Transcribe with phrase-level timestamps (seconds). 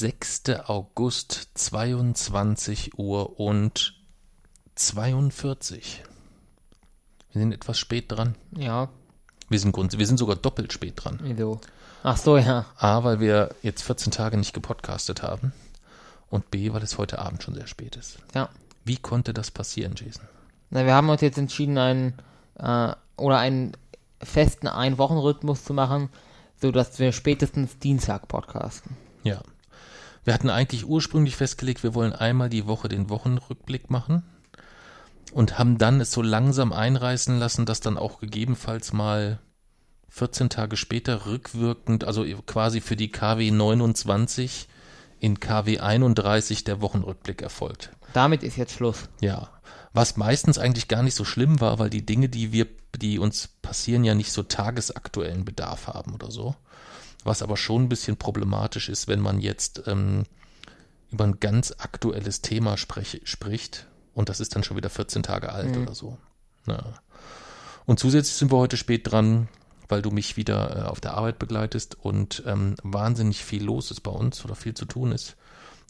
[0.00, 4.00] Sechster August, 22 Uhr und
[4.74, 6.02] 42.
[7.32, 8.34] Wir sind etwas spät dran.
[8.56, 8.88] Ja,
[9.50, 11.20] Wir sind, grund wir sind sogar doppelt spät dran.
[11.22, 11.60] wieso?
[12.02, 12.64] Ach so, ja.
[12.78, 15.52] A, weil wir jetzt 14 Tage nicht gepodcastet haben.
[16.30, 18.20] Und B, weil es heute Abend schon sehr spät ist.
[18.34, 18.48] Ja.
[18.86, 20.24] Wie konnte das passieren, Jason?
[20.70, 22.14] Na, wir haben uns jetzt entschieden, einen
[22.58, 23.76] äh, oder einen
[24.22, 26.08] festen Ein-Wochen-Rhythmus zu machen,
[26.58, 28.96] sodass wir spätestens Dienstag podcasten.
[29.24, 29.42] Ja.
[30.24, 34.22] Wir hatten eigentlich ursprünglich festgelegt, wir wollen einmal die Woche den Wochenrückblick machen
[35.32, 39.38] und haben dann es so langsam einreißen lassen, dass dann auch gegebenenfalls mal
[40.08, 44.68] 14 Tage später rückwirkend, also quasi für die KW 29
[45.20, 47.90] in KW 31 der Wochenrückblick erfolgt.
[48.12, 49.08] Damit ist jetzt Schluss.
[49.20, 49.48] Ja.
[49.92, 53.48] Was meistens eigentlich gar nicht so schlimm war, weil die Dinge, die wir, die uns
[53.62, 56.54] passieren, ja nicht so tagesaktuellen Bedarf haben oder so.
[57.24, 60.24] Was aber schon ein bisschen problematisch ist, wenn man jetzt ähm,
[61.10, 65.52] über ein ganz aktuelles Thema sprech, spricht und das ist dann schon wieder 14 Tage
[65.52, 66.18] alt oder so.
[66.66, 66.82] Ja.
[67.86, 69.48] Und zusätzlich sind wir heute spät dran,
[69.88, 74.00] weil du mich wieder äh, auf der Arbeit begleitest und ähm, wahnsinnig viel los ist
[74.00, 75.36] bei uns oder viel zu tun ist.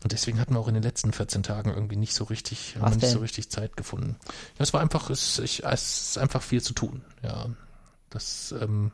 [0.03, 2.93] Und deswegen hatten wir auch in den letzten 14 Tagen irgendwie nicht so richtig, haben
[2.93, 3.11] wir nicht denn?
[3.11, 4.17] so richtig Zeit gefunden.
[4.59, 7.03] Ja, es war einfach, es, ich, es ist einfach viel zu tun.
[7.23, 7.51] Ja,
[8.09, 8.93] das ähm,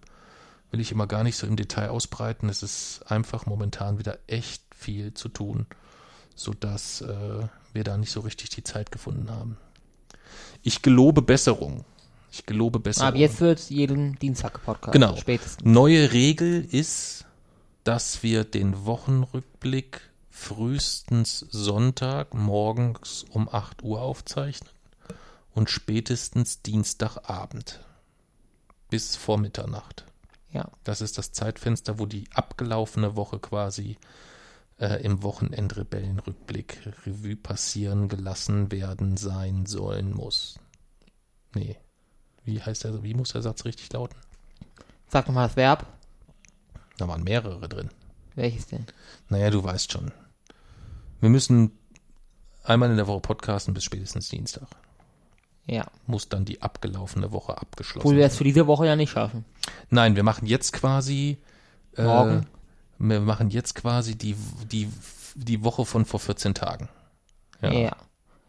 [0.71, 2.49] will ich immer gar nicht so im Detail ausbreiten.
[2.49, 5.67] Es ist einfach momentan wieder echt viel zu tun,
[6.35, 9.57] sodass äh, wir da nicht so richtig die Zeit gefunden haben.
[10.63, 11.85] Ich gelobe Besserung.
[12.33, 13.09] Ich gelobe Besserung.
[13.09, 14.93] Aber jetzt wird jeden Dienstag Podcast.
[14.93, 15.17] Genau.
[15.17, 15.65] Spätestens.
[15.65, 17.25] Neue Regel ist,
[17.85, 20.01] dass wir den Wochenrückblick
[20.31, 24.71] frühestens Sonntag morgens um 8 Uhr aufzeichnen
[25.55, 27.81] und spätestens Dienstagabend
[28.91, 30.05] bis vor Mitternacht.
[30.57, 30.71] Ja.
[30.85, 33.99] Das ist das Zeitfenster, wo die abgelaufene Woche quasi
[34.79, 40.59] äh, im Wochenendrebellenrückblick Revue passieren gelassen werden sein sollen muss.
[41.55, 41.77] Nee.
[42.45, 44.17] Wie heißt der, wie muss der Satz richtig lauten?
[45.09, 45.87] Sag nochmal das Verb.
[46.97, 47.91] Da waren mehrere drin.
[48.35, 48.87] Welches denn?
[49.29, 50.11] Naja, du weißt schon.
[51.21, 51.73] Wir müssen
[52.63, 54.69] einmal in der Woche podcasten bis spätestens Dienstag.
[55.67, 55.87] Ja.
[56.07, 58.31] Muss dann die abgelaufene Woche abgeschlossen Obwohl wir werden.
[58.31, 59.45] es für diese Woche ja nicht schaffen.
[59.91, 61.39] Nein, wir machen jetzt quasi
[61.97, 62.47] äh, Morgen.
[62.99, 64.37] Wir machen jetzt quasi die,
[64.71, 64.89] die,
[65.35, 66.89] die Woche von vor 14 Tagen.
[67.61, 67.73] Ja.
[67.73, 67.97] Ja.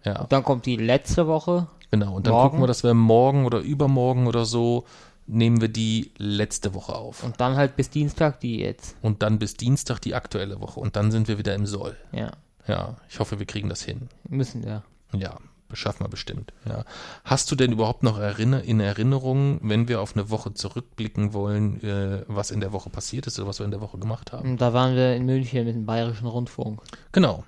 [0.03, 0.21] ja.
[0.21, 1.67] Und dann kommt die letzte Woche.
[1.91, 2.49] Genau, und dann Morgen.
[2.49, 4.85] gucken wir, dass wir morgen oder übermorgen oder so
[5.25, 7.23] nehmen wir die letzte Woche auf.
[7.23, 8.95] Und dann halt bis Dienstag die jetzt.
[9.01, 10.79] Und dann bis Dienstag die aktuelle Woche.
[10.79, 11.97] Und dann sind wir wieder im Soll.
[12.11, 12.31] Ja.
[12.67, 14.09] Ja, ich hoffe, wir kriegen das hin.
[14.27, 14.83] Müssen wir.
[15.13, 16.53] Ja, beschaffen wir bestimmt.
[16.67, 16.83] Ja.
[17.23, 21.81] Hast du denn überhaupt noch erinner in Erinnerung, wenn wir auf eine Woche zurückblicken wollen,
[21.83, 24.57] äh, was in der Woche passiert ist oder was wir in der Woche gemacht haben?
[24.57, 26.81] Da waren wir in München mit dem Bayerischen Rundfunk.
[27.11, 27.43] Genau.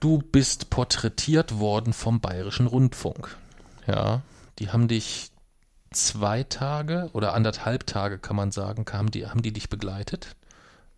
[0.00, 3.36] Du bist porträtiert worden vom Bayerischen Rundfunk.
[3.86, 4.22] Ja,
[4.58, 5.30] die haben dich
[5.92, 10.36] zwei Tage oder anderthalb Tage, kann man sagen, haben die, haben die dich begleitet.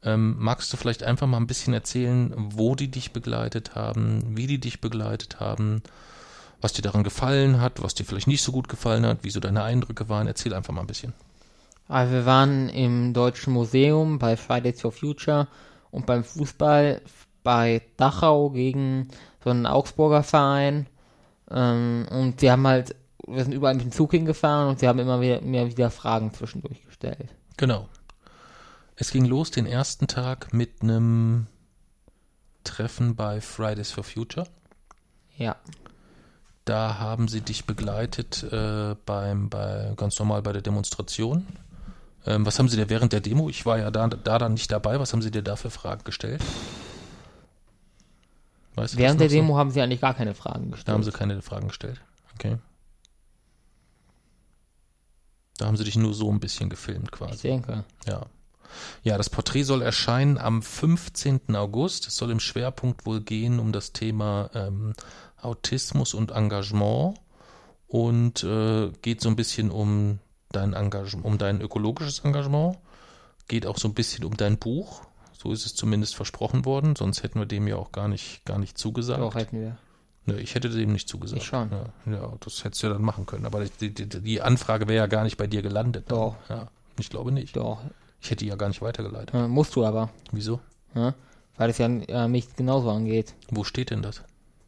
[0.05, 4.47] Ähm, magst du vielleicht einfach mal ein bisschen erzählen, wo die dich begleitet haben, wie
[4.47, 5.83] die dich begleitet haben,
[6.61, 9.41] was dir daran gefallen hat, was dir vielleicht nicht so gut gefallen hat, wie so
[9.41, 10.27] deine Eindrücke waren?
[10.27, 11.13] Erzähl einfach mal ein bisschen.
[11.89, 15.47] Also wir waren im Deutschen Museum bei Fridays for Future
[15.91, 17.03] und beim Fußball
[17.43, 19.09] bei Dachau gegen
[19.43, 20.87] so einen Augsburger Verein.
[21.51, 22.95] Ähm, und sie haben halt,
[23.27, 26.33] wir sind überall mit dem Zug hingefahren und sie haben immer wieder, mir wieder Fragen
[26.33, 27.29] zwischendurch gestellt.
[27.57, 27.89] Genau.
[29.03, 31.49] Es ging los den ersten Tag mit einem
[32.63, 34.47] Treffen bei Fridays for Future.
[35.37, 35.57] Ja.
[36.65, 41.49] Da haben sie dich begleitet äh, beim, bei, ganz normal bei der Demonstration.
[42.27, 43.49] Ähm, was haben sie dir während der Demo?
[43.49, 45.01] Ich war ja da, da dann nicht dabei.
[45.01, 46.41] Was haben sie dir da für Fragen gestellt?
[48.77, 49.37] Weißt Während der noch so?
[49.37, 50.95] Demo haben sie eigentlich gar keine Fragen Da gestellt.
[50.95, 52.01] haben sie keine Fragen gestellt.
[52.37, 52.57] Okay.
[55.59, 57.49] Da haben sie dich nur so ein bisschen gefilmt ich quasi.
[57.49, 57.83] denke.
[58.07, 58.27] Ja.
[59.03, 61.55] Ja, das Porträt soll erscheinen am 15.
[61.55, 62.07] August.
[62.07, 64.93] Es soll im Schwerpunkt wohl gehen um das Thema ähm,
[65.41, 67.19] Autismus und Engagement
[67.89, 70.19] und äh, geht so ein bisschen um
[70.51, 72.79] dein Engagement, um dein ökologisches Engagement.
[73.49, 75.03] geht auch so ein bisschen um dein Buch.
[75.33, 78.59] So ist es zumindest versprochen worden, sonst hätten wir dem ja auch gar nicht, gar
[78.59, 79.21] nicht zugesagt.
[79.21, 79.77] Doch, hätten wir.
[80.25, 81.43] Nö, ich hätte dem nicht zugesagt.
[81.43, 81.71] Ich schon.
[81.71, 83.45] Ja, ja das hättest du ja dann machen können.
[83.45, 86.11] Aber die, die, die Anfrage wäre ja gar nicht bei dir gelandet.
[86.11, 86.19] dann.
[86.19, 86.37] Doch.
[86.49, 87.57] Ja, ich glaube nicht.
[87.57, 87.81] Doch.
[88.23, 89.35] Ich hätte die ja gar nicht weitergeleitet.
[89.35, 90.11] Äh, musst du aber.
[90.31, 90.61] Wieso?
[90.95, 91.15] Ja?
[91.57, 93.35] Weil es ja äh, mich genauso angeht.
[93.51, 94.23] Wo steht denn das?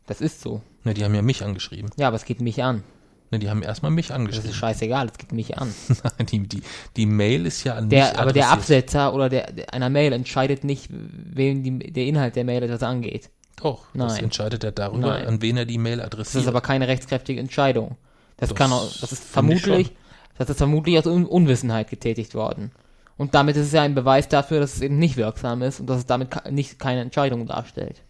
[0.06, 0.60] Das ist so.
[0.82, 1.90] Ne, die haben ja mich angeschrieben.
[1.96, 2.82] Ja, aber es geht mich an.
[3.30, 4.52] Ne, die haben erstmal mich Das ist angeschrieben.
[4.52, 5.72] scheißegal, es geht mich an.
[6.30, 6.62] die, die,
[6.96, 8.50] die Mail ist ja an mich Der, aber der.
[8.50, 12.82] Absetzer oder der, der einer Mail entscheidet nicht, wem die, der Inhalt der Mail etwas
[12.82, 13.30] angeht.
[13.56, 14.24] Doch, das Nein.
[14.24, 15.26] entscheidet er darüber, Nein.
[15.26, 16.42] an wen er die Mail Das adressiert.
[16.42, 17.96] ist aber keine rechtskräftige Entscheidung.
[18.36, 19.92] Das Das kann auch, das ist vermutlich,
[20.36, 22.72] das ist vermutlich aus Un Unwissenheit getätigt worden.
[23.16, 25.86] Und damit ist es ja ein Beweis dafür, dass es eben nicht wirksam ist und
[25.86, 28.02] dass es damit nicht keine Entscheidung darstellt.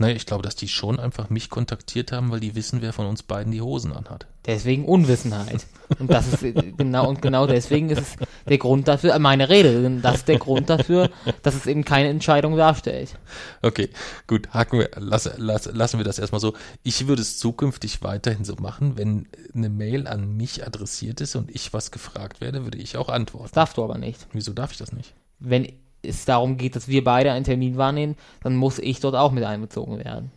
[0.00, 3.04] Naja, ich glaube, dass die schon einfach mich kontaktiert haben, weil die wissen, wer von
[3.04, 4.26] uns beiden die Hosen anhat.
[4.46, 5.66] Deswegen Unwissenheit.
[5.98, 8.16] Und das ist äh, genau und genau deswegen ist es
[8.48, 11.10] der Grund dafür, äh, meine Rede, das ist der Grund dafür,
[11.42, 13.18] dass es eben keine Entscheidung darstellt.
[13.60, 13.90] Okay,
[14.26, 16.54] gut, haken wir, lass, lass, lassen wir das erstmal so.
[16.82, 21.50] Ich würde es zukünftig weiterhin so machen, wenn eine Mail an mich adressiert ist und
[21.50, 23.48] ich was gefragt werde, würde ich auch antworten.
[23.48, 24.26] Das darfst du aber nicht.
[24.32, 25.12] Wieso darf ich das nicht?
[25.40, 25.70] Wenn
[26.02, 29.44] es darum geht, dass wir beide einen Termin wahrnehmen, dann muss ich dort auch mit
[29.44, 30.30] einbezogen werden.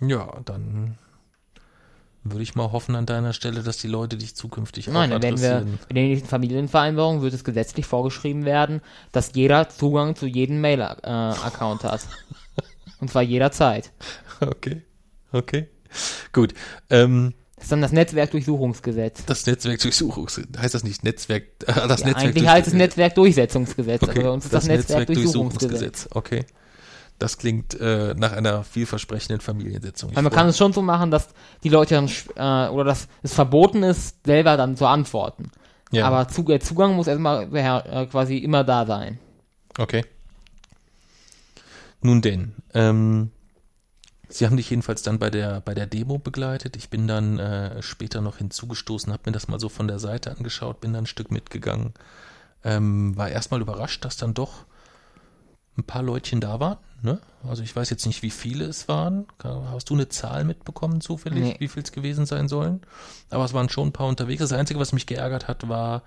[0.00, 0.98] Ja, dann
[2.30, 5.22] würde ich mal hoffen an deiner Stelle, dass die Leute dich zukünftig Nein, auch dann
[5.22, 5.78] werden wir adressieren.
[5.88, 8.80] in der nächsten Familienvereinbarung wird es gesetzlich vorgeschrieben werden,
[9.12, 12.06] dass jeder Zugang zu jedem Mail-Account hat.
[13.00, 13.92] Und zwar jederzeit.
[14.40, 14.82] Okay,
[15.32, 15.68] okay.
[16.32, 16.54] Gut,
[16.90, 19.24] ähm, Das ist dann das Netzwerkdurchsuchungsgesetz.
[19.24, 20.40] das Netzwerkdurchsuchungs...
[20.58, 21.44] Heißt das nicht Netzwerk...
[21.66, 25.80] Äh, das Ja, eigentlich heißt es Netzwerkdurchsetzungsgesetz, Okay, aber bei uns ist das, Netzwerkdurchsuchungsgesetz.
[25.80, 26.08] Netzwerkdurchsuchungsgesetz.
[26.14, 26.44] Okay.
[27.18, 30.14] Das klingt äh, nach einer vielversprechenden Familiensitzung.
[30.14, 31.28] Weil man freu- kann es schon so machen, dass
[31.64, 35.50] die Leute dann, äh, oder dass es verboten ist, selber dann zu antworten.
[35.92, 36.06] ja.
[36.06, 39.18] Aber zu, der Zugang muss erstmal äh, quasi immer da sein.
[39.78, 40.04] Okay.
[42.02, 43.30] Nun denn, ähm,
[44.28, 46.76] Sie haben dich jedenfalls dann bei der bei der Demo begleitet.
[46.76, 50.30] Ich bin dann äh, später noch hinzugestoßen, habe mir das mal so von der Seite
[50.36, 51.94] angeschaut, bin dann ein Stück mitgegangen.
[52.64, 54.64] Ähm, war erstmal überrascht, dass dann doch
[55.78, 56.78] ein paar Leutchen da waren.
[57.02, 57.20] Ne?
[57.46, 59.26] Also ich weiß jetzt nicht, wie viele es waren.
[59.42, 61.56] Hast du eine Zahl mitbekommen zufällig, Nee.
[61.58, 62.80] wie viel es gewesen sein sollen?
[63.30, 64.40] Aber es waren schon ein paar unterwegs.
[64.40, 66.02] Das Einzige, was mich geärgert hat, war,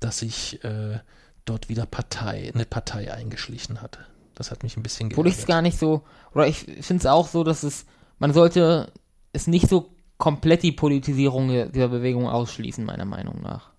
[0.00, 0.98] dass sich äh,
[1.44, 4.00] dort wieder Partei, eine Partei eingeschlichen hatte.
[4.40, 5.54] Das hat mich ein bisschen Obwohl ich es geärgert.
[5.56, 6.02] gar nicht so,
[6.34, 7.84] oder ich finde es auch so, dass es,
[8.18, 8.90] man sollte
[9.34, 13.70] es nicht so komplett die Politisierung dieser Bewegung ausschließen, meiner Meinung nach.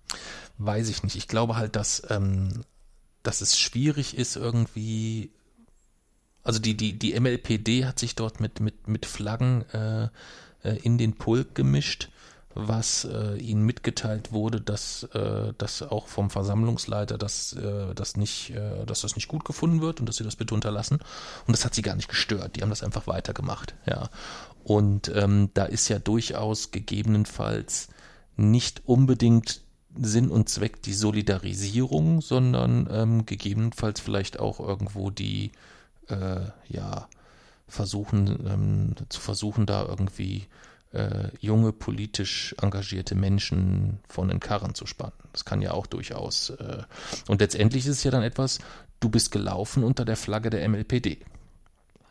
[0.58, 1.16] Weiß ich nicht.
[1.16, 2.62] Ich glaube halt, dass, ähm,
[3.24, 5.32] dass es schwierig ist, irgendwie.
[6.44, 10.04] Also die, die, die MLPD hat sich dort mit, mit, mit Flaggen äh,
[10.62, 12.08] äh, in den Pulk gemischt,
[12.54, 18.50] was äh, ihnen mitgeteilt wurde, dass äh, das auch vom Versammlungsleiter, dass, äh, das nicht,
[18.50, 20.98] äh, dass das nicht gut gefunden wird und dass sie das bitte unterlassen.
[21.46, 22.56] Und das hat sie gar nicht gestört.
[22.56, 23.74] Die haben das einfach weitergemacht.
[23.86, 24.10] Ja.
[24.64, 27.88] Und ähm, da ist ja durchaus gegebenenfalls
[28.36, 29.62] nicht unbedingt
[30.00, 35.52] Sinn und Zweck die Solidarisierung, sondern ähm, gegebenenfalls vielleicht auch irgendwo die,
[36.08, 37.08] äh, ja,
[37.68, 40.46] versuchen, ähm, zu versuchen, da irgendwie
[40.92, 45.12] äh, junge, politisch engagierte Menschen von den Karren zu spannen.
[45.32, 46.50] Das kann ja auch durchaus.
[46.50, 46.82] Äh,
[47.28, 48.58] und letztendlich ist es ja dann etwas,
[49.00, 51.18] du bist gelaufen unter der Flagge der MLPD.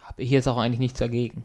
[0.01, 1.43] Habe ich jetzt auch eigentlich nichts dagegen.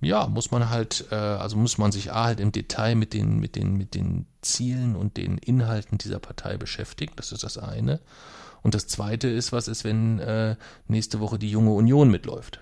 [0.00, 3.38] Ja, muss man halt, äh, also muss man sich A halt im Detail mit den,
[3.38, 7.12] mit den, mit den Zielen und den Inhalten dieser Partei beschäftigen.
[7.16, 8.00] Das ist das eine.
[8.62, 10.56] Und das zweite ist, was ist, wenn äh,
[10.88, 12.60] nächste Woche die junge Union mitläuft?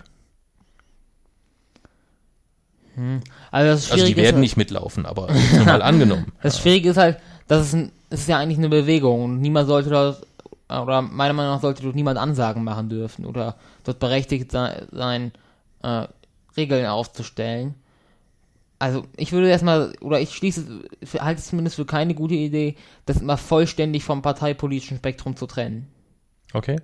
[3.50, 5.28] Also das Also die Schwierige werden ist, nicht mitlaufen, aber
[5.64, 6.26] mal angenommen.
[6.42, 7.18] Das Schwierige ist halt,
[7.49, 10.22] dass es, ein, es ist ja eigentlich eine Bewegung und niemand sollte das,
[10.68, 15.32] oder meiner Meinung nach sollte dort niemand Ansagen machen dürfen oder dort berechtigt sein, sein
[15.82, 16.06] äh,
[16.56, 17.75] Regeln aufzustellen.
[18.78, 20.82] Also ich würde erstmal, oder ich schließe,
[21.20, 25.87] halte es zumindest für keine gute Idee, das immer vollständig vom parteipolitischen Spektrum zu trennen.
[26.52, 26.80] Okay.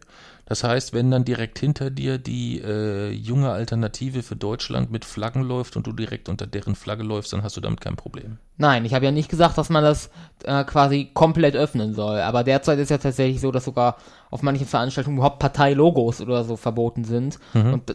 [0.48, 5.42] Das heißt, wenn dann direkt hinter dir die äh, junge Alternative für Deutschland mit Flaggen
[5.42, 8.38] läuft und du direkt unter deren Flagge läufst, dann hast du damit kein Problem.
[8.56, 10.08] Nein, ich habe ja nicht gesagt, dass man das
[10.44, 12.20] äh, quasi komplett öffnen soll.
[12.20, 13.98] Aber derzeit ist ja tatsächlich so, dass sogar
[14.30, 17.38] auf manchen Veranstaltungen überhaupt Parteilogos oder so verboten sind.
[17.74, 17.94] Und d-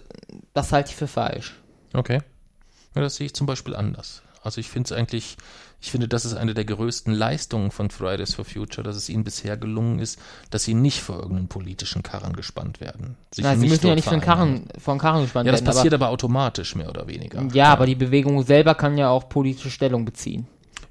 [0.54, 1.56] das halte ich für falsch.
[1.94, 2.20] Okay.
[2.94, 4.22] Ja, das sehe ich zum Beispiel anders.
[4.44, 5.38] Also ich finde es eigentlich,
[5.86, 9.26] ich finde, das ist eine der größten Leistungen von Fridays for Future, dass es ihnen
[9.26, 10.18] bisher gelungen ist,
[10.50, 13.18] dass sie nicht vor irgendeinen politischen Karren gespannt werden.
[13.38, 14.22] Nein, sie müssen ja nicht von.
[14.22, 15.76] Karren, von Karren gespannt Ja, das werden.
[15.76, 17.40] passiert aber, automatisch, mehr oder weniger.
[17.42, 20.48] aber, ja, aber die Bewegung selber kann ja auch politische Stellung beziehen.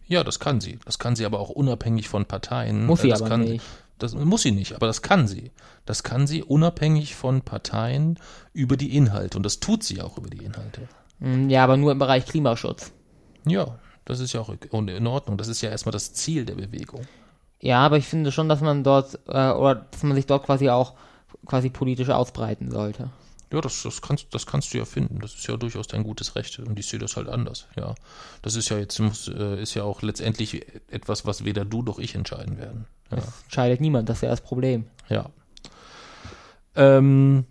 [0.09, 0.79] Ja, das kann sie.
[0.85, 2.85] Das kann sie aber auch unabhängig von Parteien.
[2.85, 3.65] Muss sie das aber kann, nicht.
[3.99, 5.53] Das muss sie nicht, aber das kann sie.
[5.87, 8.19] Das kann sie unabhängig von Parteien
[8.53, 9.39] über die Inhalte.
[9.39, 10.83] Und das tut sie auch über die Inhalte.
[11.21, 12.93] Mm, Ja, aber nur im Bereich Klimaschutz.
[13.47, 15.37] Ja, das ist ja auch in Ordnung.
[15.37, 17.03] Das ist ja erstmal das Ziel der Bewegung.
[17.61, 20.69] Ja, aber ich finde schon, dass man dort, äh, oder dass man sich dort quasi
[20.69, 20.95] auch
[21.47, 23.11] quasi politisch ausbreiten sollte.
[23.53, 25.21] Ja, das, das, kannst, das kannst du ja finden.
[25.21, 26.59] Das ist ja durchaus dein gutes Recht.
[26.59, 27.67] Und ich sehe das halt anders.
[27.77, 27.95] Ja,
[28.41, 31.99] das ist ja jetzt muss, äh, ist ja auch letztendlich etwas, was weder du noch
[31.99, 32.87] ich entscheiden werden.
[33.11, 33.19] Ja.
[33.19, 34.87] Das entscheidet niemand, das ist ja das Problem.
[35.11, 35.27] Ja.
[36.75, 37.45] Ähm,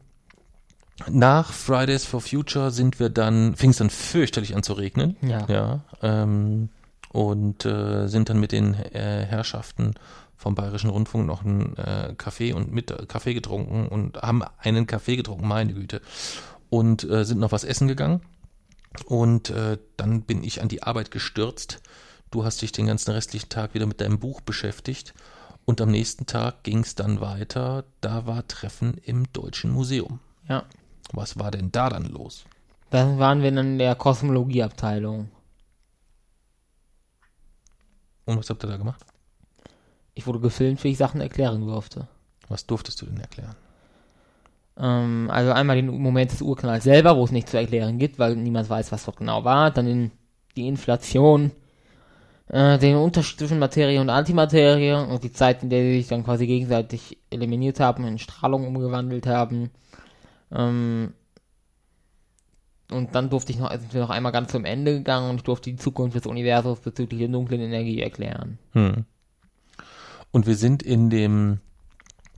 [1.09, 5.15] nach Fridays for Future sind wir dann, fing es dann fürchterlich an zu regnen.
[5.21, 5.45] Ja.
[5.47, 5.79] Ja.
[6.01, 6.69] Ähm,
[7.11, 9.95] und äh, sind dann mit den äh, Herrschaften
[10.37, 14.87] vom Bayerischen Rundfunk noch einen äh, Kaffee und mit äh, Kaffee getrunken und haben einen
[14.87, 16.01] Kaffee getrunken, meine Güte.
[16.69, 18.21] Und äh, sind noch was essen gegangen.
[19.05, 21.81] Und äh, dann bin ich an die Arbeit gestürzt.
[22.31, 25.13] Du hast dich den ganzen restlichen Tag wieder mit deinem Buch beschäftigt.
[25.65, 27.83] Und am nächsten Tag ging es dann weiter.
[27.99, 30.19] Da war Treffen im Deutschen Museum.
[30.47, 30.63] Ja.
[31.13, 32.45] Was war denn da dann los?
[32.89, 35.29] Dann waren wir in der Kosmologieabteilung.
[38.25, 39.03] Und was habt ihr da gemacht?
[40.13, 42.07] Ich wurde gefilmt, wie ich Sachen erklären durfte.
[42.49, 43.55] Was durftest du denn erklären?
[44.77, 48.35] Ähm, also einmal den Moment des Urknalls selber, wo es nichts zu erklären gibt, weil
[48.35, 49.71] niemand weiß, was dort genau war.
[49.71, 50.11] Dann den,
[50.55, 51.51] die Inflation,
[52.47, 56.23] äh, den Unterschied zwischen Materie und Antimaterie und die Zeit, in der sie sich dann
[56.23, 59.71] quasi gegenseitig eliminiert haben, in Strahlung umgewandelt haben.
[60.53, 61.13] Ähm,
[62.91, 65.43] und dann durfte ich noch, sind wir noch einmal ganz zum Ende gegangen und ich
[65.43, 68.59] durfte die Zukunft des Universums bezüglich der dunklen Energie erklären.
[68.73, 69.05] Hm.
[70.31, 71.59] Und wir sind in dem,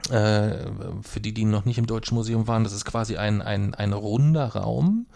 [0.09, 0.51] äh,
[1.01, 3.93] für die, die noch nicht im Deutschen Museum waren, das ist quasi ein, ein, ein
[3.93, 5.07] runder Raum.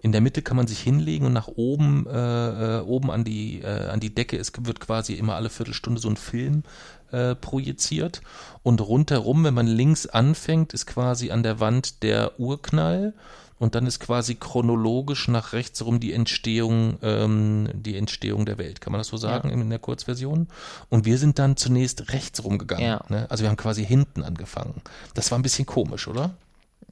[0.00, 3.62] In der Mitte kann man sich hinlegen und nach oben, äh, äh, oben an die,
[3.62, 6.64] äh, an die Decke es wird quasi immer alle Viertelstunde so ein Film
[7.12, 8.22] äh, projiziert.
[8.62, 13.14] Und rundherum, wenn man links anfängt, ist quasi an der Wand der Urknall.
[13.58, 18.80] Und dann ist quasi chronologisch nach rechts rum die Entstehung, ähm, die Entstehung der Welt.
[18.80, 20.48] Kann man das so sagen in der Kurzversion?
[20.88, 22.84] Und wir sind dann zunächst rechts rumgegangen.
[22.84, 23.04] Ja.
[23.08, 23.26] Ne?
[23.30, 24.82] Also wir haben quasi hinten angefangen.
[25.14, 26.34] Das war ein bisschen komisch, oder?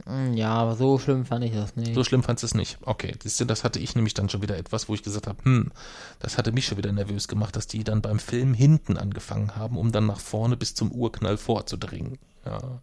[0.07, 1.95] Hm, Ja, aber so schlimm fand ich das nicht.
[1.95, 2.79] So schlimm fandst du es nicht.
[2.83, 5.39] Okay, siehst du, das hatte ich nämlich dann schon wieder etwas, wo ich gesagt habe,
[5.45, 5.71] hm,
[6.21, 9.77] das hatte mich schon wieder nervös gemacht, dass die dann beim Film hinten angefangen haben,
[9.77, 12.19] um dann nach vorne bis zum Urknall vorzudringen.
[12.47, 12.81] Ja.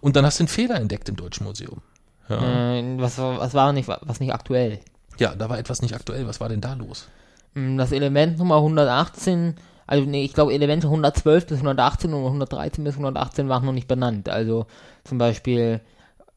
[0.00, 1.80] Und dann hast du einen Fehler entdeckt im Deutschen Museum.
[2.28, 2.74] Ja.
[2.74, 4.80] Äh, was, war- was war nicht, was nicht aktuell?
[5.18, 6.26] ja, da war etwas nicht aktuell.
[6.26, 7.08] Was war denn da los?
[7.54, 9.56] Hm, Das Element Nummer 118,
[9.86, 13.88] also nee, ich glaube Elemente 112 bis 118 und 113 bis 118 waren noch nicht
[13.88, 14.28] benannt.
[14.30, 14.66] Also
[15.04, 15.80] zum Beispiel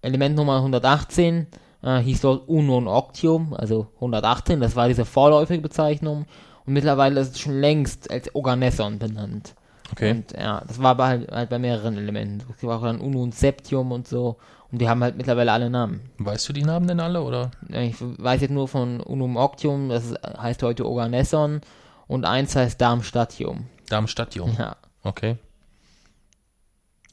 [0.06, 1.48] Element Nummer 118
[1.84, 6.26] äh, hieß dort Unon Octium, also 118, das war diese vorläufige Bezeichnung.
[6.66, 9.54] Und mittlerweile ist es schon längst als Organesson benannt.
[9.92, 10.12] Okay.
[10.12, 12.44] Und ja, das war aber halt, halt bei mehreren Elementen.
[12.56, 14.38] Es war auch dann Unun Septium und so.
[14.72, 16.10] Und die haben halt mittlerweile alle Namen.
[16.18, 17.52] Weißt du die Namen denn alle oder?
[17.70, 21.62] Ich weiß jetzt nur von Unum Octium, das heißt heute Organesson.
[22.08, 23.68] Und eins heißt Darmstadtium.
[23.90, 24.56] Darmstadtium.
[24.58, 24.76] Ja.
[25.04, 25.38] Okay.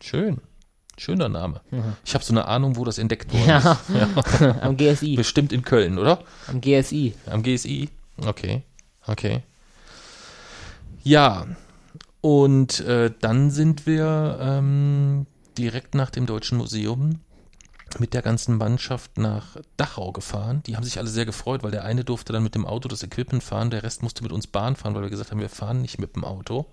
[0.00, 0.40] Schön.
[1.02, 1.60] Schöner Name.
[2.04, 3.72] Ich habe so eine Ahnung, wo das entdeckt worden Ja.
[3.72, 3.80] ist.
[4.40, 4.60] Ja.
[4.62, 5.16] Am GSI.
[5.16, 6.20] Bestimmt in Köln, oder?
[6.46, 7.14] Am GSI.
[7.26, 7.88] Am GSI?
[8.24, 8.62] Okay,
[9.08, 9.42] okay.
[11.02, 11.46] Ja,
[12.20, 15.26] und äh, dann sind wir ähm,
[15.58, 17.18] direkt nach dem Deutschen Museum
[17.98, 20.62] mit der ganzen Mannschaft nach Dachau gefahren.
[20.66, 23.02] Die haben sich alle sehr gefreut, weil der eine durfte dann mit dem Auto das
[23.02, 25.82] Equipment fahren, der Rest musste mit uns Bahn fahren, weil wir gesagt haben, wir fahren
[25.82, 26.66] nicht mit dem Auto.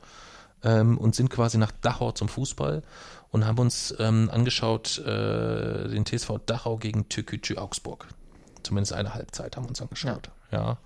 [0.61, 2.83] Ähm, und sind quasi nach Dachau zum Fußball
[3.31, 8.07] und haben uns ähm, angeschaut äh, den TSV Dachau gegen Türkgücü Augsburg.
[8.63, 10.29] Zumindest eine Halbzeit haben wir uns angeschaut.
[10.51, 10.77] Ja.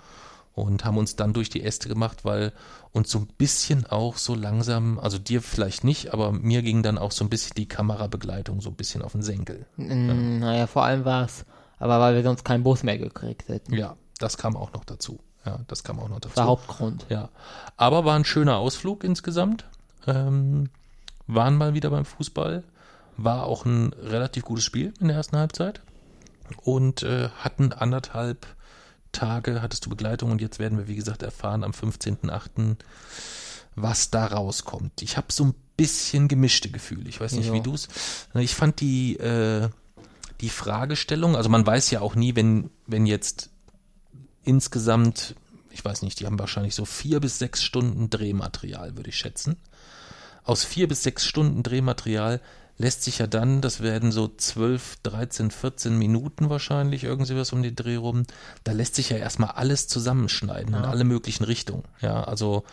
[0.56, 2.54] Und haben uns dann durch die Äste gemacht, weil
[2.92, 7.00] uns so ein bisschen auch so langsam, also dir vielleicht nicht, aber mir ging dann
[7.00, 9.66] auch so ein bisschen die Kamerabegleitung so ein bisschen auf den Senkel.
[9.78, 11.46] Mm, Naja, vor allem war es,
[11.80, 13.74] aber weil wir sonst keinen Bus mehr gekriegt hätten.
[13.74, 15.20] Ja, das kam auch noch dazu.
[15.44, 16.40] Ja, das kam auch noch dazu.
[16.44, 17.08] Hauptgrund.
[17.10, 17.30] Ja,
[17.76, 19.66] aber war ein schöner Ausflug insgesamt.
[20.06, 20.70] Ähm,
[21.28, 22.64] waren mal wieder beim Fußball.
[23.18, 25.82] War auch ein relativ gutes Spiel in der ersten Halbzeit.
[26.58, 28.46] Und äh, hatten anderthalb
[29.12, 32.78] Tage, hattest du Begleitung und jetzt werden wir, wie gesagt, erfahren am 15.8.,
[33.76, 35.02] was da rauskommt.
[35.02, 37.10] Ich habe so ein bisschen gemischte Gefühle.
[37.10, 37.54] Ich weiß nicht, Ja.
[37.54, 37.88] wie du es.
[38.36, 39.70] Ich fand die, äh,
[40.42, 43.50] die Fragestellung, also man weiß ja auch nie, wenn, wenn jetzt
[44.44, 45.36] insgesamt,
[45.72, 49.58] ich weiß nicht, die haben wahrscheinlich so vier bis sechs Stunden Drehmaterial, würde ich schätzen.
[50.44, 52.42] Aus vier bis sechs Stunden Drehmaterial
[52.78, 57.62] lässt sich ja dann, das werden so 12, 13, 14 Minuten wahrscheinlich, irgendwie was um
[57.62, 58.24] den Dreh rum,
[58.64, 61.84] da lässt sich ja erstmal alles zusammenschneiden in alle möglichen Richtungen.
[62.02, 62.64] Ja, also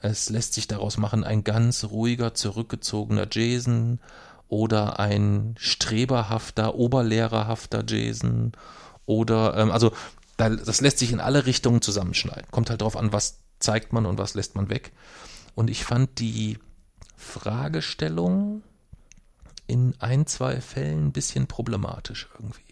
[0.00, 4.00] es lässt sich daraus machen, ein ganz ruhiger, zurückgezogener Jason
[4.48, 8.52] oder ein streberhafter, oberlehrerhafter Jason
[9.06, 9.92] oder, ähm, also
[10.36, 12.50] das lässt sich in alle Richtungen zusammenschneiden.
[12.50, 14.92] Kommt halt darauf an, was zeigt man und was lässt man weg.
[15.54, 16.58] Und ich fand die
[17.24, 18.62] Fragestellung
[19.66, 22.62] in ein, zwei Fällen ein bisschen problematisch irgendwie.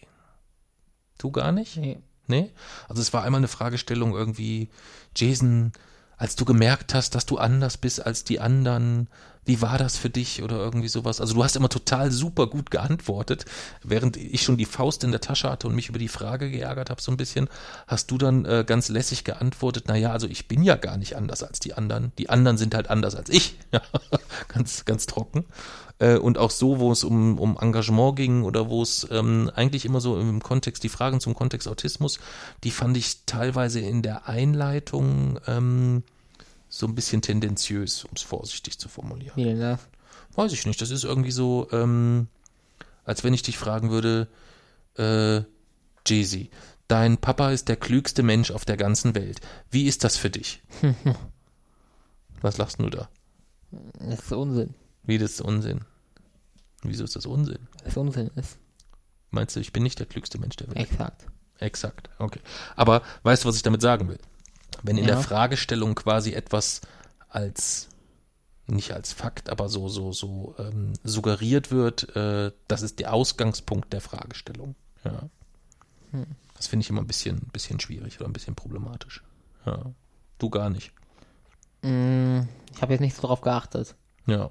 [1.19, 1.77] Du gar nicht?
[1.77, 2.01] Nee.
[2.27, 2.53] Nee?
[2.89, 4.71] Also es war einmal eine Fragestellung irgendwie,
[5.17, 5.73] Jason,
[6.17, 9.09] als du gemerkt hast, dass du anders bist als die anderen,
[9.45, 11.21] wie war das für dich oder irgendwie sowas?
[11.21, 13.45] Also du hast immer total super gut geantwortet,
[13.83, 16.91] während ich schon die Faust in der Tasche hatte und mich über die Frage geärgert
[16.91, 17.49] habe so ein bisschen,
[17.89, 21.43] hast du dann äh, ganz lässig geantwortet, naja, also ich bin ja gar nicht anders
[21.43, 23.57] als die anderen, die anderen sind halt anders als ich,
[24.49, 25.45] ganz, ganz trocken.
[25.99, 29.85] Äh, und auch so, wo es um, um Engagement ging oder wo es ähm, eigentlich
[29.85, 32.19] immer so im Kontext, die Fragen zum Kontext Autismus,
[32.65, 36.03] die fand ich teilweise in der Einleitung ähm,
[36.75, 39.37] so ein bisschen tendenziös, um es vorsichtig zu formulieren.
[39.37, 39.81] Wie denn das?
[40.35, 40.81] Weiß ich nicht.
[40.81, 42.29] Das ist irgendwie so, ähm,
[43.05, 44.27] als wenn ich dich fragen würde,
[44.97, 45.43] äh,
[46.07, 46.49] Jay-Z,
[46.89, 49.43] dein Papa ist der klügste Mensch auf der ganzen Welt.
[49.71, 50.63] Wie ist das für dich?
[52.41, 53.11] Was lachst du da?
[53.99, 54.75] Das ist Unsinn.
[55.03, 55.83] Wie das ist Unsinn?
[56.83, 57.69] Wieso ist das Unsinn?
[57.85, 58.57] Das Unsinn ist.
[59.31, 60.79] Meinst du, ich bin nicht der klügste Mensch der Welt?
[60.79, 61.27] Exakt.
[61.59, 62.41] Exakt, okay.
[62.77, 64.19] Aber weißt du, was ich damit sagen will?
[64.83, 65.15] Wenn in Ja.
[65.15, 66.81] der Fragestellung quasi etwas
[67.29, 67.89] als
[68.67, 73.93] nicht als Fakt, aber so so so ähm, suggeriert wird, äh, das ist der Ausgangspunkt
[73.93, 74.75] der Fragestellung.
[75.05, 75.29] Ja.
[76.57, 79.23] Das finde ich immer ein bisschen ein bisschen schwierig oder ein bisschen problematisch.
[79.67, 79.81] Ja.
[80.39, 80.93] Du gar nicht.
[81.83, 82.41] Mm,
[82.75, 83.95] ich habe jetzt nicht so drauf geachtet.
[84.27, 84.51] Ja.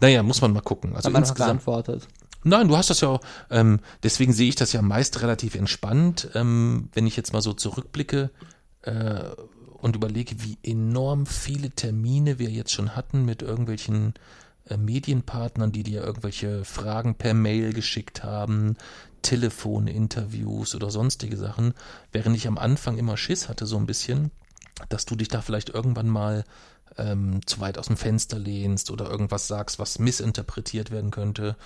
[0.00, 0.96] Naja, muss man mal gucken.
[0.96, 1.48] Also man insgesamt.
[1.64, 2.08] geantwortet.
[2.44, 6.30] Nein, du hast das ja auch, ähm, deswegen sehe ich das ja meist relativ entspannt,
[6.34, 8.30] ähm, wenn ich jetzt mal so zurückblicke
[8.88, 9.42] äh,
[9.80, 14.14] und überlege, wie enorm viele Termine wir jetzt schon hatten mit irgendwelchen
[14.68, 18.76] äh, Medienpartnern, die dir irgendwelche Fragen per Mail geschickt haben,
[19.22, 21.74] Telefoninterviews oder sonstige Sachen,
[22.12, 24.30] während ich am Anfang immer Schiss hatte, so ein bisschen,
[24.88, 26.44] dass du dich da vielleicht irgendwann mal
[26.96, 31.56] ähm, zu weit aus dem Fenster lehnst oder irgendwas sagst, was missinterpretiert werden könnte.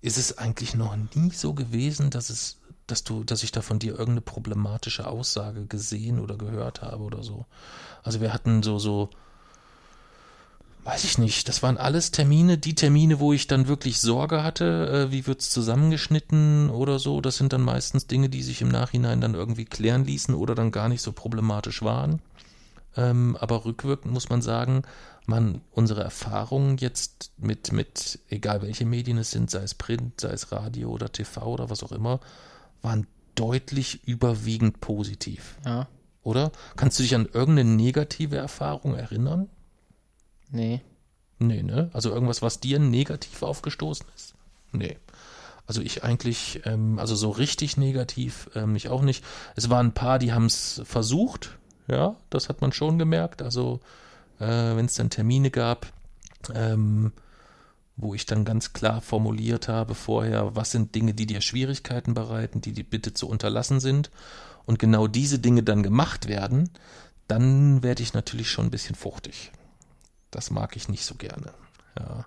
[0.00, 2.57] Ist es eigentlich noch nie so gewesen, dass es,
[2.90, 7.22] dass du, dass ich da von dir irgendeine problematische Aussage gesehen oder gehört habe oder
[7.22, 7.46] so.
[8.02, 9.10] Also wir hatten so, so,
[10.84, 15.08] weiß ich nicht, das waren alles Termine, die Termine, wo ich dann wirklich Sorge hatte,
[15.08, 17.20] äh, wie wird's zusammengeschnitten oder so.
[17.20, 20.72] Das sind dann meistens Dinge, die sich im Nachhinein dann irgendwie klären ließen oder dann
[20.72, 22.20] gar nicht so problematisch waren.
[22.96, 24.82] Ähm, aber rückwirkend muss man sagen,
[25.26, 30.30] man unsere Erfahrungen jetzt mit, mit, egal welche Medien es sind, sei es Print, sei
[30.30, 32.18] es Radio oder TV oder was auch immer,
[32.82, 35.88] waren deutlich überwiegend positiv, Ja.
[36.22, 36.50] oder?
[36.76, 39.48] Kannst du dich an irgendeine negative Erfahrung erinnern?
[40.50, 40.80] Nee.
[41.38, 41.90] Nee, ne?
[41.92, 44.34] Also irgendwas, was dir negativ aufgestoßen ist?
[44.72, 44.96] Nee.
[45.66, 49.22] Also ich eigentlich, ähm, also so richtig negativ, ähm, ich auch nicht.
[49.54, 53.42] Es waren ein paar, die haben es versucht, ja, das hat man schon gemerkt.
[53.42, 53.80] Also
[54.40, 55.92] äh, wenn es dann Termine gab,
[56.54, 57.12] ähm,
[57.98, 62.60] wo ich dann ganz klar formuliert habe vorher, was sind Dinge, die dir Schwierigkeiten bereiten,
[62.60, 64.10] die dir bitte zu unterlassen sind
[64.64, 66.70] und genau diese Dinge dann gemacht werden,
[67.26, 69.50] dann werde ich natürlich schon ein bisschen fuchtig.
[70.30, 71.52] Das mag ich nicht so gerne.
[71.98, 72.26] Ja.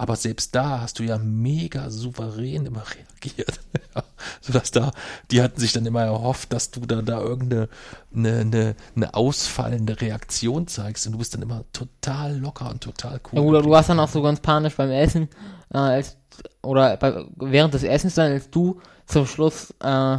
[0.00, 3.60] Aber selbst da hast du ja mega souverän immer reagiert.
[4.40, 4.92] Sodass da,
[5.30, 7.68] die hatten sich dann immer erhofft, dass du da, da irgendeine
[8.16, 13.20] eine, eine, eine ausfallende Reaktion zeigst und du bist dann immer total locker und total
[13.26, 13.40] cool.
[13.40, 15.28] Ja, oder du warst dann auch so ganz panisch beim Essen,
[15.70, 16.16] äh, als,
[16.62, 20.16] oder bei, während des Essens dann, als du zum Schluss, äh,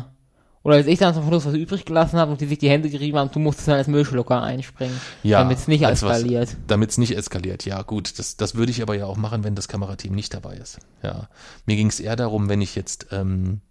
[0.63, 2.89] oder als ich dann zum Schluss was übrig gelassen habe und die sich die Hände
[2.89, 6.55] gerieben haben, du musstest dann als Müllschlucker einspringen, Ja, damit es nicht eskaliert.
[6.67, 8.19] Damit es nicht eskaliert, ja gut.
[8.19, 10.79] Das, das würde ich aber ja auch machen, wenn das Kamerateam nicht dabei ist.
[11.01, 11.29] Ja.
[11.65, 13.61] Mir ging es eher darum, wenn ich jetzt, ähm,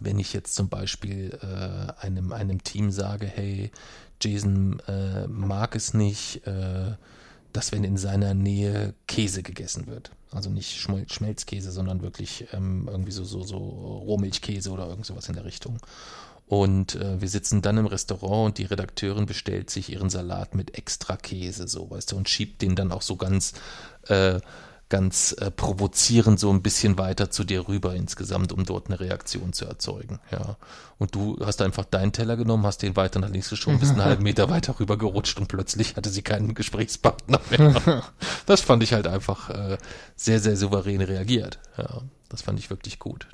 [0.00, 3.70] wenn ich jetzt zum Beispiel äh, einem, einem Team sage, hey,
[4.20, 6.92] Jason äh, mag es nicht, äh,
[7.54, 10.10] dass wenn in seiner Nähe Käse gegessen wird.
[10.30, 15.28] Also nicht Schmel Schmelzkäse, sondern wirklich ähm, irgendwie so, so, so Rohmilchkäse oder irgend sowas
[15.28, 15.78] in der Richtung.
[16.46, 20.78] Und äh, wir sitzen dann im Restaurant und die Redakteurin bestellt sich ihren Salat mit
[20.78, 23.52] extra Käse, so, weißt du, und schiebt den dann auch so ganz,
[24.08, 24.40] äh,
[24.88, 29.52] ganz äh, provozierend so ein bisschen weiter zu dir rüber insgesamt, um dort eine Reaktion
[29.52, 30.56] zu erzeugen, ja.
[30.98, 34.04] Und du hast einfach deinen Teller genommen, hast den weiter nach links geschoben, bist einen
[34.04, 38.02] halben Meter weiter rüber gerutscht und plötzlich hatte sie keinen Gesprächspartner mehr.
[38.46, 39.78] Das fand ich halt einfach äh,
[40.16, 42.02] sehr, sehr souverän reagiert, ja.
[42.28, 43.28] Das fand ich wirklich gut.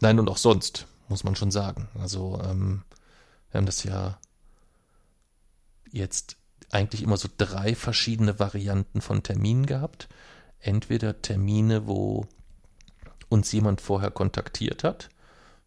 [0.00, 1.88] Nein, und auch sonst, muss man schon sagen.
[2.00, 2.82] Also, ähm,
[3.50, 4.18] wir haben das ja
[5.90, 6.36] jetzt
[6.70, 10.08] eigentlich immer so drei verschiedene Varianten von Terminen gehabt.
[10.66, 12.26] Entweder Termine, wo
[13.28, 15.10] uns jemand vorher kontaktiert hat,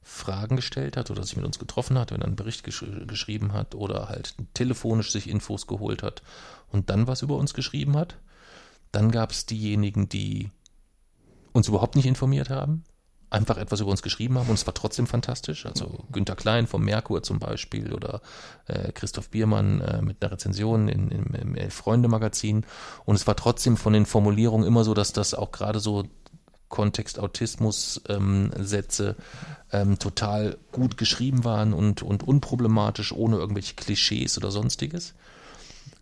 [0.02, 3.54] Fragen gestellt hat oder sich mit uns getroffen hat, wenn er einen Bericht gesch geschrieben
[3.54, 6.22] hat oder halt telefonisch sich Infos geholt hat
[6.68, 8.18] und dann was über uns geschrieben hat.
[8.92, 10.52] Dann gab es diejenigen, die
[11.54, 12.84] uns überhaupt nicht informiert haben,
[13.30, 15.66] einfach etwas über uns geschrieben haben und es war trotzdem fantastisch.
[15.66, 18.22] Also Günter Klein vom Merkur zum Beispiel oder
[18.66, 22.66] äh, Christoph Biermann äh, mit einer Rezension in, in, im Elf-Freunde-Magazin.
[23.06, 26.06] Und es war trotzdem von den Formulierungen immer so, dass das auch gerade so
[26.70, 29.16] Kontext-Autismus-Sätze
[29.72, 35.14] ähm, ähm, total gut geschrieben waren und, und unproblematisch, ohne irgendwelche Klischees oder sonstiges.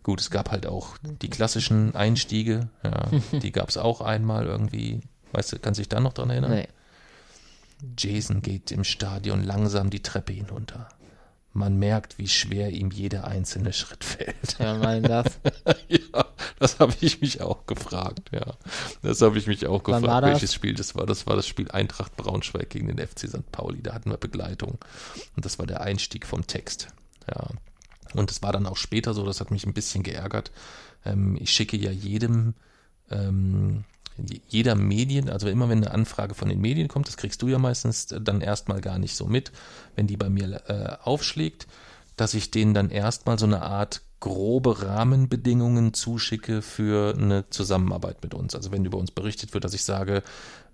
[0.02, 3.10] Gut, es gab halt auch die klassischen Einstiege, ja,
[3.40, 5.02] die gab es auch einmal irgendwie.
[5.32, 6.52] Weißt du, kannst du dich da noch dran erinnern?
[6.52, 6.68] Nee.
[7.96, 10.88] Jason geht im Stadion langsam die Treppe hinunter.
[11.52, 14.58] Man merkt, wie schwer ihm jeder einzelne Schritt fällt.
[14.58, 15.40] Ja, mein das.
[15.88, 16.26] ja,
[16.58, 18.54] das habe ich mich auch gefragt, ja.
[19.02, 21.06] Das habe ich mich auch Wann gefragt, welches Spiel das war.
[21.06, 23.50] Das war das Spiel Eintracht Braunschweig gegen den FC St.
[23.50, 23.82] Pauli.
[23.82, 24.78] Da hatten wir Begleitung.
[25.36, 26.88] Und das war der Einstieg vom Text.
[27.28, 27.48] Ja.
[28.14, 30.52] Und es war dann auch später so, das hat mich ein bisschen geärgert.
[31.04, 32.54] Ähm, ich schicke ja jedem
[33.10, 33.84] ähm,
[34.48, 37.58] jeder Medien, also immer wenn eine Anfrage von den Medien kommt, das kriegst du ja
[37.58, 39.52] meistens dann erstmal gar nicht so mit,
[39.96, 41.66] wenn die bei mir äh, aufschlägt,
[42.16, 48.34] dass ich denen dann erstmal so eine Art grobe Rahmenbedingungen zuschicke für eine Zusammenarbeit mit
[48.34, 48.54] uns.
[48.54, 50.22] Also wenn über uns berichtet wird, dass ich sage,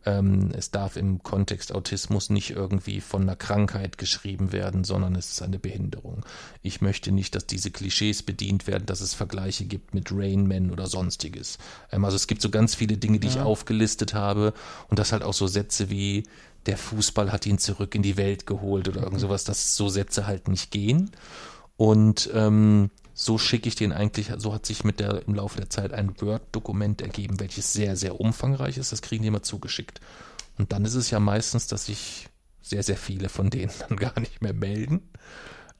[0.07, 5.31] ähm, es darf im Kontext Autismus nicht irgendwie von einer Krankheit geschrieben werden, sondern es
[5.31, 6.25] ist eine Behinderung.
[6.63, 10.71] Ich möchte nicht, dass diese Klischees bedient werden, dass es Vergleiche gibt mit Rain Man
[10.71, 11.59] oder sonstiges.
[11.91, 13.35] Ähm, also es gibt so ganz viele Dinge, die ja.
[13.35, 14.53] ich aufgelistet habe
[14.89, 16.25] und das halt auch so Sätze wie
[16.67, 20.27] der Fußball hat ihn zurück in die Welt geholt oder irgend sowas, dass so Sätze
[20.27, 21.11] halt nicht gehen.
[21.77, 25.71] Und ähm, so schicke ich den eigentlich, so hat sich mit der im Laufe der
[25.71, 28.91] Zeit ein Word-Dokument ergeben, welches sehr, sehr umfangreich ist.
[28.91, 30.01] Das kriegen die immer zugeschickt.
[30.59, 32.29] Und dann ist es ja meistens, dass sich
[32.61, 35.09] sehr, sehr viele von denen dann gar nicht mehr melden.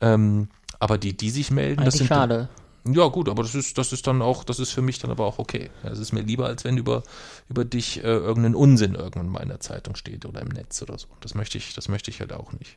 [0.01, 2.07] Ähm, aber die, die sich melden, eigentlich das sind.
[2.07, 2.49] Schade.
[2.87, 5.25] Ja, gut, aber das ist, das ist dann auch, das ist für mich dann aber
[5.25, 5.71] auch okay.
[5.83, 7.03] Es ist mir lieber, als wenn über,
[7.49, 10.99] über dich äh, irgendein Unsinn irgendwann mal in der Zeitung steht oder im Netz oder
[10.99, 11.09] so.
[11.21, 12.77] Das möchte ich, das möchte ich halt auch nicht.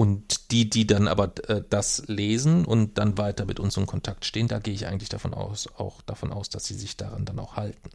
[0.00, 4.24] Und die, die dann aber äh, das lesen und dann weiter mit uns in Kontakt
[4.24, 7.38] stehen, da gehe ich eigentlich davon aus, auch davon aus, dass sie sich daran dann
[7.38, 7.90] auch halten.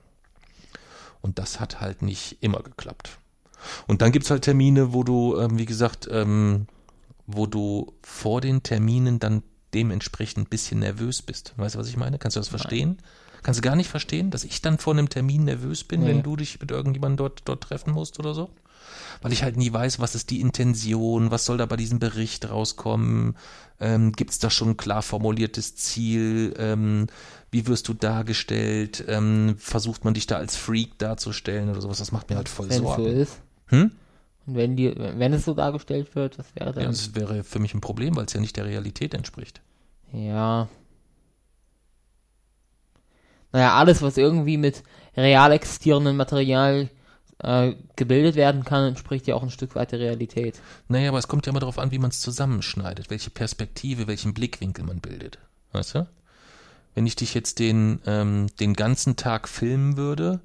[1.23, 3.17] Und das hat halt nicht immer geklappt.
[3.87, 6.67] Und dann gibt es halt Termine, wo du, ähm, wie gesagt, ähm,
[7.25, 9.41] wo du vor den Terminen dann
[9.73, 11.55] dementsprechend ein bisschen nervös bist.
[11.57, 12.19] Weißt du, was ich meine?
[12.19, 12.59] Kannst du das Nein.
[12.59, 12.97] verstehen?
[13.41, 16.09] Kannst du gar nicht verstehen, dass ich dann vor einem Termin nervös bin, nee.
[16.09, 18.51] wenn du dich mit irgendjemandem dort, dort treffen musst oder so?
[19.21, 22.49] Weil ich halt nie weiß, was ist die Intention, was soll da bei diesem Bericht
[22.49, 23.35] rauskommen,
[23.79, 27.07] ähm, gibt es da schon ein klar formuliertes Ziel, ähm,
[27.51, 32.11] wie wirst du dargestellt, ähm, versucht man dich da als Freak darzustellen oder sowas, das
[32.11, 33.05] macht mir halt voll wenn Sorgen.
[33.05, 33.41] Es so ist.
[33.67, 33.91] Hm?
[34.45, 36.83] Und wenn, die, wenn es so dargestellt wird, was wäre dann?
[36.83, 39.61] Ja, das wäre für mich ein Problem, weil es ja nicht der Realität entspricht.
[40.11, 40.67] Ja.
[43.51, 44.83] Naja, alles, was irgendwie mit
[45.15, 46.89] real existierendem Material
[47.39, 50.59] äh, gebildet werden kann, entspricht ja auch ein Stück weit der Realität.
[50.87, 54.33] Naja, aber es kommt ja immer darauf an, wie man es zusammenschneidet, welche Perspektive, welchen
[54.33, 55.39] Blickwinkel man bildet.
[55.71, 56.07] Weißt du?
[56.93, 60.39] Wenn ich dich jetzt den, ähm, den ganzen Tag filmen würde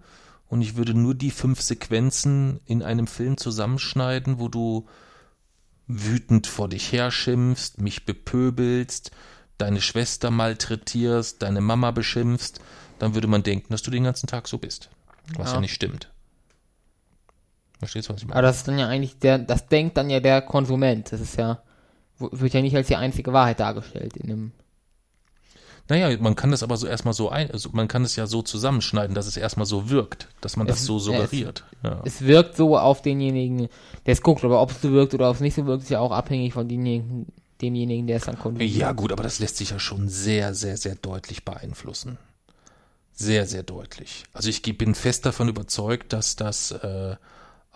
[0.49, 4.89] und ich würde nur die fünf Sequenzen in einem Film zusammenschneiden, wo du
[5.87, 9.13] wütend vor dich herschimpfst, mich bepöbelst,
[9.59, 12.61] deine Schwester malträtierst, deine Mama beschimpfst,
[12.99, 14.91] dann würde man denken, dass du den ganzen Tag so bist.
[15.37, 16.11] Was ja, ja nicht stimmt.
[17.81, 18.37] Verstehst du, was ich meine?
[18.37, 21.11] Aber das ist dann ja eigentlich der, das denkt dann ja der Konsument.
[21.13, 21.63] Das ist ja,
[22.19, 24.53] wird ja nicht als die einzige Wahrheit dargestellt in dem.
[25.89, 28.43] Naja, man kann das aber so erstmal so ein, also man kann es ja so
[28.43, 31.65] zusammenschneiden, dass es erstmal so wirkt, dass man es, das so suggeriert.
[31.83, 32.03] Es, ja.
[32.05, 33.69] es wirkt so auf denjenigen,
[34.07, 35.89] der es guckt, aber ob es so wirkt oder ob es nicht so wirkt, ist
[35.89, 37.27] ja auch abhängig von denjenigen,
[37.63, 38.71] demjenigen, der es dann konsumiert.
[38.71, 42.19] Ja, gut, aber das lässt sich ja schon sehr, sehr, sehr deutlich beeinflussen.
[43.13, 44.25] Sehr, sehr deutlich.
[44.33, 47.17] Also ich bin fest davon überzeugt, dass das äh,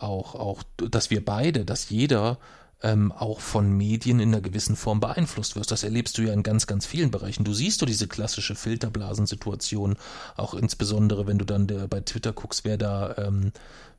[0.05, 2.39] auch, auch, dass wir beide, dass jeder
[2.83, 5.71] ähm, auch von Medien in einer gewissen Form beeinflusst wirst.
[5.71, 7.45] Das erlebst du ja in ganz, ganz vielen Bereichen.
[7.45, 9.97] Du siehst du diese klassische Filterblasensituation,
[10.37, 13.53] auch insbesondere, wenn du dann der, bei Twitter guckst, wer da, ähm,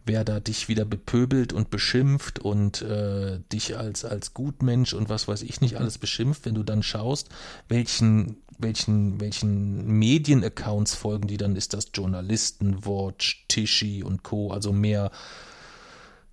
[0.06, 5.28] wer da dich wieder bepöbelt und beschimpft und äh, dich als, als Gutmensch und was
[5.28, 5.80] weiß ich nicht mhm.
[5.80, 7.30] alles beschimpft, wenn du dann schaust,
[7.68, 14.72] welchen welchen, welchen Medienaccounts folgen die dann, ist das Journalisten, Watch, Tischi und Co., also
[14.72, 15.12] mehr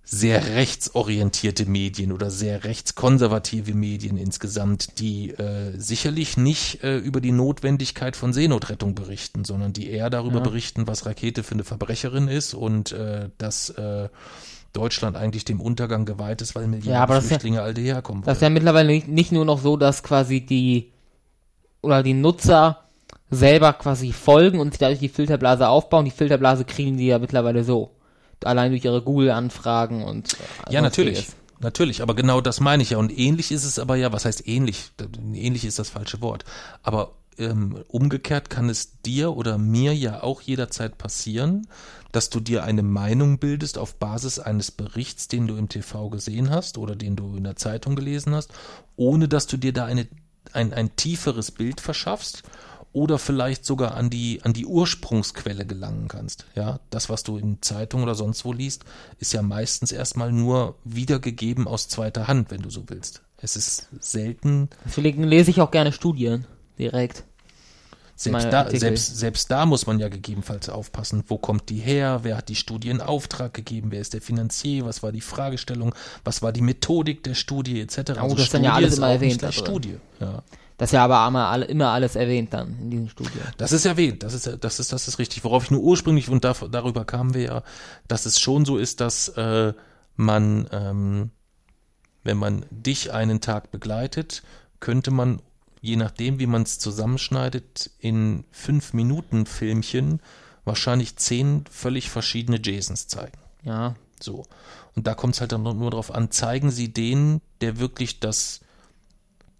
[0.05, 7.31] sehr rechtsorientierte Medien oder sehr rechtskonservative Medien insgesamt, die äh, sicherlich nicht äh, über die
[7.31, 10.43] Notwendigkeit von Seenotrettung berichten, sondern die eher darüber Ja.
[10.43, 14.09] berichten, was Rakete für eine Verbrecherin ist und äh, dass äh,
[14.73, 18.41] Deutschland eigentlich dem Untergang geweiht ist, weil ist ja- Flüchtlinge all hierher kommen Das ist
[18.41, 20.91] ja mittlerweile nicht, nicht nur noch so, dass quasi die
[21.81, 22.79] oder die Nutzer
[23.29, 26.05] selber quasi folgen und sich dadurch die Filterblase aufbauen.
[26.05, 27.91] Die Filterblase kriegen die ja mittlerweile so.
[28.45, 31.27] Allein durch ihre Google-Anfragen und äh, Ja, natürlich.
[31.59, 32.97] Natürlich, aber genau das meine ich ja.
[32.97, 34.91] Und ähnlich ist es aber ja, was heißt ähnlich?
[35.33, 36.43] Ähnlich ist das falsche Wort.
[36.81, 41.67] Aber ähm, umgekehrt kann es dir oder mir ja auch jederzeit passieren,
[42.11, 46.49] dass du dir eine Meinung bildest auf Basis eines Berichts, den du im TV gesehen
[46.49, 48.51] hast oder den du in der Zeitung gelesen hast,
[48.95, 50.07] ohne dass du dir da eine,
[50.51, 52.43] ein, ein tieferes Bild verschaffst
[52.93, 56.45] oder vielleicht sogar an die, an die Ursprungsquelle gelangen kannst.
[56.55, 58.85] Ja, das, was du in Zeitung oder sonst wo liest,
[59.19, 63.23] ist ja meistens erstmal nur wiedergegeben aus zweiter Hand, wenn du so willst.
[63.37, 66.45] Es ist selten, Deswegen lese ich auch gerne Studien
[66.77, 67.23] direkt.
[68.15, 72.37] selbst da, selbst, selbst da muss man ja gegebenenfalls aufpassen, wo kommt die her, wer
[72.37, 76.41] hat die Studie in Auftrag gegeben, wer ist der Finanzier, was war die Fragestellung, was
[76.41, 77.97] war die Methodik der Studie, etc.
[78.21, 79.43] Oh, das ist dann ja alles immer erwähnt.
[79.51, 79.97] Studie.
[80.19, 80.43] Ja.
[80.83, 83.41] Das ist ja aber immer, alle, immer alles erwähnt dann in diesen Studien.
[83.55, 85.45] Das ist erwähnt, das ist, das ist, das ist richtig.
[85.45, 87.63] Worauf ich nur ursprünglich, und da, darüber kamen wir ja,
[88.09, 89.71] dass es schon so ist, dass äh,
[90.17, 91.29] man, ähm,
[92.25, 94.43] wenn man dich einen Tag begleitet,
[94.81, 95.41] könnte man,
[95.79, 100.19] je nachdem, wie man es zusammenschneidet, in fünf Minuten Filmchen
[100.65, 103.37] wahrscheinlich zehn völlig verschiedene Jasons zeigen.
[103.63, 103.95] Ja.
[104.19, 104.43] So.
[104.97, 108.59] Und da kommt es halt dann nur darauf an, zeigen Sie den, der wirklich das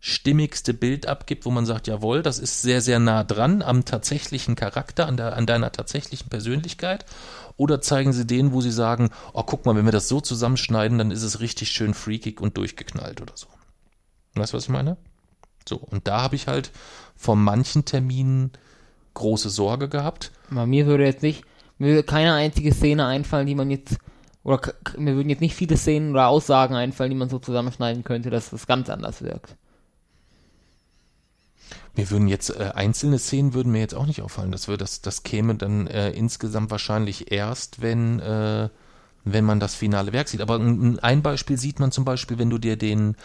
[0.06, 4.56] stimmigste Bild abgibt, wo man sagt, jawohl, das ist sehr, sehr nah dran am tatsächlichen
[4.56, 7.06] Charakter, an, der, an deiner tatsächlichen Persönlichkeit.
[7.56, 10.98] Oder zeigen Sie den, wo Sie sagen, oh, guck mal, wenn wir das so zusammenschneiden,
[10.98, 13.48] dann ist es richtig schön freakig und durchgeknallt oder so.
[14.36, 14.98] Weißt du, was ich meine?
[15.66, 16.72] So, und da habe ich halt
[17.16, 18.52] vor manchen Terminen
[19.14, 20.34] große Sorge gehabt.
[20.52, 21.46] Aber mir würde jetzt nicht,
[21.78, 23.96] mir würde keine einzige Szene einfallen, die man jetzt,
[24.44, 28.32] oder mir würden jetzt nicht viele Szenen oder Aussagen einfallen, die man so zusammenschneiden könnte,
[28.32, 29.56] dass das ganz anders wirkt.
[31.96, 34.52] Mir würden jetzt äh, einzelne Szenen würden mir jetzt auch nicht auffallen.
[34.52, 38.70] Das, würde, das, das käme dann äh, insgesamt wahrscheinlich erst, wenn, äh,
[39.26, 40.42] wenn man das finale Werk sieht.
[40.42, 43.16] Aber ein, ein Beispiel sieht man zum Beispiel, wenn du dir den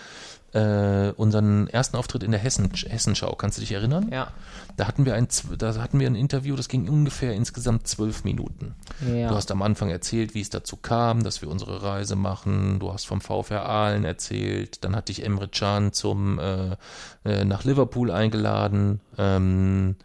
[0.52, 4.08] äh, unseren ersten Auftritt in der Hessen, Hessenschau, kannst du dich erinnern?
[4.10, 4.28] Ja.
[4.76, 8.74] Da hatten wir ein, da hatten wir ein Interview, das ging ungefähr insgesamt zwölf Minuten.
[9.06, 9.28] Ja.
[9.28, 12.78] Du hast am Anfang erzählt, wie es dazu kam, dass wir unsere Reise machen.
[12.78, 14.84] Du hast vom VfR Aalen erzählt.
[14.84, 16.76] Dann hat dich Emre Can zum äh,
[17.24, 19.00] äh, nach Liverpool eingeladen.
[19.18, 19.96] Ähm,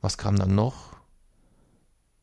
[0.00, 0.96] was kam dann noch?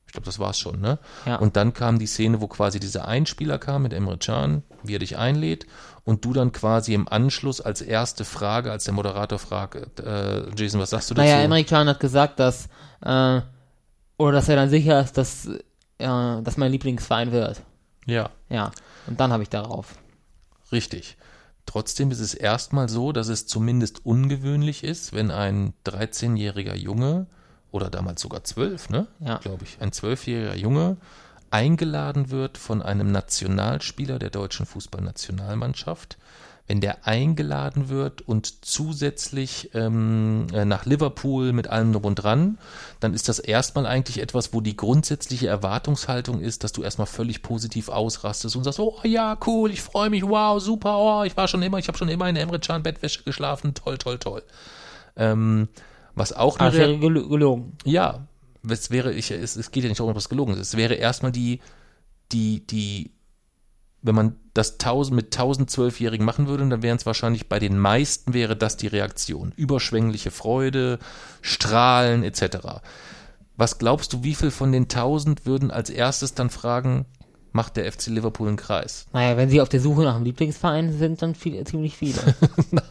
[0.06, 1.00] Ich glaube, das war's schon, ne?
[1.26, 1.38] Ja.
[1.38, 5.00] Und dann kam die Szene, wo quasi dieser Einspieler kam mit Emre Can, wie er
[5.00, 5.66] dich einlädt
[6.06, 10.80] und du dann quasi im Anschluss als erste Frage, als der Moderator fragt, äh, Jason,
[10.82, 11.26] was sagst du dazu?
[11.26, 12.68] Naja, Emmerich Can hat gesagt, dass,
[13.02, 13.42] äh,
[14.18, 15.58] oder dass er dann sicher ist, dass, äh,
[16.00, 17.62] dass mein Lieblingsverein wird.
[18.06, 18.30] ja.
[18.50, 18.72] Ja.
[19.08, 19.96] Und dann habe ich darauf.
[20.72, 21.18] Richtig.
[21.66, 27.28] Trotzdem ist es erstmal so, dass es zumindest ungewöhnlich ist, wenn ein 13-jähriger Junge
[27.72, 29.08] oder damals sogar 12, ne?
[29.20, 29.38] Ja.
[29.38, 30.98] Glaube ich, ein 12-jähriger Junge
[31.54, 36.18] eingeladen wird von einem Nationalspieler der deutschen Fußballnationalmannschaft.
[36.66, 42.58] Wenn der eingeladen wird und zusätzlich ähm, äh, nach Liverpool mit allem drum und dran,
[43.02, 47.42] dann ist das erstmal eigentlich etwas, wo die grundsätzliche Erwartungshaltung ist, dass du erstmal völlig
[47.44, 51.50] positiv ausrastest und sagst, oh ja, cool, ich freue mich, wow, super, oh, ich war
[51.50, 54.44] schon immer, ich habe schon immer in Emre Can Bettwäsche geschlafen, toll, toll, toll.
[55.18, 55.68] Ähm,
[56.16, 57.78] was auch eine es wäre gel gelogen.
[57.84, 58.26] ja,
[58.70, 60.60] es wäre, ich, es, es geht ja nicht darum, ob es gelogen ist.
[60.60, 61.60] Es wäre erstmal die,
[62.32, 63.12] die, die,
[64.02, 68.34] wenn man das tausend, mit 1012-Jährigen machen würde, dann wären es wahrscheinlich bei den meisten
[68.34, 69.54] wäre das die Reaktion.
[69.56, 71.00] Überschwängliche Freude,
[71.42, 72.82] Strahlen etc.
[73.56, 77.06] Was glaubst du, wie viel von den 1000 würden als erstes dann fragen,
[77.54, 79.06] macht der FC Liverpool einen Kreis?
[79.14, 82.20] Naja, wenn sie auf der Suche nach einem Lieblingsverein sind, dann viel, ziemlich viele.
[82.72, 82.84] Nein.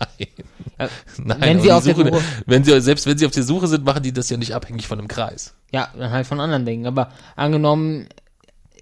[0.79, 3.42] Ja, Nein, wenn sie auf der Suche, Suche, wenn sie, selbst wenn sie auf der
[3.42, 5.55] Suche sind, machen die das ja nicht abhängig von einem Kreis.
[5.72, 6.87] ja, dann halt von anderen Dingen.
[6.87, 8.09] Aber angenommen,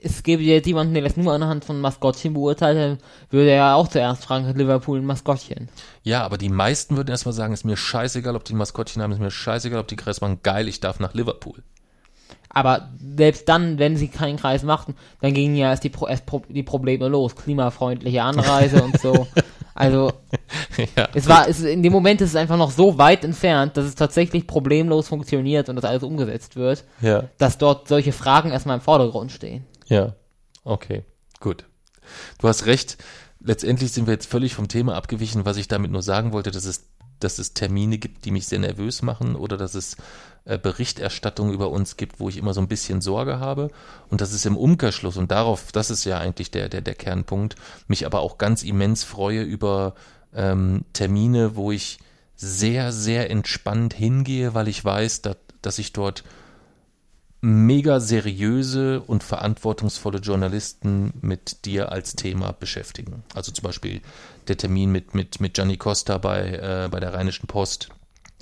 [0.02, 2.98] es gäbe jetzt jemanden, der das nur anhand von Maskottchen beurteilt, dann
[3.30, 5.68] würde er ja auch zuerst fragen, hat Liverpool ein Maskottchen?
[6.02, 9.12] Ja, aber die meisten würden erstmal sagen, ist mir scheißegal, ob die ein Maskottchen haben,
[9.12, 11.62] ist mir scheißegal, ob die Kreis machen, geil, ich darf nach Liverpool.
[12.52, 16.26] Aber selbst dann, wenn sie keinen Kreis machten, dann gingen ja erst die, Pro erst
[16.26, 17.36] Pro die Probleme los.
[17.36, 19.26] Klimafreundliche Anreise und so.
[19.72, 20.12] Also,
[20.96, 21.08] ja.
[21.14, 23.94] es war, es, in dem Moment ist es einfach noch so weit entfernt, dass es
[23.94, 28.82] tatsächlich problemlos funktioniert und das alles umgesetzt wird, Ja, dass dort solche Fragen erstmal im
[28.82, 29.64] Vordergrund stehen.
[29.86, 30.14] ja.
[30.62, 31.04] Okay,
[31.40, 31.64] gut.
[32.38, 32.98] du hast recht.
[33.42, 35.46] Letztendlich sind wir jetzt völlig vom Thema abgewichen.
[35.46, 38.58] Was ich damit nur sagen wollte, dass es, dass es Termine gibt, die mich sehr
[38.58, 39.96] nervös machen oder dass es
[40.58, 43.70] Berichterstattung über uns gibt, wo ich immer so ein bisschen Sorge habe.
[44.08, 47.56] Und das ist im Umkehrschluss, und darauf, das ist ja eigentlich der, der, der Kernpunkt,
[47.88, 49.94] mich aber auch ganz immens freue über
[50.34, 51.98] ähm, Termine, wo ich
[52.36, 56.24] sehr, sehr entspannt hingehe, weil ich weiß, dass, dass ich dort
[57.42, 63.24] mega seriöse und verantwortungsvolle Journalisten mit dir als Thema beschäftigen.
[63.34, 64.00] Also zum Beispiel
[64.48, 67.88] der Termin mit, mit, mit Gianni Costa bei, äh, bei der Rheinischen Post.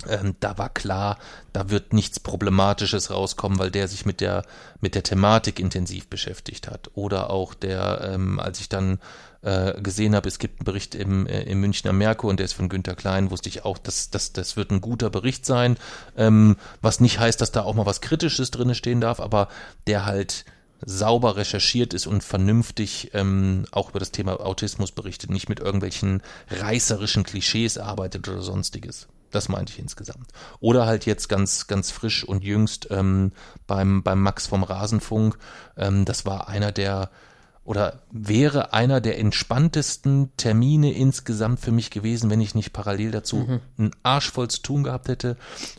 [0.07, 1.17] Ähm, da war klar,
[1.51, 4.43] da wird nichts Problematisches rauskommen, weil der sich mit der,
[4.79, 6.89] mit der Thematik intensiv beschäftigt hat.
[6.93, 8.99] Oder auch der, ähm, als ich dann
[9.41, 12.53] äh, gesehen habe, es gibt einen Bericht im, äh, im Münchner Merkur und der ist
[12.53, 15.77] von Günter Klein, wusste ich auch, dass das, das wird ein guter Bericht sein,
[16.17, 19.49] ähm, was nicht heißt, dass da auch mal was Kritisches drinne stehen darf, aber
[19.87, 20.45] der halt
[20.85, 26.21] sauber recherchiert ist und vernünftig ähm, auch über das Thema Autismus berichtet, nicht mit irgendwelchen
[26.49, 29.07] reißerischen Klischees arbeitet oder sonstiges.
[29.31, 30.31] Das meinte ich insgesamt.
[30.59, 33.31] Oder halt jetzt ganz, ganz frisch und jüngst ähm,
[33.67, 35.37] beim, beim Max vom Rasenfunk.
[35.77, 37.09] Ähm, das war einer der
[37.69, 43.37] oder wäre einer der entspanntesten Termine insgesamt für mich gewesen, wenn ich nicht parallel dazu
[43.37, 43.59] mhm.
[43.77, 45.37] einen Arsch voll zu tun gehabt hätte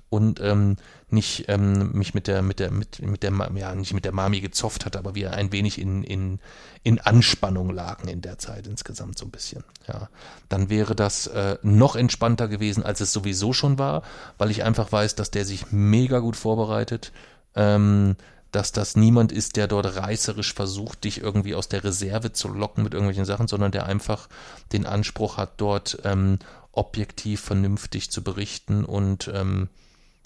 [0.09, 0.77] und ähm,
[1.13, 4.41] nicht ähm, mich mit der mit der mit mit der ja nicht mit der Mami
[4.41, 6.39] gezofft hatte, aber wir ein wenig in in
[6.83, 9.65] in Anspannung lagen in der Zeit insgesamt so ein bisschen.
[9.87, 10.09] Ja,
[10.49, 14.03] dann wäre das äh, noch entspannter gewesen, als es sowieso schon war,
[14.39, 17.13] weil ich einfach weiß, dass der sich mega gut vorbereitet.
[17.55, 18.17] Ähm,
[18.53, 22.83] dass das niemand ist, der dort reißerisch versucht, dich irgendwie aus der Reserve zu locken
[22.83, 24.29] mit irgendwelchen Sachen, sondern der einfach
[24.73, 26.41] den Anspruch hat, dort ähm,
[26.73, 29.69] objektiv, vernünftig zu berichten und ähm,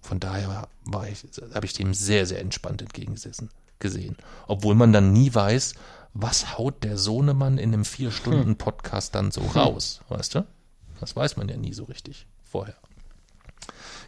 [0.05, 4.17] von daher war ich, habe ich dem sehr, sehr entspannt entgegengesessen gesehen.
[4.47, 5.75] Obwohl man dann nie weiß,
[6.13, 10.47] was haut der Sohnemann in einem vier Stunden Podcast dann so raus, weißt du?
[11.01, 12.77] Das weiß man ja nie so richtig vorher.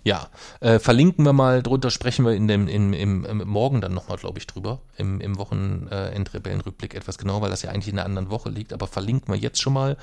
[0.05, 0.29] Ja,
[0.61, 4.19] äh, verlinken wir mal drunter, sprechen wir in dem, in, im, im Morgen dann nochmal,
[4.19, 8.31] glaube ich, drüber, im, im Wochenendrebellenrückblick etwas genau, weil das ja eigentlich in einer anderen
[8.31, 9.97] Woche liegt, aber verlinken wir jetzt schon mal.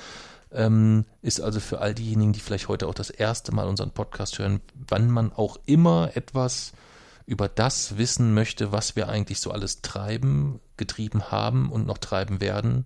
[0.53, 4.37] Ähm, ist also für all diejenigen, die vielleicht heute auch das erste Mal unseren Podcast
[4.37, 6.73] hören, wann man auch immer etwas
[7.25, 12.41] über das wissen möchte, was wir eigentlich so alles treiben, getrieben haben und noch treiben
[12.41, 12.85] werden,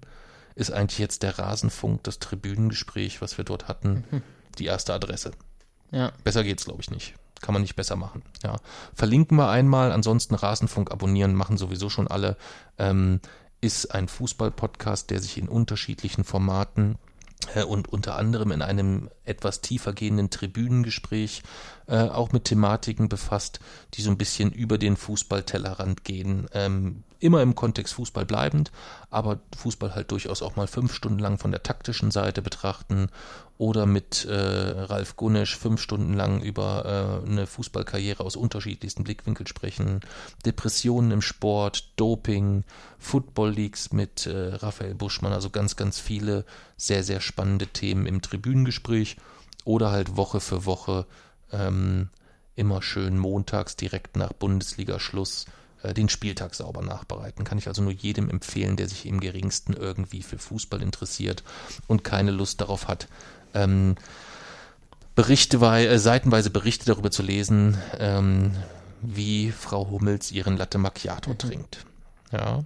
[0.56, 4.22] ist eigentlich jetzt der Rasenfunk, das Tribünengespräch, was wir dort hatten, mhm.
[4.58, 5.32] die erste Adresse.
[5.92, 6.12] Ja.
[6.24, 7.16] Besser geht's, glaube ich, nicht.
[7.42, 8.24] Kann man nicht besser machen.
[8.44, 8.56] Ja.
[8.96, 12.36] Verlinken wir einmal, ansonsten Rasenfunk abonnieren, machen sowieso schon alle.
[12.78, 13.20] Ähm,
[13.62, 16.98] ist ein Fußball-Podcast, der sich in unterschiedlichen Formaten
[17.68, 21.44] und unter anderem in einem etwas tiefer gehenden Tribünengespräch
[21.88, 23.60] äh, auch mit Thematiken befasst,
[23.94, 26.48] die so ein bisschen über den Fußballtellerrand gehen.
[26.54, 28.72] Ähm, immer im Kontext Fußball bleibend,
[29.10, 33.08] aber Fußball halt durchaus auch mal fünf Stunden lang von der taktischen Seite betrachten
[33.58, 39.48] oder mit äh, Ralf Gunnisch fünf Stunden lang über äh, eine Fußballkarriere aus unterschiedlichsten Blickwinkeln
[39.48, 40.02] sprechen,
[40.46, 42.64] Depressionen im Sport, Doping,
[43.00, 48.22] Football Leagues mit äh, Raphael Buschmann, also ganz, ganz viele sehr, sehr spannende Themen im
[48.22, 49.18] Tribünengespräch
[49.66, 51.06] oder halt Woche für Woche
[51.52, 52.10] ähm,
[52.56, 55.46] immer schön montags direkt nach Bundesliga-Schluss
[55.84, 57.46] äh, den Spieltag sauber nachbereiten.
[57.46, 61.44] Kann ich also nur jedem empfehlen, der sich im geringsten irgendwie für Fußball interessiert
[61.88, 63.08] und keine Lust darauf hat,
[63.54, 63.96] ähm,
[65.16, 68.52] Berichte, äh, seitenweise Berichte darüber zu lesen, ähm,
[69.02, 71.38] wie Frau Hummels ihren Latte Macchiato mhm.
[71.38, 71.86] trinkt.
[72.32, 72.64] Ja.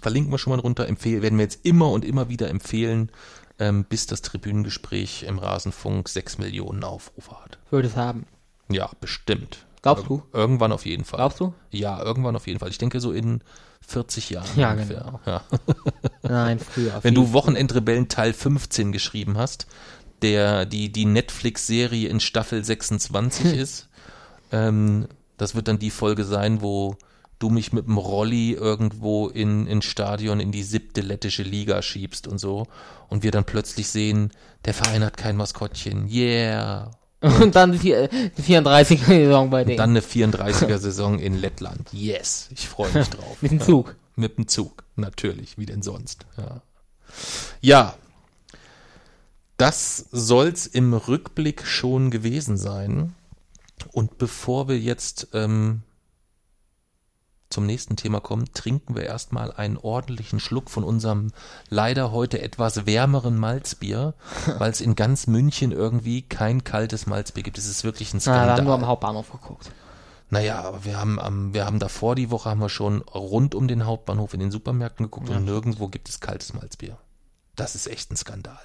[0.00, 3.10] Verlinken wir schon mal drunter, empfehlen, werden wir jetzt immer und immer wieder empfehlen,
[3.58, 7.58] ähm, bis das Tribünengespräch im Rasenfunk sechs Millionen Aufrufe hat.
[7.70, 8.26] Würde es haben.
[8.68, 9.64] Ja, bestimmt.
[9.82, 10.22] Glaubst du?
[10.32, 11.18] Irgendwann auf jeden Fall.
[11.18, 11.54] Glaubst du?
[11.70, 12.70] Ja, irgendwann auf jeden Fall.
[12.70, 13.40] Ich denke so in
[13.86, 15.04] 40 Jahren ja, ungefähr.
[15.04, 15.20] Genau.
[15.24, 15.42] Ja.
[16.22, 16.98] Nein, früher.
[17.02, 19.68] Wenn du Wochenendrebellen Teil 15 geschrieben hast,
[20.22, 23.88] der die, die Netflix-Serie in Staffel 26 ist,
[24.52, 25.06] ähm,
[25.36, 26.96] das wird dann die Folge sein, wo
[27.38, 32.26] du mich mit dem Rolli irgendwo in, in Stadion in die siebte lettische Liga schiebst
[32.26, 32.66] und so.
[33.08, 34.30] Und wir dann plötzlich sehen,
[34.64, 36.08] der Verein hat kein Maskottchen.
[36.08, 36.90] Yeah.
[37.20, 37.94] Und dann die,
[38.36, 39.78] die 34er-Saison bei denen.
[39.78, 41.88] Dann eine 34er-Saison in Lettland.
[41.92, 43.38] Yes, ich freue mich drauf.
[43.40, 43.88] Mit dem Zug.
[43.88, 46.26] Ja, mit dem Zug, natürlich, wie denn sonst.
[46.36, 46.62] Ja,
[47.60, 47.94] ja
[49.56, 53.14] das soll's im Rückblick schon gewesen sein.
[53.92, 55.82] Und bevor wir jetzt ähm,
[57.48, 61.32] zum nächsten Thema kommen, trinken wir erstmal einen ordentlichen Schluck von unserem
[61.68, 64.14] leider heute etwas wärmeren Malzbier,
[64.58, 67.58] weil es in ganz München irgendwie kein kaltes Malzbier gibt.
[67.58, 68.46] Es ist wirklich ein Skandal.
[68.46, 69.70] Na, wir haben nur am Hauptbahnhof geguckt.
[70.28, 73.68] Naja, aber wir haben, am, wir haben davor die Woche haben wir schon rund um
[73.68, 75.36] den Hauptbahnhof in den Supermärkten geguckt ja.
[75.36, 76.98] und nirgendwo gibt es kaltes Malzbier.
[77.54, 78.58] Das ist echt ein Skandal.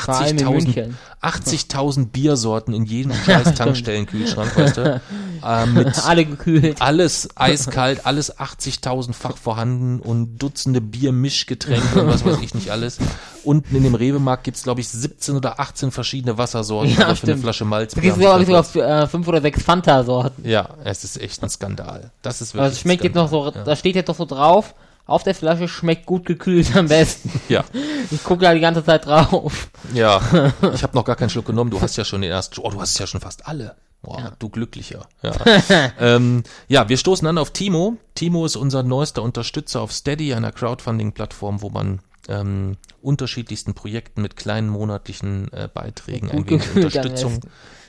[0.00, 0.98] Vor allem in 80.000 München.
[1.22, 5.00] 80.000 Biersorten in jedem scheiß Tankstellenkühlschrank, weißt du?
[5.44, 6.80] Äh, mit Alle gekühlt.
[6.80, 12.98] alles eiskalt, alles 80.000-fach vorhanden und Dutzende Biermischgetränke und was weiß ich nicht alles.
[13.42, 17.38] Unten in dem Rewe-Markt gibt's glaube ich, 17 oder 18 verschiedene Wassersorten Ja, für eine.
[17.38, 17.94] Flasche Malz.
[17.94, 20.48] Da gibt es sogar, sogar äh, fünf oder sechs Fanta-Sorten.
[20.48, 22.12] Ja, es ist echt ein Skandal.
[22.22, 23.64] Das ist Aber wirklich es schmeckt jetzt noch so, Skandal.
[23.64, 24.76] da steht jetzt doch so drauf,
[25.06, 27.30] auf der Flasche schmeckt gut gekühlt am besten.
[27.48, 27.64] Ja,
[28.10, 29.68] Ich gucke da die ganze Zeit drauf.
[29.92, 30.20] ja.
[30.74, 31.70] Ich habe noch gar keinen Schluck genommen.
[31.70, 32.60] Du hast ja schon den ersten.
[32.60, 33.76] Oh, du hast ja schon fast alle.
[34.02, 35.06] Boah, du glücklicher.
[35.22, 35.32] Ja.
[36.00, 37.96] ähm, ja, wir stoßen an auf Timo.
[38.14, 44.36] Timo ist unser neuester Unterstützer auf Steady, einer Crowdfunding-Plattform, wo man ähm, unterschiedlichsten Projekten mit
[44.36, 47.40] kleinen monatlichen äh, Beiträgen ein wenig Unterstützung,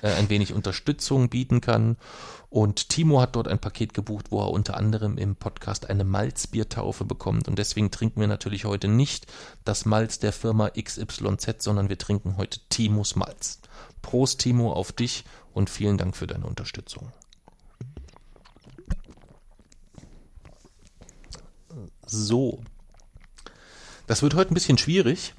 [0.01, 1.97] äh, ein wenig Unterstützung bieten kann.
[2.53, 7.03] Und Timo hat dort ein Paket gebucht, wo er unter anderem im Podcast eine Malzbiertaufe
[7.03, 7.47] bekommt.
[7.47, 9.25] Und deswegen trinken wir natürlich heute nicht
[9.65, 13.59] das Malz der Firma XYZ, sondern wir trinken heute Timos Malz.
[14.03, 15.23] Prost, Timo, auf dich
[15.55, 17.11] und vielen Dank für deine Unterstützung.
[22.05, 22.61] So.
[24.05, 25.33] Das wird heute ein bisschen schwierig.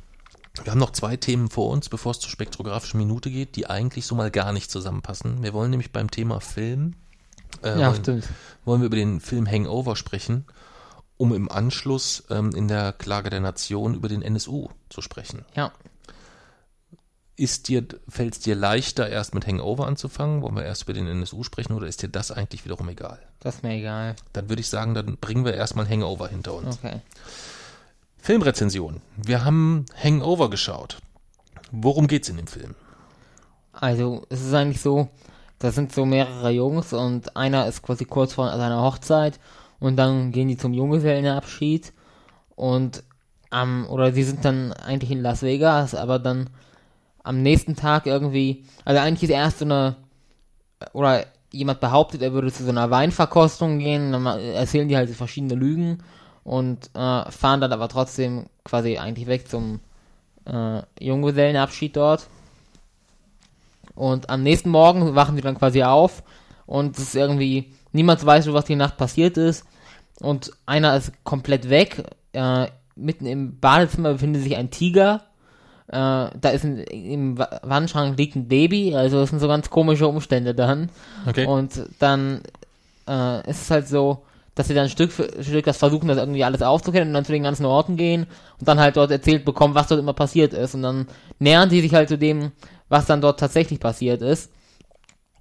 [0.65, 4.05] Wir haben noch zwei Themen vor uns, bevor es zur spektrographischen Minute geht, die eigentlich
[4.05, 5.45] so mal gar nicht zusammenpassen.
[5.45, 6.97] Wir wollen nämlich beim Thema Film,
[7.63, 8.29] äh, Ja, wollen, stimmt.
[8.65, 10.45] wollen wir über den Film Hangover sprechen,
[11.17, 15.45] um im Anschluss ähm, in der Klage der Nation über den NSU zu sprechen.
[15.55, 15.73] Ja.
[17.37, 20.41] Ist dir, fällt es dir leichter, erst mit Hangover anzufangen?
[20.43, 23.19] Wollen wir erst über den NSU sprechen oder ist dir das eigentlich wiederum egal?
[23.41, 24.15] Das ist mir egal.
[24.33, 26.79] Dann würde ich sagen, dann bringen wir erstmal Hangover hinter uns.
[26.79, 27.01] Okay.
[28.19, 29.01] Filmrezension.
[29.17, 30.99] Wir haben Hangover geschaut.
[31.73, 32.77] Worum geht's in dem Film?
[33.73, 35.09] Also, es ist eigentlich so,
[35.65, 39.41] da sind so mehrere Jungs und einer ist quasi kurz vor seiner Hochzeit
[39.81, 41.95] und dann gehen die zum Junggesellenabschied
[42.55, 43.03] und
[43.49, 46.51] am, oder sie sind dann eigentlich in Las Vegas, aber dann
[47.23, 49.97] am nächsten Tag irgendwie, also eigentlich ist erst so eine,
[50.93, 55.55] oder jemand behauptet, er würde zu so einer Weinverkostung gehen, dann erzählen die halt verschiedene
[55.55, 56.03] Lügen
[56.43, 59.81] und äh, fahren dann aber trotzdem quasi eigentlich weg zum
[60.45, 62.29] äh, Junggesellenabschied dort.
[63.95, 66.23] Und am nächsten Morgen wachen die dann quasi auf
[66.67, 69.65] und es ist irgendwie, niemand weiß, was die Nacht passiert ist.
[70.21, 72.05] Und einer ist komplett weg.
[72.33, 72.67] Äh,
[72.97, 75.23] mitten im Badezimmer befindet sich ein Tiger.
[75.89, 75.93] Äh,
[76.41, 80.09] da ist ein, im Wa- Wandschrank liegt ein Baby, also es sind so ganz komische
[80.09, 80.91] Umstände dann.
[81.27, 81.47] Okay.
[81.47, 82.41] Und dann
[83.07, 84.25] äh, ist es halt so,
[84.55, 87.33] dass sie dann Stück für Stück das versuchen, das irgendwie alles aufzuklären und dann zu
[87.33, 88.27] den ganzen Orten gehen
[88.59, 90.75] und dann halt dort erzählt bekommen, was dort immer passiert ist.
[90.75, 92.53] Und dann nähern sie sich halt zu dem,
[92.95, 94.51] was dann dort tatsächlich passiert ist.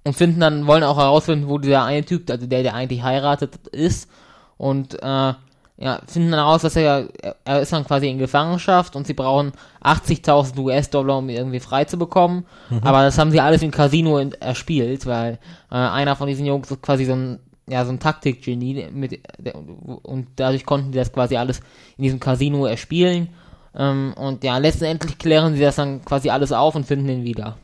[0.06, 3.68] Und finden dann, wollen auch herausfinden, wo dieser eine Typ, also der, der eigentlich heiratet,
[3.68, 4.10] ist.
[4.58, 5.32] Und äh,
[5.76, 7.08] ja, finden dann heraus, dass er,
[7.44, 9.52] er- ist dann quasi in Gefangenschaft und sie brauchen
[9.82, 12.44] 80.000 US-Dollar, um ihn irgendwie frei zu bekommen.
[12.82, 15.38] Aber das haben sie alles im Casino in, erspielt, weil
[15.70, 19.54] äh, einer von diesen Jungs ist quasi so ein, ja, so ein Taktikgenie mit, der,
[19.56, 21.60] und dadurch konnten die das quasi alles
[21.96, 23.28] in diesem Casino erspielen.
[23.76, 27.58] Ähm, und ja, letztendlich klären sie das dann quasi alles auf und finden ihn wieder.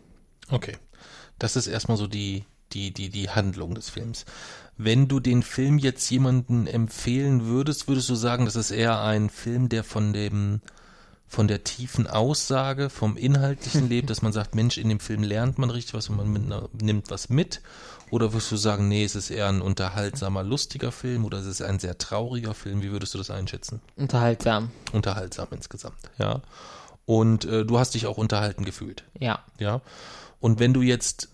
[0.50, 0.76] Okay.
[1.38, 4.24] Das ist erstmal so die, die, die, die Handlung des Films.
[4.76, 9.30] Wenn du den Film jetzt jemanden empfehlen würdest, würdest du sagen, das ist eher ein
[9.30, 10.60] Film, der von dem,
[11.26, 15.58] von der tiefen Aussage, vom Inhaltlichen lebt, dass man sagt, Mensch, in dem Film lernt
[15.58, 17.60] man richtig was und man nimmt was mit?
[18.10, 21.62] Oder würdest du sagen, nee, es ist eher ein unterhaltsamer, lustiger Film oder es ist
[21.62, 22.82] ein sehr trauriger Film?
[22.82, 23.80] Wie würdest du das einschätzen?
[23.96, 24.70] Unterhaltsam.
[24.92, 26.40] Unterhaltsam insgesamt, ja.
[27.06, 29.04] Und äh, du hast dich auch unterhalten gefühlt.
[29.18, 29.40] Ja.
[29.58, 29.80] Ja.
[30.40, 31.28] Und wenn du jetzt,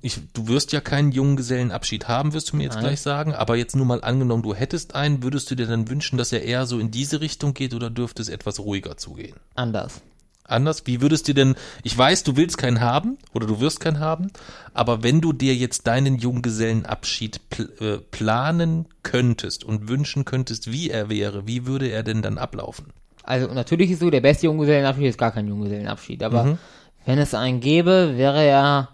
[0.00, 2.84] ich, du wirst ja keinen Junggesellenabschied haben, wirst du mir jetzt Nein.
[2.84, 6.18] gleich sagen, aber jetzt nur mal angenommen, du hättest einen, würdest du dir dann wünschen,
[6.18, 9.36] dass er eher so in diese Richtung geht oder dürfte es etwas ruhiger zugehen?
[9.54, 10.02] Anders.
[10.50, 10.86] Anders?
[10.86, 14.30] Wie würdest du denn, ich weiß, du willst keinen haben oder du wirst keinen haben,
[14.74, 20.90] aber wenn du dir jetzt deinen Junggesellenabschied pl äh, planen könntest und wünschen könntest, wie
[20.90, 22.86] er wäre, wie würde er denn dann ablaufen?
[23.22, 26.58] Also natürlich ist so, der beste Junggesellenabschied ist gar kein Junggesellenabschied, aber Mhm.
[27.06, 28.88] wenn es einen gäbe, wäre er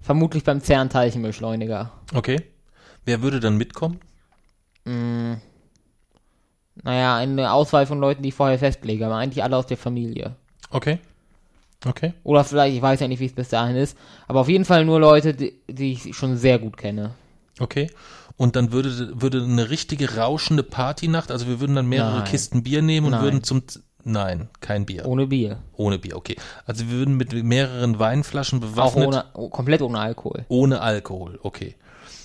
[0.00, 1.92] vermutlich beim CERN-Teilchenbeschleuniger.
[2.14, 2.42] Okay.
[3.04, 4.00] Wer würde dann mitkommen?
[4.84, 5.38] Naja,
[7.16, 10.34] eine Auswahl von Leuten, die ich vorher festlege, aber eigentlich alle aus der Familie.
[10.72, 10.98] Okay.
[11.84, 12.14] Okay.
[12.22, 13.96] Oder vielleicht, ich weiß ja nicht, wie es bis dahin ist,
[14.28, 17.14] aber auf jeden Fall nur Leute, die, die ich schon sehr gut kenne.
[17.58, 17.90] Okay.
[18.36, 22.24] Und dann würde, würde eine richtige rauschende Partynacht, also wir würden dann mehrere Nein.
[22.24, 23.22] Kisten Bier nehmen und Nein.
[23.22, 23.62] würden zum,
[24.04, 25.06] nein, kein Bier.
[25.06, 25.58] Ohne Bier.
[25.74, 26.36] Ohne Bier, okay.
[26.66, 30.44] Also wir würden mit mehreren Weinflaschen Auch bewaffnet, ohne, oh, komplett ohne Alkohol.
[30.48, 31.74] ohne Alkohol, okay.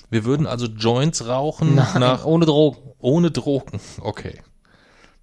[0.09, 2.77] Wir würden also Joints rauchen Nein, nach, ohne Drogen.
[2.99, 4.39] ohne Drogen, okay.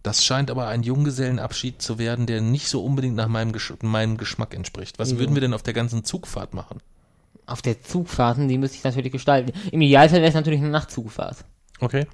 [0.04, 4.18] Das scheint aber ein Junggesellenabschied zu werden, der nicht so unbedingt nach meinem, Gesch meinem
[4.18, 4.98] Geschmack entspricht.
[4.98, 5.20] Was Wieso?
[5.20, 6.80] würden wir denn auf der ganzen Zugfahrt machen?
[7.46, 9.52] Auf der Zugfahrten, die müsste ich natürlich gestalten.
[9.72, 11.38] Im Idealfall wäre es natürlich eine Nachtzugfahrt.
[11.80, 12.06] Okay.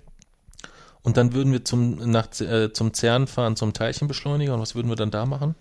[1.03, 4.55] Und dann würden wir zum, nach, äh, zum CERN fahren, zum Teilchenbeschleuniger.
[4.55, 5.57] Und was würden wir dann da machen?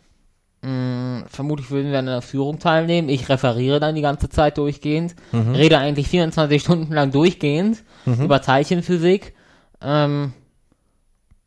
[0.61, 3.09] Mm, Vermutlich würden wir an einer Führung teilnehmen.
[3.09, 5.15] Ich referiere dann die ganze Zeit durchgehend.
[5.33, 9.33] Rede eigentlich 24 Stunden lang durchgehend über Teilchenphysik.
[9.81, 10.33] Ähm,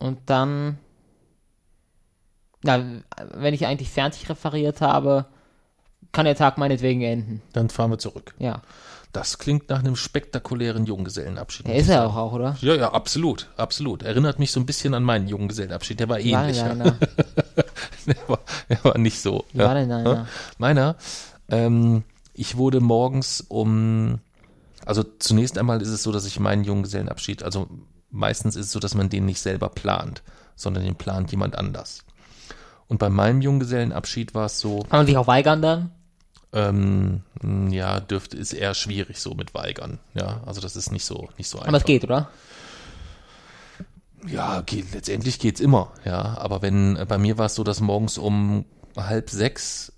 [0.03, 0.79] und dann,
[2.65, 2.85] ja,
[3.35, 5.27] wenn ich eigentlich fertig referiert habe,
[6.11, 7.41] kann der Tag meinetwegen enden.
[7.53, 8.35] Dann fahren wir zurück.
[8.39, 8.63] Ja.
[9.13, 11.69] Das klingt nach einem spektakulären Junggesellenabschied.
[11.69, 12.57] Der ist er auch, auch, oder?
[12.63, 14.03] Ja, ja, absolut, absolut.
[14.03, 16.01] Erinnert mich so ein bisschen an meinen Junggesellenabschied.
[16.01, 16.59] Der war ähnlich.
[16.59, 16.93] Deiner.
[18.07, 18.41] der, war,
[18.71, 19.45] der war nicht so.
[19.53, 19.67] Wie ja.
[19.67, 20.27] war denn deiner?
[20.59, 20.97] Meiner,
[21.49, 24.19] ähm, ich wurde morgens um,
[24.85, 27.69] also zunächst einmal ist es so, dass ich meinen Junggesellenabschied, also
[28.13, 30.23] meistens ist es so, dass man den nicht selber plant,
[30.55, 32.05] sondern den plant jemand anders.
[32.87, 35.91] Und bei meinem Junggesellenabschied war es so, Kann man sich auch weigern dann?
[36.53, 37.23] ähm,
[37.71, 39.99] ja, dürfte, ist eher schwierig so mit Weigern.
[40.15, 41.69] Ja, also das ist nicht so, nicht so einfach.
[41.69, 42.29] Aber es geht, oder?
[44.27, 46.37] Ja, geht, letztendlich geht's immer, ja.
[46.39, 49.93] Aber wenn, äh, bei mir war es so, dass morgens um halb sechs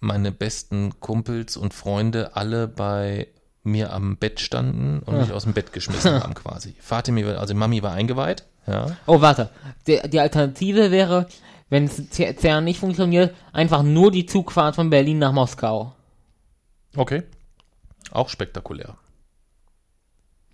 [0.00, 3.28] meine besten Kumpels und Freunde alle bei
[3.62, 6.74] mir am Bett standen und mich aus dem Bett geschmissen haben quasi.
[6.80, 8.96] Fatima, also Mami war eingeweiht, ja.
[9.06, 9.50] Oh, warte.
[9.86, 11.28] Die, die Alternative wäre,
[11.68, 15.92] wenn CERN nicht funktioniert, einfach nur die Zugfahrt von Berlin nach Moskau.
[16.96, 17.22] Okay.
[18.10, 18.96] Auch spektakulär.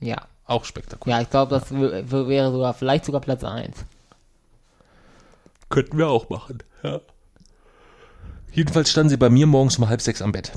[0.00, 0.18] Ja.
[0.44, 1.16] Auch spektakulär.
[1.18, 3.76] Ja, ich glaube, das wäre sogar, vielleicht sogar Platz 1.
[5.68, 7.00] Könnten wir auch machen, ja.
[8.52, 10.52] Jedenfalls standen sie bei mir morgens um halb sechs am Bett.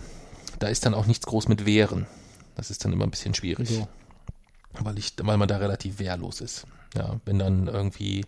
[0.60, 2.08] Da ist dann auch nichts groß mit Wehren.
[2.56, 3.70] Das ist dann immer ein bisschen schwierig.
[3.70, 3.88] Wieso?
[4.80, 6.66] Weil ich, weil man da relativ wehrlos ist.
[6.96, 8.26] Ja, wenn dann irgendwie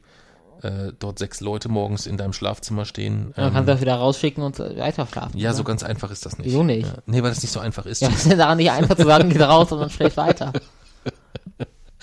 [0.62, 3.34] äh, dort sechs Leute morgens in deinem Schlafzimmer stehen.
[3.36, 5.38] Dann ähm, kannst du das wieder rausschicken und äh, weiter schlafen.
[5.38, 5.58] ja, oder?
[5.58, 6.48] so ganz einfach ist das nicht.
[6.48, 6.88] Wieso nicht?
[6.88, 6.98] Ja.
[7.06, 8.02] Nee, weil das nicht so einfach ist.
[8.02, 10.54] Ja, ist denn daran nicht einfach zu sagen, geht raus und dann schläft weiter.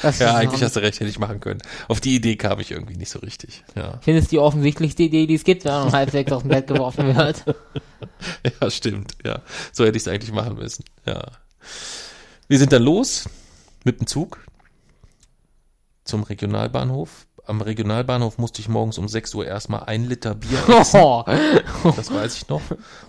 [0.02, 1.60] Das Ja, ist eigentlich hast du recht, hätte ich machen können.
[1.86, 3.64] Auf die Idee kam ich irgendwie nicht so richtig.
[3.76, 6.32] Ja, Ich finde es die offensichtlichste Idee, die es gibt, wenn man um halb sechs
[6.32, 7.44] aus dem Bett geworfen wird.
[8.62, 9.12] ja stimmt.
[9.26, 9.42] Ja,
[9.72, 10.84] so hätte ich es eigentlich machen müssen.
[11.04, 11.22] Ja.
[12.50, 13.28] Wir sind dann los
[13.84, 14.40] mit dem Zug
[16.02, 17.28] zum Regionalbahnhof.
[17.46, 20.98] Am Regionalbahnhof musste ich morgens um 6 Uhr erstmal ein Liter Bier essen.
[21.00, 21.24] Oh.
[21.94, 22.60] Das weiß ich noch.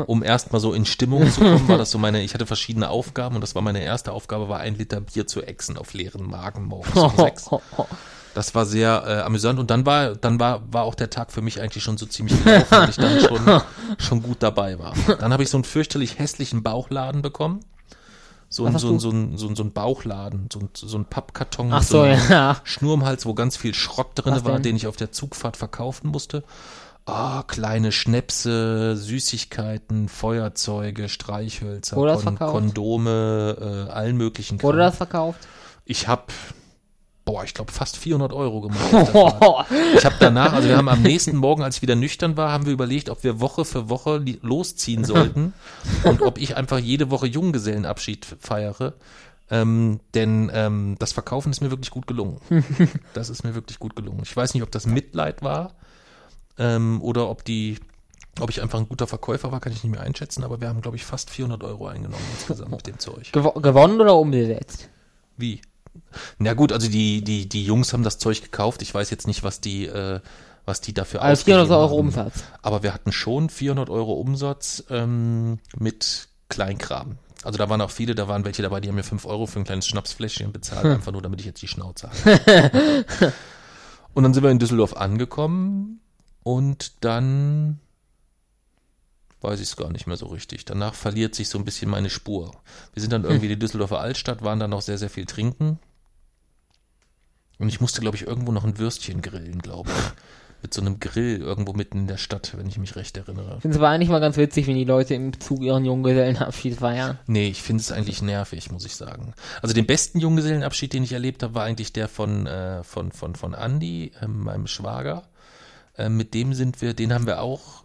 [0.06, 3.34] Um erstmal so in Stimmung zu kommen, war das so meine, ich hatte verschiedene Aufgaben
[3.34, 6.66] und das war meine erste Aufgabe, war ein Liter Bier zu exen auf leeren Magen
[6.66, 7.50] morgens um sechs.
[8.36, 11.42] Das war sehr äh, amüsant und dann war, dann war, war auch der Tag für
[11.42, 13.62] mich eigentlich schon so ziemlich gelaufen, weil ich dann schon,
[13.98, 14.94] schon gut dabei war.
[15.20, 17.66] Dann habe ich so einen fürchterlich hässlichen Bauchladen bekommen.
[18.54, 21.06] So ein, so ein, so ein, so ein, so ein Bauchladen, so ein, so ein
[21.06, 22.58] Pappkarton Ach mit so, einem ja.
[22.66, 24.64] Schnur im Hals, wo ganz viel Schrott drin Was war, denn?
[24.64, 26.44] den ich auf der Zugfahrt verkaufen musste.
[27.06, 32.52] Ah, kleine Schnäpse, Süßigkeiten, Feuerzeuge, Streichhölzer, verkauft?
[32.52, 34.68] Kondome, äh, allen möglichen Kram.
[34.68, 35.40] Wurde das verkauft?
[35.86, 36.24] Ich habe,
[37.32, 38.82] boah, ich glaube fast 400 Euro gemacht.
[39.96, 42.66] Ich habe danach, also wir haben am nächsten Morgen, als ich wieder nüchtern war, haben
[42.66, 45.54] wir überlegt, ob wir Woche für Woche losziehen sollten
[46.04, 48.94] und ob ich einfach jede Woche Junggesellenabschied feiere.
[49.50, 52.38] Ähm, denn ähm, das Verkaufen ist mir wirklich gut gelungen.
[53.14, 54.22] Das ist mir wirklich gut gelungen.
[54.24, 55.74] Ich weiß nicht, ob das Mitleid war
[56.58, 57.78] ähm, oder ob die,
[58.40, 60.44] ob ich einfach ein guter Verkäufer war, kann ich nicht mehr einschätzen.
[60.44, 63.32] Aber wir haben, glaube ich, fast 400 Euro eingenommen insgesamt mit dem Zeug.
[63.32, 64.90] Gewo gewonnen oder umgesetzt?
[65.38, 65.62] Wie?
[66.38, 68.82] Na gut, also die, die, die Jungs haben das Zeug gekauft.
[68.82, 70.20] Ich weiß jetzt nicht, was die, äh,
[70.66, 72.08] was die dafür Also 400 ausgegeben Euro haben.
[72.08, 72.44] Umsatz.
[72.62, 77.18] Aber wir hatten schon 400 Euro Umsatz ähm, mit Kleinkram.
[77.44, 79.60] Also da waren auch viele, da waren welche dabei, die haben mir 5 Euro für
[79.60, 83.06] ein kleines Schnapsfläschchen bezahlt, einfach nur, damit ich jetzt die Schnauze habe.
[84.14, 86.02] und dann sind wir in Düsseldorf angekommen
[86.44, 87.80] und dann
[89.42, 90.66] weiß ich es gar nicht mehr so richtig.
[90.66, 92.52] Danach verliert sich so ein bisschen meine Spur.
[92.94, 95.80] Wir sind dann irgendwie in die Düsseldorfer Altstadt, waren dann noch sehr, sehr viel trinken.
[97.62, 100.62] Und ich musste, glaube ich, irgendwo noch ein Würstchen grillen, glaube ich.
[100.64, 103.56] Mit so einem Grill irgendwo mitten in der Stadt, wenn ich mich recht erinnere.
[103.56, 106.76] Ich finde es aber eigentlich mal ganz witzig, wenn die Leute im Zug ihren Junggesellenabschied
[106.76, 107.18] feiern.
[107.26, 109.34] Nee, ich finde es eigentlich nervig, muss ich sagen.
[109.64, 113.36] Also den besten Junggesellenabschied, den ich erlebt habe, war eigentlich der von, äh, von, von,
[113.36, 115.24] von Andy, äh, meinem Schwager.
[115.98, 117.84] Äh, mit dem sind wir, den haben wir auch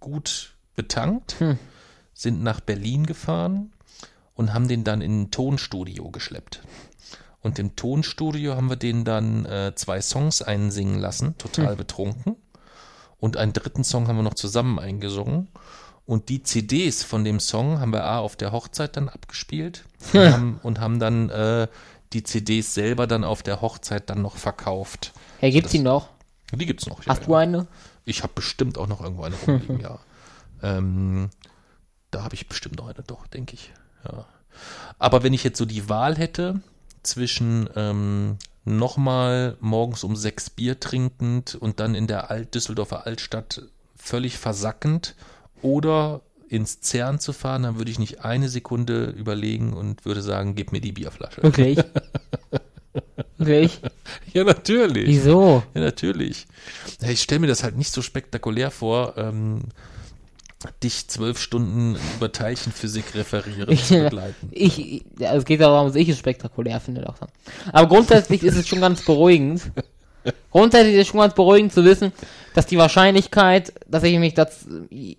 [0.00, 1.36] gut betankt,
[2.14, 3.72] sind nach Berlin gefahren
[4.34, 6.60] und haben den dann in ein Tonstudio geschleppt.
[7.40, 12.36] Und im Tonstudio haben wir den dann äh, zwei Songs einsingen lassen, total betrunken.
[13.18, 15.48] Und einen dritten Song haben wir noch zusammen eingesungen.
[16.06, 20.32] Und die CDs von dem Song haben wir A auf der Hochzeit dann abgespielt und,
[20.32, 21.68] haben, und haben dann äh,
[22.12, 25.12] die CDs selber dann auf der Hochzeit dann noch verkauft.
[25.40, 26.08] Hey, gibt's Das- die noch?
[26.52, 26.98] Die gibt's noch.
[27.06, 27.38] Hast ja, du ja.
[27.38, 27.66] eine?
[28.04, 29.98] Ich habe bestimmt auch noch irgendwo eine rumliegen, ja.
[30.66, 31.30] Ähm,
[32.10, 33.72] da habe ich bestimmt noch eine, doch, denke ich.
[34.04, 34.26] Ja.
[34.98, 36.60] Aber wenn ich jetzt so die Wahl hätte
[37.02, 43.62] zwischen ähm, nochmal morgens um sechs Bier trinkend und dann in der Alt Düsseldorfer Altstadt
[43.94, 45.14] völlig versackend
[45.62, 50.54] oder ins CERN zu fahren, dann würde ich nicht eine Sekunde überlegen und würde sagen,
[50.54, 51.42] gib mir die Bierflasche.
[51.42, 51.78] Wirklich?
[53.38, 53.80] Wirklich?
[54.32, 55.06] Ja, natürlich.
[55.06, 55.62] Wieso?
[55.74, 56.46] Ja, natürlich.
[57.00, 59.64] Ich stelle mir das halt nicht so spektakulär vor, ähm,
[60.82, 64.48] dich zwölf Stunden über Teilchenphysik referieren Ich, zu begleiten.
[64.50, 67.02] ich, ja, es geht darum, dass ich es spektakulär finde.
[67.02, 67.16] Doch.
[67.72, 69.70] Aber grundsätzlich ist es schon ganz beruhigend.
[70.50, 72.12] Grundsätzlich ist es schon ganz beruhigend zu wissen,
[72.54, 74.66] dass die Wahrscheinlichkeit, dass ich mich das,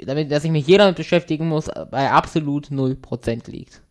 [0.05, 3.81] damit, dass ich mich jeder damit beschäftigen muss, bei absolut 0% liegt.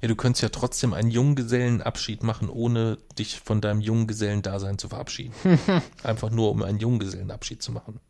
[0.00, 5.34] Ja, du könntest ja trotzdem einen Junggesellenabschied machen, ohne dich von deinem Junggesellendasein zu verabschieden.
[6.02, 8.00] Einfach nur, um einen Junggesellenabschied zu machen.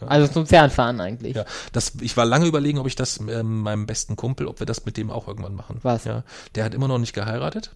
[0.00, 1.36] Also zum Fernfahren eigentlich.
[1.36, 4.66] Ja, das, ich war lange überlegen, ob ich das ähm, meinem besten Kumpel, ob wir
[4.66, 5.78] das mit dem auch irgendwann machen.
[5.82, 6.04] Was?
[6.04, 6.22] Ja,
[6.54, 7.70] der hat immer noch nicht geheiratet.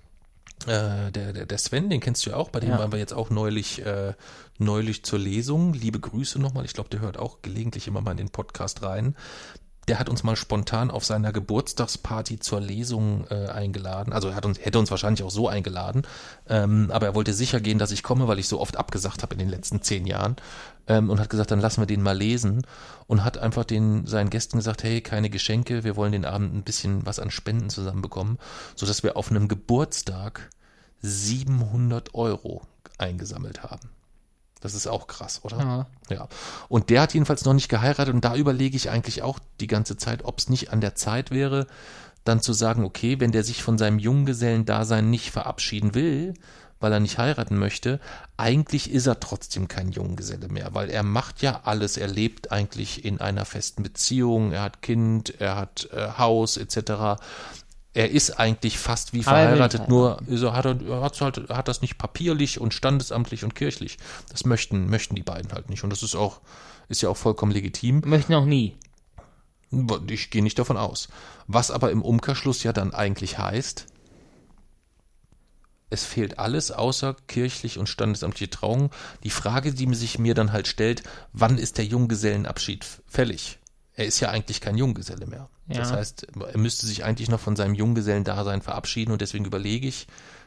[0.67, 2.79] Äh, der, der, der Sven, den kennst du ja auch, bei dem Ja.
[2.79, 4.13] waren wir jetzt auch neulich, äh,
[4.59, 5.73] neulich zur Lesung.
[5.73, 6.67] Liebe Grüße nochmal.
[6.67, 9.17] Ich glaube, der hört auch gelegentlich immer mal in den Podcast rein.
[9.89, 14.13] Der hat uns mal spontan auf seiner Geburtstagsparty zur Lesung äh, eingeladen.
[14.13, 16.03] Also er hat uns, hätte uns wahrscheinlich auch so eingeladen.
[16.49, 19.33] Ähm, aber er wollte sicher gehen, dass ich komme, weil ich so oft abgesagt habe
[19.33, 20.37] in den letzten zehn Jahren.
[20.87, 22.67] Ähm, und hat gesagt, dann lassen wir den mal lesen.
[23.07, 26.63] Und hat einfach den, seinen Gästen gesagt, hey, keine Geschenke, wir wollen den Abend ein
[26.63, 28.39] bisschen was an Spenden zusammenbekommen,
[28.77, 30.51] sodass wir auf einem Geburtstag
[31.03, 32.63] 700 Euro
[32.99, 33.91] eingesammelt haben.
[34.61, 35.59] Das ist auch krass, oder?
[35.59, 35.87] Ja.
[36.11, 36.29] Ja.
[36.69, 39.97] Und der hat jedenfalls noch nicht geheiratet und da überlege ich eigentlich auch die ganze
[39.97, 41.67] Zeit, ob es nicht an der Zeit wäre,
[42.25, 46.35] dann zu sagen, okay, wenn der sich von seinem Junggesellendasein nicht verabschieden will,
[46.81, 48.01] weil er nicht heiraten möchte,
[48.37, 53.05] eigentlich ist er trotzdem kein Junggeselle mehr, weil er macht ja alles, er lebt eigentlich
[53.05, 57.21] in einer festen Beziehung, er hat Kind, er hat äh, Haus etc.
[57.93, 61.99] Er ist eigentlich fast wie er verheiratet, nur er, hat, er, halt, hat das nicht
[61.99, 63.99] papierlich und standesamtlich und kirchlich.
[64.31, 65.85] Das möchten, möchten die beiden halt nicht.
[65.85, 66.41] Und das ist auch,
[66.89, 68.03] ist ja auch vollkommen legitim.
[68.07, 68.77] Möchten auch nie.
[70.09, 71.09] Ich gehe nicht davon aus.
[71.47, 73.87] Was aber im Umkehrschluss ja dann eigentlich heißt,
[75.91, 78.91] es fehlt alles außer kirchlich und standesamtliche Trauung.
[79.25, 83.59] Die Frage, die sich mir dann halt stellt, wann ist der Junggesellenabschied fällig?
[83.95, 85.49] Er ist ja eigentlich kein Junggeselle mehr.
[85.69, 85.97] Das Ja.
[85.97, 90.07] heißt, er müsste sich eigentlich noch von seinem Junggesellendasein verabschieden und deswegen überlege ich,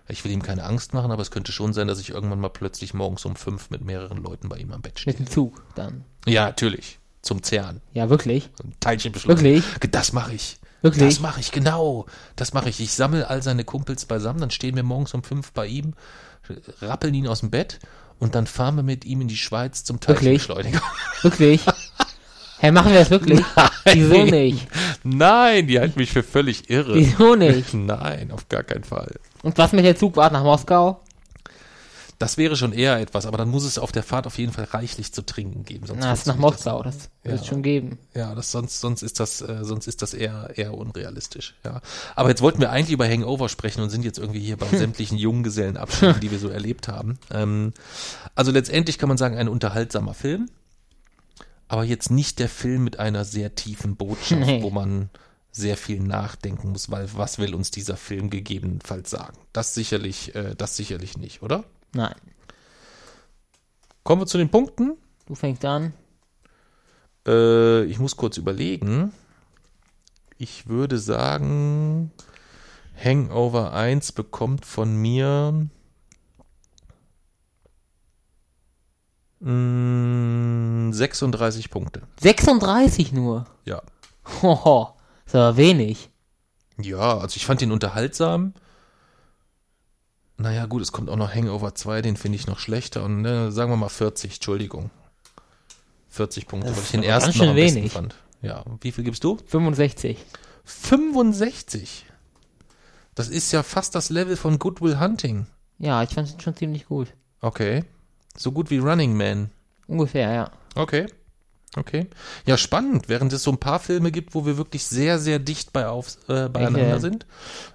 [0.09, 2.49] ich will ihm keine Angst machen, aber es könnte schon sein, dass ich irgendwann mal
[2.49, 5.15] plötzlich morgens um fünf mit mehreren Leuten bei ihm am Bett stehe.
[5.17, 6.03] Mit dem Zug dann.
[6.25, 6.99] Ja, natürlich.
[7.21, 7.79] Zum Zerren.
[7.93, 8.49] Ja, wirklich.
[8.81, 9.63] Teilchen beschleunigen.
[9.63, 9.91] Wirklich?
[9.91, 10.57] Das mache ich.
[10.83, 11.15] Wirklich?
[11.15, 12.05] Das mache ich, genau.
[12.35, 12.79] Das mache ich.
[12.81, 15.93] Ich sammle all seine Kumpels beisammen, dann stehen wir morgens um fünf bei ihm,
[16.81, 17.79] rappeln ihn aus dem Bett
[18.19, 20.45] und dann fahren wir mit ihm in die Schweiz zum Wirklich?
[20.45, 20.81] Teilchenbeschleuniger.
[21.21, 21.61] Wirklich?
[22.59, 23.41] Hä, machen wir das wirklich?
[23.85, 24.67] Wieso nicht?
[25.03, 26.95] Nein, die halten mich für völlig irre.
[26.95, 27.73] Wieso nicht?
[27.73, 29.15] Nein, auf gar keinen Fall.
[29.41, 31.01] Und was mit der Zugfahrt nach Moskau?
[32.23, 34.63] Das wäre schon eher etwas, aber dann muss es auf der Fahrt auf jeden Fall
[34.63, 35.85] reichlich zu trinken geben.
[35.85, 37.47] Sonst Na, das ist nach Moskau, das wird es Ja.
[37.47, 37.97] schon geben.
[38.15, 41.55] Ja, das sonst sonst ist das äh, sonst ist das eher eher unrealistisch.
[41.65, 41.81] Ja,
[42.15, 45.17] aber jetzt wollten wir eigentlich über Hangover sprechen und sind jetzt irgendwie hier bei sämtlichen
[45.17, 47.19] Junggesellenabschieden, die wir so erlebt haben.
[47.29, 47.73] Ähm,
[48.35, 50.49] also letztendlich kann man sagen ein unterhaltsamer Film,
[51.67, 54.61] aber jetzt nicht der Film mit einer sehr tiefen Botschaft, Nee.
[54.63, 55.09] wo man
[55.51, 59.37] sehr viel nachdenken muss, weil was will uns dieser Film gegebenenfalls sagen?
[59.51, 61.63] Das sicherlich, äh, das sicherlich nicht, oder?
[61.93, 62.15] Nein.
[64.03, 64.97] Kommen wir zu den Punkten.
[65.25, 65.93] Du fängst an.
[67.27, 69.13] Äh, ich muss kurz überlegen.
[70.37, 72.11] Ich würde sagen,
[73.01, 75.67] Hangover 1 bekommt von mir
[79.39, 82.01] mh, 36 Punkte.
[82.19, 83.45] 36 nur.
[83.65, 83.81] Ja.
[84.41, 84.95] Hoho.
[85.25, 86.09] Ist aber wenig.
[86.77, 88.53] Ja, also ich fand den unterhaltsam.
[90.37, 93.03] Naja, gut, es kommt auch noch Hangover 2, den finde ich noch schlechter.
[93.03, 94.89] Und ne, sagen wir mal 40, Entschuldigung.
[96.09, 97.91] 40 Punkte, Das weil ich den ersten noch am besten wenig.
[97.93, 98.15] fand.
[98.41, 99.37] Ja, wie viel gibst du?
[99.47, 100.17] 65.
[100.65, 102.05] 65.
[103.15, 105.45] Das ist ja fast das Level von Goodwill Hunting.
[105.77, 107.13] Ja, ich fand es schon ziemlich gut.
[107.41, 107.83] Okay.
[108.35, 109.51] So gut wie Running Man.
[109.87, 110.51] Ungefähr, ja.
[110.75, 111.05] Okay.
[111.75, 112.07] Okay.
[112.45, 115.73] Ja, spannend, während es so ein paar Filme gibt, wo wir wirklich sehr, sehr dicht
[115.73, 117.25] bei auf, äh, beieinander äh, sind.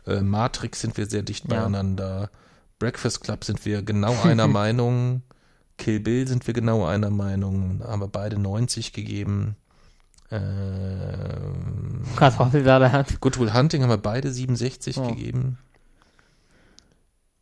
[0.06, 1.60] Äh, Matrix sind wir sehr dicht Ja.
[1.60, 2.30] beieinander.
[2.78, 5.22] Breakfast Club sind wir genau einer Meinung.
[5.76, 7.82] Kill Bill sind wir genau einer Meinung.
[7.84, 9.56] Haben wir beide 90 gegeben.
[10.30, 12.02] Ähm.
[13.20, 15.08] Good Will Hunting haben wir beide 67 Oh.
[15.08, 15.58] gegeben.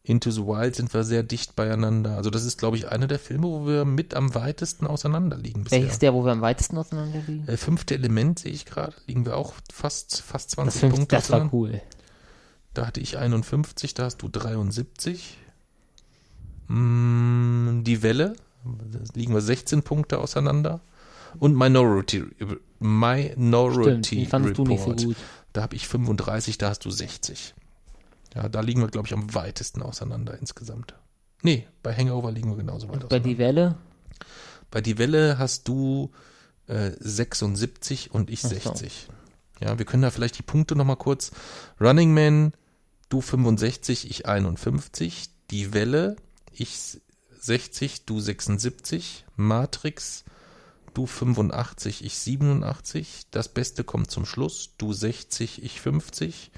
[0.03, 2.16] Into the Wild sind wir sehr dicht beieinander.
[2.16, 5.64] Also das ist, glaube ich, einer der Filme, wo wir mit am weitesten auseinander liegen
[5.64, 5.80] bisher.
[5.80, 7.49] Welches der, wo wir am weitesten auseinander liegen?
[7.49, 11.30] Äh, fünfte Element sehe ich gerade, liegen wir auch fast, fast 20 Das, Punkte das
[11.30, 11.80] war cool.
[12.76, 15.38] Da hatte ich 51, da hast du 73.
[16.68, 20.82] Mm, Die Welle, da liegen wir 16 Punkte auseinander.
[21.38, 22.24] Und Minority,
[22.78, 25.00] Minority Stimmt, Report.
[25.00, 25.14] so.
[25.54, 27.54] Da habe ich 35, da hast du 60.
[28.34, 30.94] Ja, da liegen wir, glaube ich, am weitesten auseinander insgesamt.
[31.40, 33.28] Nee, bei Hangover liegen wir genauso weit Und bei auseinander.
[33.30, 33.78] Die Welle?
[34.70, 36.10] Bei Die Welle hast du
[36.66, 38.48] äh, 76 und ich so.
[38.48, 39.08] 60.
[39.60, 41.30] Ja, wir können da vielleicht die Punkte nochmal kurz.
[41.80, 42.52] Running Man,
[43.09, 45.30] du 65, ich 51.
[45.50, 46.16] Die Welle,
[46.52, 46.98] ich
[47.40, 49.24] 60, du 76.
[49.36, 50.24] Matrix,
[50.94, 53.26] du 85, ich 87.
[53.30, 56.50] Das Beste kommt zum Schluss, du 60, ich 50.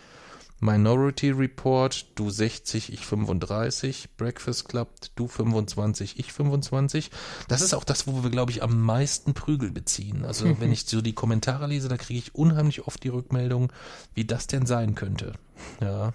[0.61, 4.09] Minority Report, du 60, ich 35.
[4.16, 7.11] Breakfast Club, du 25, ich 25.
[7.46, 10.24] Das ist auch das, wo wir, glaube ich, am meisten Prügel beziehen.
[10.24, 13.72] Also wenn ich so die Kommentare lese, da kriege ich unheimlich oft die Rückmeldung,
[14.14, 15.34] wie das denn sein könnte.
[15.80, 16.12] Ja.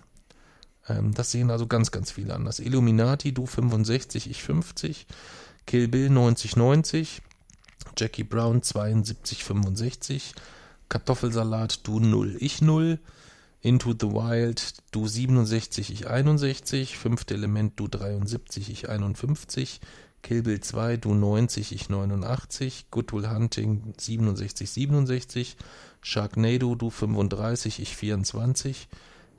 [0.87, 2.45] Ähm, das sehen also ganz, ganz viele an.
[2.45, 5.07] Das Illuminati, du 65, ich 50.
[5.65, 7.21] Kill Bill 90, 90.
[7.97, 10.33] Jackie Brown 72, 65.
[10.89, 12.99] Kartoffelsalat, du 0, ich 0.
[13.61, 16.97] Into the Wild, du 67, ich 61.
[16.97, 19.79] Fünfte Element, du 73, ich 51.
[20.21, 22.87] Kill Bill 2, du 90, ich 89.
[22.91, 25.57] Good Will Hunting 67, 67.
[26.01, 28.89] Sharknado, du 35, ich 24.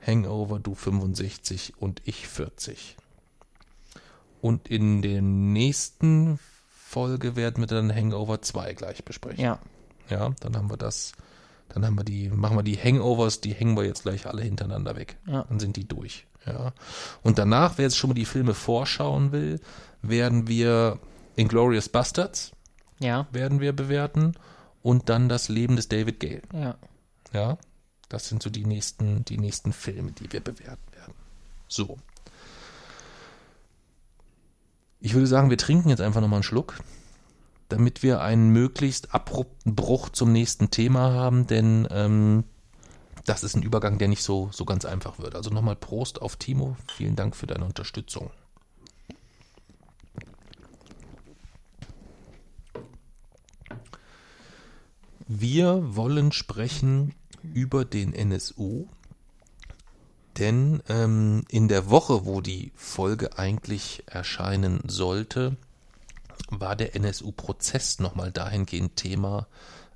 [0.05, 2.95] Hangover, du 65 und ich 40.
[4.41, 6.39] Und in der nächsten
[6.69, 9.43] Folge werden wir dann Hangover 2 gleich besprechen.
[9.43, 9.59] Ja.
[10.09, 11.13] Ja, dann haben wir das,
[11.69, 14.95] dann haben wir die, machen wir die Hangovers, die hängen wir jetzt gleich alle hintereinander
[14.95, 15.17] weg.
[15.25, 15.45] Ja.
[15.49, 16.27] Dann sind die durch.
[16.45, 16.73] Ja.
[17.23, 19.59] Und danach, wer jetzt schon mal die Filme vorschauen will,
[20.03, 20.99] werden wir
[21.35, 22.51] Inglorious Bastards
[22.99, 23.27] Ja.
[23.31, 24.33] werden wir bewerten
[24.83, 26.43] und dann das Leben des David Gale.
[26.53, 26.75] Ja.
[27.33, 27.57] Ja,
[28.15, 31.13] das sind so die nächsten, die nächsten Filme, die wir bewerten werden.
[31.67, 31.97] So.
[35.01, 36.79] Ich würde sagen, wir trinken jetzt einfach nochmal einen Schluck,
[37.67, 42.45] damit wir einen möglichst abrupten Bruch zum nächsten Thema haben, denn ähm,
[43.25, 45.35] das ist ein Übergang, der nicht so, so ganz einfach wird.
[45.35, 46.77] Also nochmal Prost auf Timo.
[46.95, 48.31] Vielen Dank für deine Unterstützung.
[55.27, 57.13] Wir wollen sprechen
[57.53, 58.87] über den NSU,
[60.37, 65.55] denn ähm, in der Woche, wo die Folge eigentlich erscheinen sollte,
[66.49, 69.47] war der NSU-Prozess nochmal dahingehend Thema,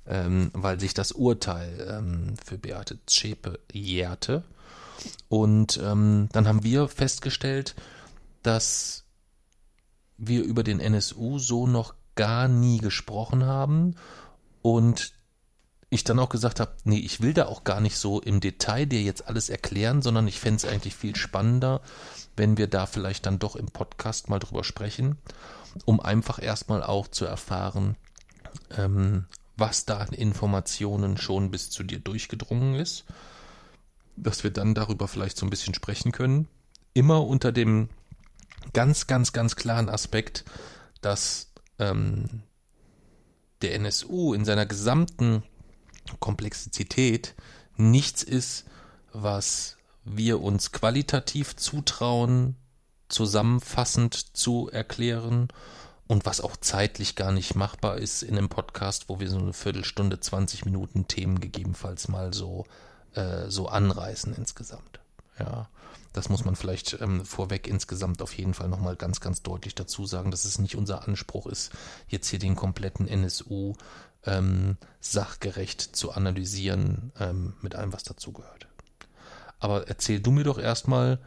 [0.06, 4.44] ähm, weil sich das Urteil ähm, für Beate Zschäpe jährte.
[5.28, 7.74] Und ähm, dann haben wir festgestellt,
[8.42, 9.04] dass
[10.16, 13.94] wir über den NSU so noch gar nie gesprochen haben
[14.62, 15.12] und
[15.90, 18.86] ich dann auch gesagt habe, nee, ich will da auch gar nicht so im Detail
[18.86, 21.80] dir jetzt alles erklären, sondern ich fände es eigentlich viel spannender,
[22.36, 25.18] wenn wir da vielleicht dann doch im Podcast mal drüber sprechen,
[25.84, 27.96] um einfach erstmal auch zu erfahren,
[28.76, 29.26] ähm,
[29.56, 33.04] was da an Informationen schon bis zu dir durchgedrungen ist,
[34.16, 36.46] dass wir dann darüber vielleicht so ein bisschen sprechen können.
[36.94, 37.88] Immer unter dem
[38.72, 40.44] ganz, ganz, ganz klaren Aspekt,
[41.00, 42.42] dass ähm,
[43.62, 45.42] der NSU in seiner gesamten
[46.18, 47.34] Komplexität
[47.76, 48.64] nichts ist,
[49.12, 52.56] was wir uns qualitativ zutrauen,
[53.08, 55.48] zusammenfassend zu erklären
[56.06, 59.52] und was auch zeitlich gar nicht machbar ist in einem Podcast, wo wir so eine
[59.52, 62.66] Viertelstunde, 20 Minuten Themen gegebenenfalls mal so,
[63.14, 65.00] äh, so anreißen insgesamt.
[65.38, 65.68] Ja,
[66.12, 70.04] das muss man vielleicht ähm, vorweg insgesamt auf jeden Fall nochmal ganz, ganz deutlich dazu
[70.04, 71.70] sagen, dass es nicht unser Anspruch ist,
[72.08, 73.74] jetzt hier den kompletten NSU
[74.26, 78.66] ähm, sachgerecht zu analysieren ähm, mit allem, was dazugehört.
[79.58, 81.18] Aber erzähl du mir doch erstmal,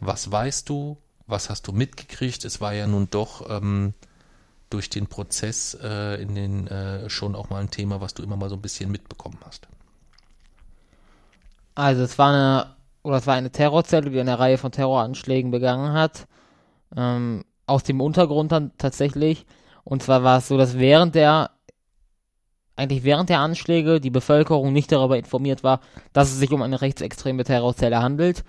[0.00, 2.44] was weißt du, was hast du mitgekriegt?
[2.44, 3.94] Es war ja nun doch ähm,
[4.70, 8.36] durch den Prozess äh, in den äh, schon auch mal ein Thema, was du immer
[8.36, 9.68] mal so ein bisschen mitbekommen hast.
[11.74, 15.92] Also es war eine, oder es war eine Terrorzelle, die eine Reihe von Terroranschlägen begangen
[15.92, 16.26] hat.
[16.96, 19.46] Ähm, aus dem Untergrund dann tatsächlich.
[19.84, 21.50] Und zwar war es so, dass während der,
[22.82, 25.80] eigentlich während der Anschläge die Bevölkerung nicht darüber informiert war,
[26.12, 28.44] dass es sich um eine rechtsextreme Terrorzelle handelt.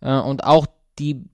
[0.00, 0.66] Äh, und auch
[0.98, 1.24] die,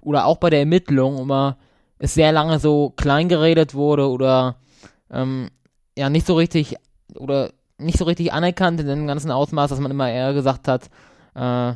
[0.00, 1.58] oder auch bei der Ermittlung immer
[1.98, 4.56] es sehr lange so klein geredet wurde oder
[5.10, 5.50] ähm,
[5.96, 6.76] ja nicht so richtig
[7.14, 10.90] oder nicht so richtig anerkannt in dem ganzen Ausmaß, dass man immer eher gesagt hat,
[11.34, 11.74] äh,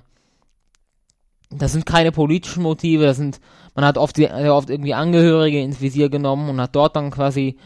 [1.51, 3.41] das sind keine politischen Motive, das sind,
[3.75, 7.57] man hat oft, oft irgendwie Angehörige ins Visier genommen und hat dort dann quasi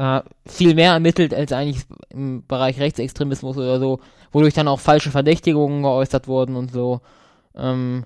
[0.00, 4.00] äh, viel mehr ermittelt als eigentlich im Bereich Rechtsextremismus oder so,
[4.32, 7.02] wodurch dann auch falsche Verdächtigungen geäußert wurden und so.
[7.54, 8.04] Ähm,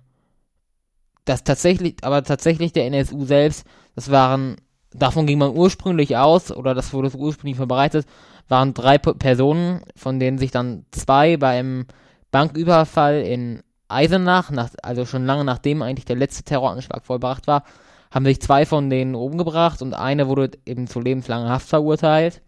[1.25, 3.65] das tatsächlich, aber tatsächlich der NSU selbst,
[3.95, 4.57] das waren,
[4.93, 8.07] davon ging man ursprünglich aus, oder das wurde so ursprünglich verbreitet,
[8.49, 11.87] waren drei P Personen, von denen sich dann zwei beim
[12.33, 17.63] Banküberfall in Eisenach, nach, also schon lange nachdem eigentlich der letzte Terroranschlag vollbracht war,
[18.15, 22.43] haben sich zwei von denen umgebracht und eine wurde eben zu lebenslanger Haft verurteilt.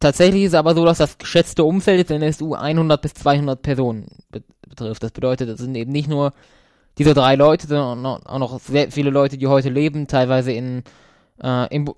[0.00, 4.08] Tatsächlich ist es aber so, dass das geschätzte Umfeld des NSU 100 bis 200 Personen
[4.68, 5.02] betrifft.
[5.02, 6.32] Das bedeutet, es sind eben nicht nur
[6.98, 10.82] diese drei Leute, sondern auch noch sehr viele Leute, die heute leben, teilweise in,
[11.42, 11.88] äh, in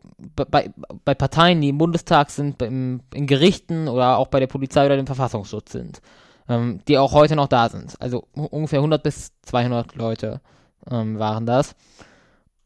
[0.50, 0.70] bei,
[1.04, 4.96] bei Parteien, die im Bundestag sind, im, in Gerichten oder auch bei der Polizei oder
[4.96, 6.02] dem Verfassungsschutz sind,
[6.48, 7.96] ähm, die auch heute noch da sind.
[8.00, 10.40] Also ungefähr 100 bis 200 Leute
[10.90, 11.74] ähm, waren das.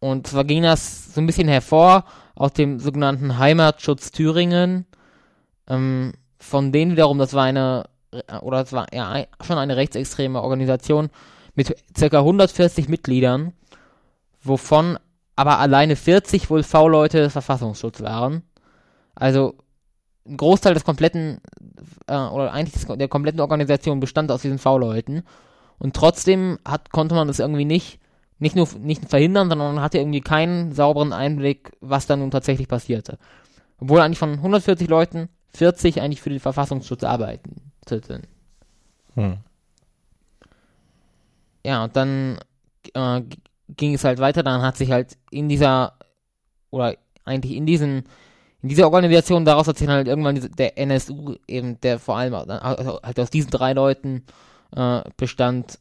[0.00, 2.04] Und zwar ging das so ein bisschen hervor
[2.34, 4.86] aus dem sogenannten Heimatschutz Thüringen,
[5.68, 10.40] ähm, von denen wiederum, das war eine äh, oder es war ja schon eine rechtsextreme
[10.40, 11.10] Organisation
[11.54, 12.18] mit ca.
[12.18, 13.52] 140 Mitgliedern,
[14.42, 14.98] wovon
[15.36, 18.42] aber alleine 40 wohl V-Leute des Verfassungsschutzes waren.
[19.14, 19.54] Also
[20.26, 21.40] ein Großteil des kompletten,
[22.06, 25.22] äh, oder eigentlich des, der kompletten Organisation bestand aus diesen V-Leuten.
[25.78, 27.98] Und trotzdem hat, konnte man das irgendwie nicht,
[28.42, 32.66] nicht nur nicht verhindern, sondern man hatte irgendwie keinen sauberen Einblick, was da nun tatsächlich
[32.66, 33.18] passierte.
[33.78, 37.72] Obwohl eigentlich von 140 Leuten 40 eigentlich für den Verfassungsschutz arbeiten.
[39.14, 39.36] Hm.
[41.64, 42.38] Ja, und dann
[42.94, 43.22] äh,
[43.68, 45.94] ging es halt weiter, dann hat sich halt in dieser,
[46.70, 48.04] oder eigentlich in diesen,
[48.60, 53.00] in dieser Organisation daraus hat sich halt irgendwann der NSU eben, der vor allem also
[53.02, 54.24] halt aus diesen drei Leuten
[54.74, 55.78] äh, bestand,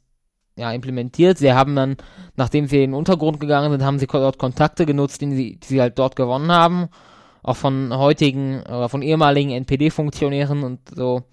[0.55, 1.37] ja, implementiert.
[1.37, 1.97] Sie haben dann,
[2.35, 5.67] nachdem sie in den Untergrund gegangen sind, haben sie dort Kontakte genutzt, die sie, die
[5.67, 6.89] sie halt dort gewonnen haben.
[7.43, 11.23] Auch von heutigen, oder von ehemaligen NPD-Funktionären und so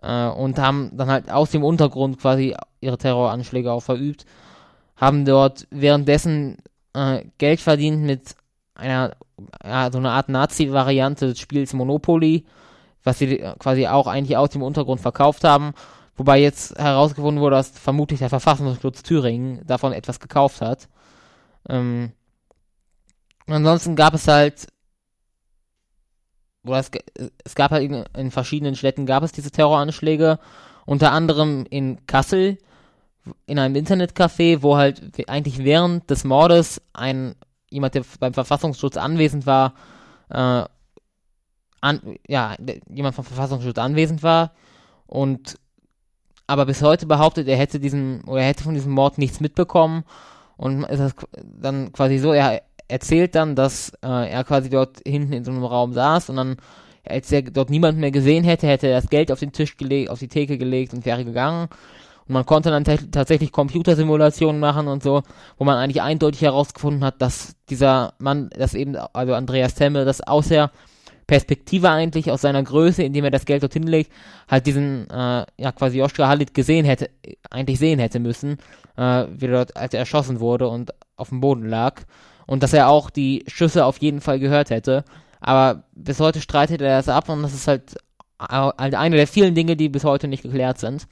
[0.00, 4.24] äh, und haben dann halt aus dem Untergrund quasi ihre Terroranschläge auch verübt,
[4.96, 6.58] haben dort währenddessen
[6.94, 8.34] äh, Geld verdient mit
[8.74, 9.14] einer,
[9.64, 12.44] ja, so einer Art Nazi-Variante des Spiels Monopoly,
[13.04, 15.74] was sie quasi auch eigentlich aus dem Untergrund verkauft haben,
[16.16, 20.88] wobei jetzt herausgefunden wurde, dass vermutlich der Verfassungsschutz Thüringen davon etwas gekauft hat.
[21.68, 22.12] Ähm,
[23.46, 24.68] ansonsten gab es halt
[26.64, 26.90] oder es,
[27.44, 30.38] es gab halt in, in, verschiedenen Städten gab es diese Terroranschläge,
[30.86, 32.58] unter anderem in Kassel,
[33.46, 37.34] in einem Internetcafé, wo halt eigentlich während des Mordes ein
[37.68, 39.74] jemand, der beim Verfassungsschutz anwesend war,
[40.28, 40.64] äh,
[41.80, 42.54] an, ja,
[42.88, 44.52] jemand vom Verfassungsschutz anwesend war
[45.06, 45.58] und
[46.52, 50.04] aber bis heute behauptet, er hätte diesen oder er hätte von diesem Mord nichts mitbekommen
[50.58, 55.32] und ist das dann quasi so, er erzählt dann, dass äh, er quasi dort hinten
[55.32, 56.56] in so einem Raum saß und dann,
[57.08, 60.10] als er dort niemand mehr gesehen hätte, hätte er das Geld auf den Tisch gelegt,
[60.10, 61.68] auf die Theke gelegt und wäre gegangen.
[62.28, 65.22] Und man konnte dann tatsächlich Computersimulationen machen und so,
[65.56, 70.20] wo man eigentlich eindeutig herausgefunden hat, dass dieser Mann, dass eben, also Andreas Temme, das
[70.20, 70.70] aus der
[71.32, 74.12] Perspektive eigentlich, aus seiner Größe, indem er das Geld dorthin legt,
[74.50, 77.08] halt diesen, äh, ja, quasi Joshua Halit gesehen hätte,
[77.48, 78.58] eigentlich sehen hätte müssen,
[78.98, 82.02] äh, wie er dort, als er erschossen wurde und auf dem Boden lag
[82.46, 85.06] und dass er auch die Schüsse auf jeden Fall gehört hätte.
[85.40, 87.96] Aber bis heute streitet er das ab und das ist halt,
[88.38, 91.06] halt eine der vielen Dinge, die bis heute nicht geklärt sind.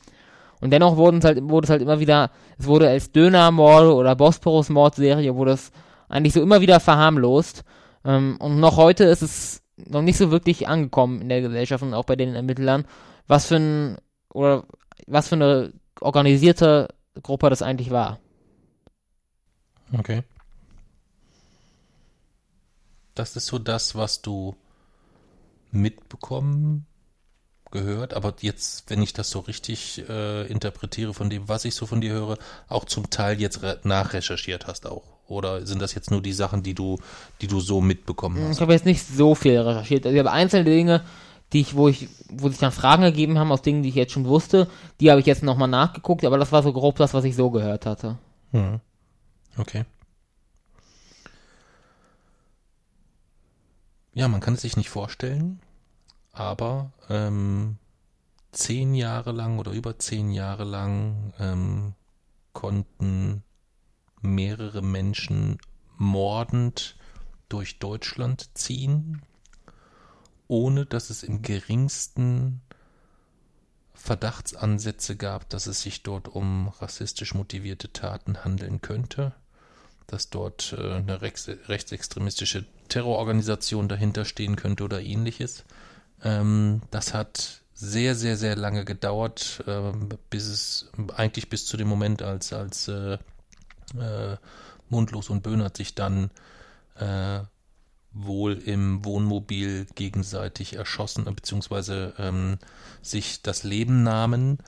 [0.61, 5.35] Und dennoch wurden halt, wurde es halt immer wieder, es wurde als Dönermord oder Bosporus-Mordserie,
[5.35, 5.73] wurde es
[6.11, 7.65] eigentlich so immer wieder verharmlost.
[8.05, 11.95] Ähm, und noch heute ist es noch nicht so wirklich angekommen in der Gesellschaft und
[11.95, 12.87] auch bei den Ermittlern,
[13.27, 13.99] was für ein,
[14.33, 14.65] oder
[15.07, 16.89] was für eine organisierte
[17.23, 18.19] Gruppe das eigentlich war.
[19.97, 20.23] Okay.
[23.15, 24.57] Das ist so das, was du
[25.73, 26.87] mitbekommen
[27.71, 31.87] gehört, aber jetzt, wenn ich das so richtig äh, interpretiere von dem, was ich so
[31.87, 35.20] von dir höre, auch zum Teil jetzt nachrecherchiert hast auch.
[35.31, 36.99] Oder sind das jetzt nur die Sachen, die du,
[37.41, 38.57] die du so mitbekommen hast?
[38.57, 40.05] Ich habe jetzt nicht so viel recherchiert.
[40.05, 41.03] Also ich habe einzelne Dinge,
[41.53, 44.13] die ich, wo ich, wo sich dann Fragen ergeben haben aus Dingen, die ich jetzt
[44.13, 44.69] schon wusste,
[45.01, 47.51] die habe ich jetzt nochmal nachgeguckt, aber das war so grob das, was ich so
[47.51, 48.19] gehört hatte.
[48.51, 48.81] Hm.
[49.57, 49.85] Okay.
[54.13, 55.61] ja, man kann es sich nicht vorstellen,
[56.33, 57.79] aber ähm,
[58.53, 61.95] zehn Jahre lang oder über zehn Jahre lang ähm,
[62.53, 63.43] konnten
[64.21, 65.59] mehrere Menschen
[65.97, 66.97] mordend
[67.49, 69.23] durch Deutschland ziehen,
[70.49, 72.61] ohne dass es im geringsten
[73.95, 79.35] Verdachtsansätze gab, dass es sich dort um rassistisch motivierte Taten handeln könnte,
[80.07, 85.65] dass dort äh, eine rechts, rechtsextremistische Terrororganisation dahinter stehen könnte oder ähnliches.
[86.23, 89.93] Ähm, das hat sehr, sehr, sehr lange gedauert, äh,
[90.31, 93.19] bis es eigentlich bis zu dem Moment, als, als äh,
[93.99, 94.37] äh,
[94.89, 96.31] Mundlos und Böhnert sich dann
[96.97, 97.41] äh,
[98.13, 102.59] wohl im Wohnmobil gegenseitig erschossen, beziehungsweise ähm,
[103.03, 104.59] sich das Leben nahmen.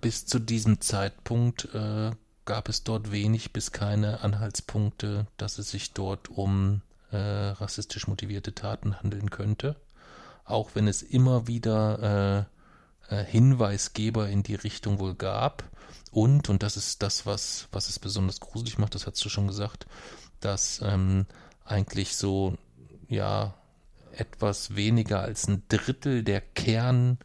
[0.00, 2.10] Bis zu diesem Zeitpunkt äh,
[2.44, 8.54] gab es dort wenig bis keine Anhaltspunkte, dass es sich dort um äh, rassistisch motivierte
[8.54, 9.76] Taten handeln könnte.
[10.44, 12.61] Auch wenn es immer wieder äh
[13.16, 15.64] Hinweisgeber in die Richtung wohl gab.
[16.10, 19.46] Und, und das ist das, was, was es besonders gruselig macht, das hast du schon
[19.46, 19.86] gesagt,
[20.40, 21.26] dass ähm,
[21.64, 22.56] eigentlich so,
[23.08, 23.54] ja,
[24.14, 27.18] etwas weniger als ein Drittel der Kern,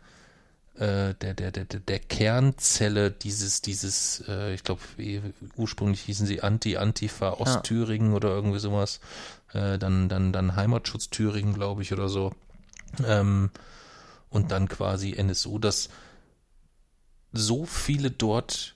[0.76, 4.82] äh, der, der, der, der Kernzelle dieses, dieses, äh, ich glaube,
[5.58, 8.16] ursprünglich hießen sie Anti-Antifa Ostthüringen ja.
[8.16, 9.00] oder irgendwie sowas,
[9.54, 12.32] äh, dann, dann, dann Heimatschutz Thüringen, glaube ich, oder so.
[13.06, 13.50] Ähm,
[14.30, 15.90] und dann quasi NSU, dass
[17.32, 18.76] so viele dort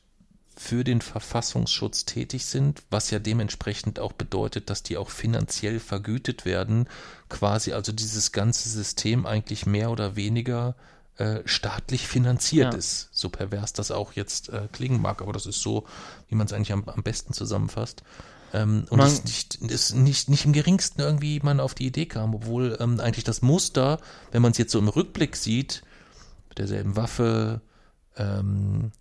[0.55, 6.45] für den Verfassungsschutz tätig sind, was ja dementsprechend auch bedeutet, dass die auch finanziell vergütet
[6.45, 6.87] werden,
[7.29, 10.75] quasi also dieses ganze System eigentlich mehr oder weniger
[11.17, 12.77] äh, staatlich finanziert ja.
[12.77, 13.09] ist.
[13.11, 15.85] So pervers das auch jetzt äh, klingen mag, aber das ist so,
[16.27, 18.03] wie man es eigentlich am, am, besten zusammenfasst.
[18.53, 22.35] Ähm, und es nicht, ist nicht, nicht im geringsten irgendwie man auf die Idee kam,
[22.35, 23.99] obwohl ähm, eigentlich das Muster,
[24.31, 25.83] wenn man es jetzt so im Rückblick sieht,
[26.49, 27.61] mit derselben Waffe,
[28.17, 28.91] ähm,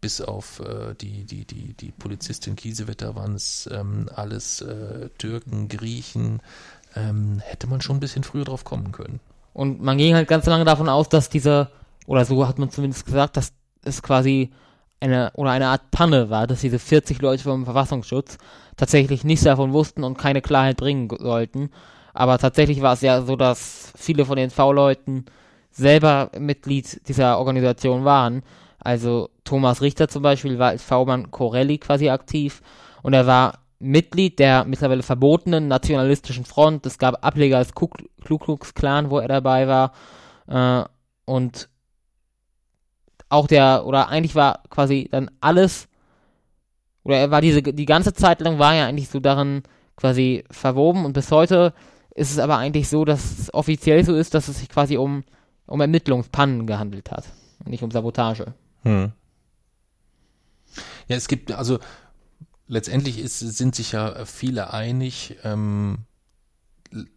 [0.00, 5.68] bis auf äh, die, die, die, die Polizistin Kiesewetter waren es ähm, alles äh, Türken,
[5.68, 6.40] Griechen,
[6.94, 9.20] ähm, hätte man schon ein bisschen früher drauf kommen können.
[9.52, 11.70] Und man ging halt ganz lange davon aus, dass dieser,
[12.06, 14.52] oder so hat man zumindest gesagt, dass es quasi
[15.00, 18.38] eine, oder eine Art Panne war, dass diese 40 Leute vom Verfassungsschutz
[18.76, 21.70] tatsächlich nichts davon wussten und keine Klarheit bringen sollten.
[22.14, 25.26] Aber tatsächlich war es ja so, dass viele von den V-Leuten
[25.70, 28.42] selber Mitglied dieser Organisation waren
[28.80, 32.62] also Thomas Richter zum Beispiel war als V-Mann Corelli quasi aktiv
[33.02, 36.84] und er war Mitglied der mittlerweile verbotenen nationalistischen Front.
[36.86, 37.88] Es gab Ableger als Ku
[38.24, 39.92] Klux Klan, wo er dabei war.
[40.48, 40.88] Äh,
[41.24, 41.68] und
[43.28, 45.88] auch der, oder eigentlich war quasi dann alles,
[47.04, 49.62] oder er war diese, die ganze Zeit lang war er eigentlich so darin
[49.96, 51.72] quasi verwoben und bis heute
[52.14, 55.24] ist es aber eigentlich so, dass es offiziell so ist, dass es sich quasi um,
[55.66, 57.24] um Ermittlungspannen gehandelt hat,
[57.64, 58.54] nicht um Sabotage.
[58.82, 59.12] Hm.
[61.08, 61.78] Ja, es gibt, also
[62.66, 65.98] letztendlich ist, sind sich ja viele einig, ähm,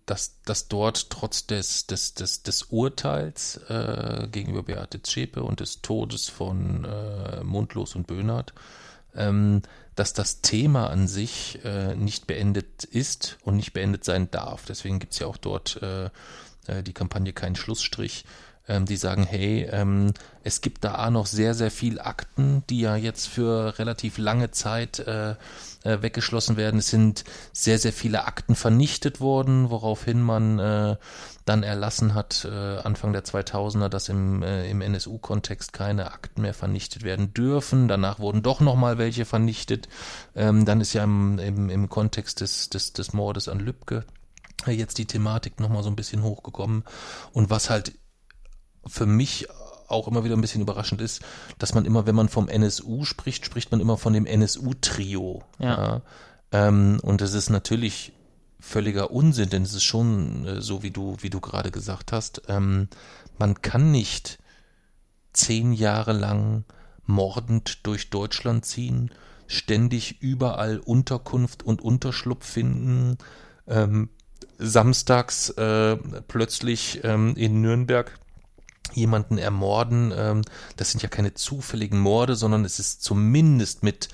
[0.06, 5.82] dass, dass dort trotz des, des, des, des Urteils äh, gegenüber Beate Zschäpe und des
[5.82, 8.54] Todes von äh, Mundlos und Böhnert,
[9.16, 9.62] ähm,
[9.96, 14.66] dass das Thema an sich äh, nicht beendet ist und nicht beendet sein darf.
[14.66, 16.10] Deswegen gibt es ja auch dort äh,
[16.68, 18.26] äh, die Kampagne Kein Schlussstrich,
[18.68, 22.96] ähm, die sagen, hey, ähm, es gibt da noch sehr, sehr viel Akten, die ja
[22.96, 25.36] jetzt für relativ lange Zeit äh,
[25.84, 26.80] äh, weggeschlossen werden.
[26.80, 30.96] Es sind sehr, sehr viele Akten vernichtet worden, woraufhin man äh,
[31.46, 36.54] dann erlassen hat, äh, Anfang der 2000er, dass im, äh, im NSU-Kontext keine Akten mehr
[36.54, 37.88] vernichtet werden dürfen.
[37.88, 39.90] Danach wurden doch nochmal welche vernichtet.
[40.36, 44.06] Ähm, dann ist ja im, im, im Kontext des, des, des Mordes an Lübcke
[44.68, 46.84] jetzt die Thematik nochmal so ein bisschen hochgekommen.
[47.32, 47.94] Und was halt
[48.88, 49.48] für mich
[49.88, 51.22] auch immer wieder ein bisschen überraschend ist,
[51.60, 55.44] dass man immer, wenn man vom NSU spricht, spricht man immer von dem NSU-Trio.
[55.60, 55.68] Ja.
[55.68, 56.02] ja.
[56.52, 58.14] Ähm, und das ist natürlich
[58.60, 62.44] völliger Unsinn, denn es ist schon äh, so, wie du, wie du gerade gesagt hast.
[62.48, 62.88] Ähm,
[63.38, 64.40] man kann nicht
[65.34, 66.64] zehn Jahre lang
[67.06, 69.12] mordend durch Deutschland ziehen,
[69.48, 73.18] ständig überall Unterkunft und Unterschlupf finden,
[73.68, 74.10] ähm,
[74.58, 78.20] samstags äh, plötzlich ähm, in Nürnberg
[78.94, 80.14] jemanden ermorden.
[80.16, 80.42] Ähm,
[80.78, 84.10] das sind ja keine zufälligen Morde, sondern es ist zumindest mit,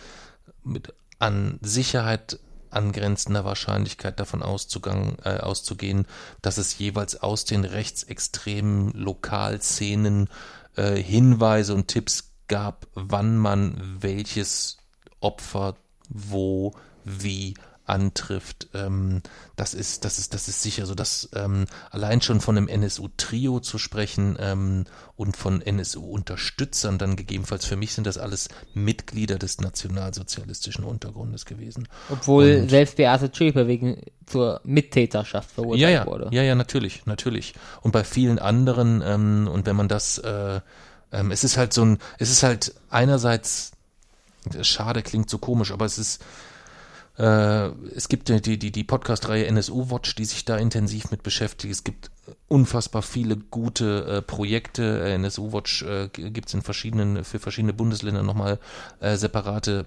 [0.64, 6.06] mit an Sicherheit angrenzender Wahrscheinlichkeit davon auszugang, äh, auszugehen,
[6.42, 10.30] dass es jeweils aus den rechtsextremen Lokalszenen
[10.76, 14.78] äh, Hinweise und Tipps gab, wann man welches
[15.20, 15.76] Opfer
[16.10, 16.74] wo
[17.04, 17.56] wie
[17.88, 18.68] antrifft.
[18.74, 19.22] Ähm,
[19.56, 23.60] das ist, das ist, das ist sicher so, dass ähm, allein schon von einem NSU-Trio
[23.60, 24.86] zu sprechen ähm,
[25.16, 31.88] und von NSU-Unterstützern dann gegebenenfalls für mich sind das alles Mitglieder des nationalsozialistischen Untergrundes gewesen.
[32.10, 36.30] Obwohl und, selbst Beate Zschäpe wegen zur Mittäterschaft verurteilt ja, ja, wurde.
[36.32, 37.54] Ja, ja, natürlich, natürlich.
[37.82, 40.60] Und bei vielen anderen, ähm, und wenn man das äh,
[41.12, 43.72] Ähm, es ist halt so ein, es ist halt einerseits,
[44.62, 46.24] schade klingt so komisch, aber es ist,
[47.18, 51.72] äh, es gibt die, die, die Podcast-Reihe NSU Watch, die sich da intensiv mit beschäftigt.
[51.72, 52.12] Es gibt
[52.48, 55.02] unfassbar viele gute äh, Projekte.
[55.04, 58.60] Äh, NSU Watch äh, gibt es in verschiedenen, für verschiedene Bundesländer nochmal
[59.00, 59.86] äh, separate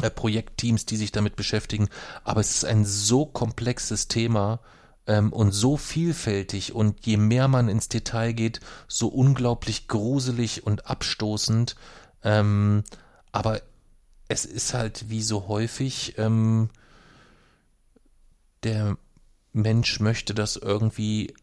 [0.00, 1.88] äh, Projektteams, die sich damit beschäftigen.
[2.24, 4.60] Aber es ist ein so komplexes Thema,
[5.06, 10.86] ähm, und so vielfältig und je mehr man ins Detail geht, so unglaublich gruselig und
[10.86, 11.76] abstoßend.
[12.22, 12.84] Ähm,
[13.32, 13.60] aber
[14.32, 16.70] es ist halt wie so häufig, ähm,
[18.62, 18.96] der
[19.52, 21.34] Mensch möchte das irgendwie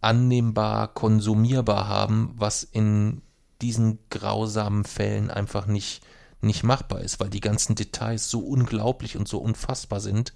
[0.00, 3.22] annehmbar, konsumierbar haben, was in
[3.62, 6.02] diesen grausamen Fällen einfach nicht,
[6.40, 10.34] nicht machbar ist, weil die ganzen Details so unglaublich und so unfassbar sind,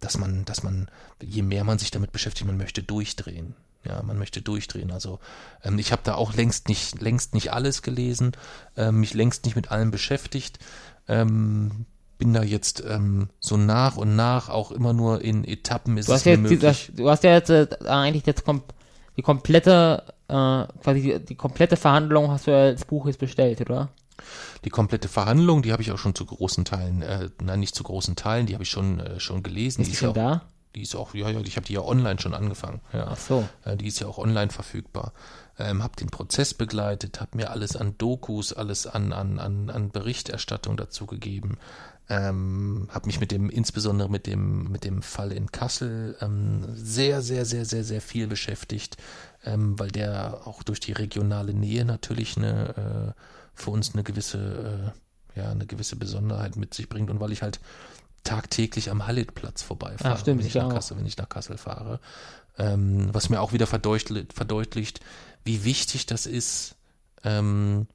[0.00, 0.88] dass man, dass man,
[1.20, 3.56] je mehr man sich damit beschäftigt, man möchte durchdrehen.
[3.84, 4.90] Ja, man möchte durchdrehen.
[4.90, 5.20] Also
[5.62, 8.32] ähm, ich habe da auch längst nicht, längst nicht alles gelesen,
[8.76, 10.58] äh, mich längst nicht mit allem beschäftigt.
[11.06, 11.86] Ähm,
[12.18, 16.12] bin da jetzt ähm, so nach und nach auch immer nur in Etappen ist du
[16.12, 16.58] hast es jetzt möglich.
[16.60, 18.62] Dieser, du hast ja jetzt äh, eigentlich jetzt kom
[19.16, 23.60] die komplette äh, quasi die, die, komplette Verhandlung hast du ja als Buch jetzt bestellt,
[23.60, 23.88] oder?
[24.64, 27.84] Die komplette Verhandlung, die habe ich auch schon zu großen Teilen, äh, nein, nicht zu
[27.84, 29.82] großen Teilen, die habe ich schon äh, schon gelesen.
[29.82, 30.42] Ist die, die schon da?
[30.78, 32.80] Die ist auch, ja, ja, ich habe die ja online schon angefangen.
[32.92, 33.08] Ja.
[33.10, 33.48] Ach so.
[33.64, 35.12] Äh, die ist ja auch online verfügbar.
[35.58, 39.90] Ähm, habe den Prozess begleitet, habe mir alles an Dokus, alles an, an, an, an
[39.90, 41.58] Berichterstattung dazu gegeben.
[42.08, 47.22] Ähm, habe mich mit dem, insbesondere mit dem, mit dem Fall in Kassel ähm, sehr,
[47.22, 48.98] sehr, sehr, sehr, sehr viel beschäftigt,
[49.44, 53.22] ähm, weil der auch durch die regionale Nähe natürlich eine äh,
[53.52, 54.92] für uns eine gewisse,
[55.34, 57.58] äh, ja, eine gewisse Besonderheit mit sich bringt und weil ich halt
[58.28, 62.00] tagtäglich am Hallitplatz vorbeifahre, Ach, stimmt, wenn, ich nach Kassel, wenn ich nach Kassel fahre.
[62.58, 65.00] Ähm, was mir auch wieder verdeutlicht, verdeutlicht,
[65.44, 66.74] wie wichtig das ist,
[67.24, 67.86] ähm,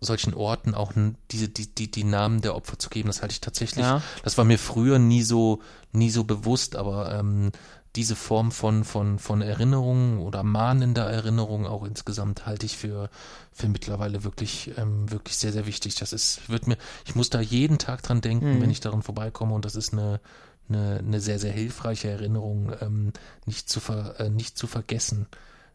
[0.00, 0.92] solchen Orten auch
[1.30, 3.08] diese, die, die, die Namen der Opfer zu geben.
[3.08, 4.02] Das halte ich tatsächlich, ja.
[4.22, 5.60] das war mir früher nie so,
[5.92, 7.50] nie so bewusst, aber ähm,
[7.96, 13.08] diese Form von, von, von Erinnerung oder mahnender Erinnerung auch insgesamt halte ich für,
[13.52, 15.94] für mittlerweile wirklich, ähm, wirklich sehr, sehr wichtig.
[15.96, 16.76] Das ist, wird mir,
[17.06, 18.62] ich muss da jeden Tag dran denken, mhm.
[18.62, 20.20] wenn ich daran vorbeikomme und das ist eine,
[20.68, 23.12] eine, eine sehr, sehr hilfreiche Erinnerung, ähm,
[23.46, 25.26] nicht zu ver, äh, nicht zu vergessen,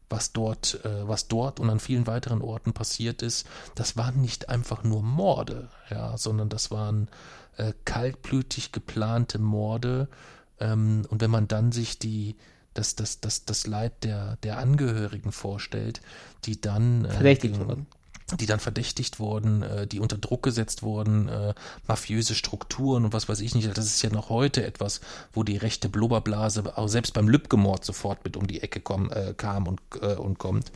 [0.10, 3.48] was dort, äh, was dort und an vielen weiteren Orten passiert ist.
[3.76, 7.08] Das waren nicht einfach nur Morde, ja, sondern das waren
[7.58, 10.10] äh, kaltblütig geplante Morde,
[10.60, 12.36] ähm, und wenn man dann sich die,
[12.74, 16.02] das, das, das, das Leid der, der Angehörigen vorstellt,
[16.46, 17.88] die dann äh, verdächtigt wurden.
[18.38, 21.54] Die dann verdächtigt wurden, äh, die unter Druck gesetzt wurden, äh,
[21.88, 23.78] mafiöse Strukturen und was weiß ich nicht.
[23.78, 25.02] Das ist ja noch heute etwas,
[25.34, 29.34] wo die rechte Blubberblase auch selbst beim Lübgemord sofort mit um die Ecke komm, äh,
[29.34, 30.72] kam und, äh, und kommt.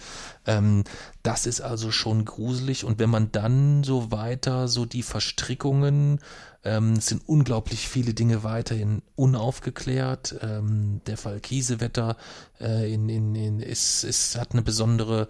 [0.45, 0.84] Ähm,
[1.22, 2.86] das ist also schon gruselig.
[2.86, 6.20] Und wenn man dann so weiter so die Verstrickungen
[6.64, 10.36] ähm, es sind unglaublich viele Dinge weiterhin unaufgeklärt.
[10.41, 12.16] Ähm, der Fall Kiesewetter
[12.60, 15.28] äh, in, in, in, ist, ist, hat eine besondere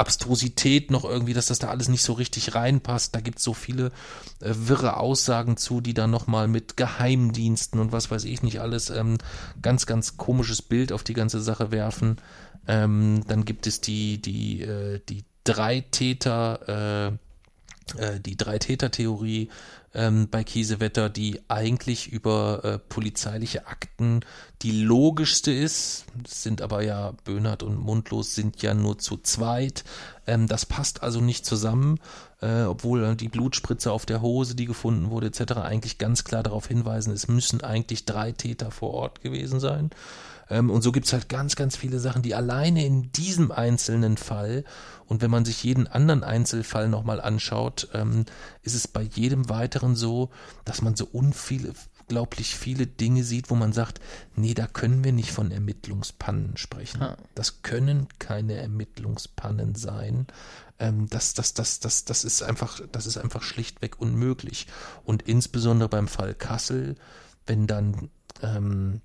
[0.00, 3.14] Abstrusität noch irgendwie, dass das da alles nicht so richtig reinpasst.
[3.14, 3.92] Da gibt es so viele
[4.40, 8.88] äh, wirre Aussagen zu, die da nochmal mit Geheimdiensten und was weiß ich nicht alles
[8.90, 9.18] ähm,
[9.60, 12.16] ganz, ganz komisches Bild auf die ganze Sache werfen.
[12.66, 17.29] Ähm, dann gibt es die, die, äh, die drei Täter, äh,
[18.24, 19.48] die Drei-Täter-Theorie
[19.94, 24.20] ähm, bei Kiesewetter, die eigentlich über äh, polizeiliche Akten
[24.62, 29.84] die logischste ist, sind aber ja Böhnert und Mundlos sind ja nur zu zweit.
[30.26, 31.98] Ähm, das passt also nicht zusammen,
[32.40, 36.68] äh, obwohl die Blutspritze auf der Hose, die gefunden wurde, etc., eigentlich ganz klar darauf
[36.68, 39.90] hinweisen, es müssen eigentlich drei Täter vor Ort gewesen sein.
[40.50, 44.64] Ähm, und so gibt's halt ganz, ganz viele Sachen, die alleine in diesem einzelnen Fall
[45.10, 48.26] und wenn man sich jeden anderen Einzelfall nochmal anschaut, ähm,
[48.62, 50.30] ist es bei jedem weiteren so,
[50.64, 54.00] dass man so unglaublich viele Dinge sieht, wo man sagt,
[54.36, 57.00] nee, da können wir nicht von Ermittlungspannen sprechen.
[57.34, 60.28] Das können keine Ermittlungspannen sein.
[60.78, 64.68] Ähm, das, das, das, das, das ist einfach, das ist einfach schlichtweg unmöglich.
[65.04, 66.94] Und insbesondere beim Fall Kassel,
[67.46, 68.10] wenn dann
[68.42, 69.00] ähm,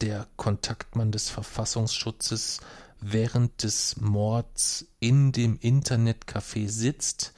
[0.00, 2.60] der Kontaktmann des Verfassungsschutzes
[3.00, 7.32] während des Mords in dem Internetcafé sitzt,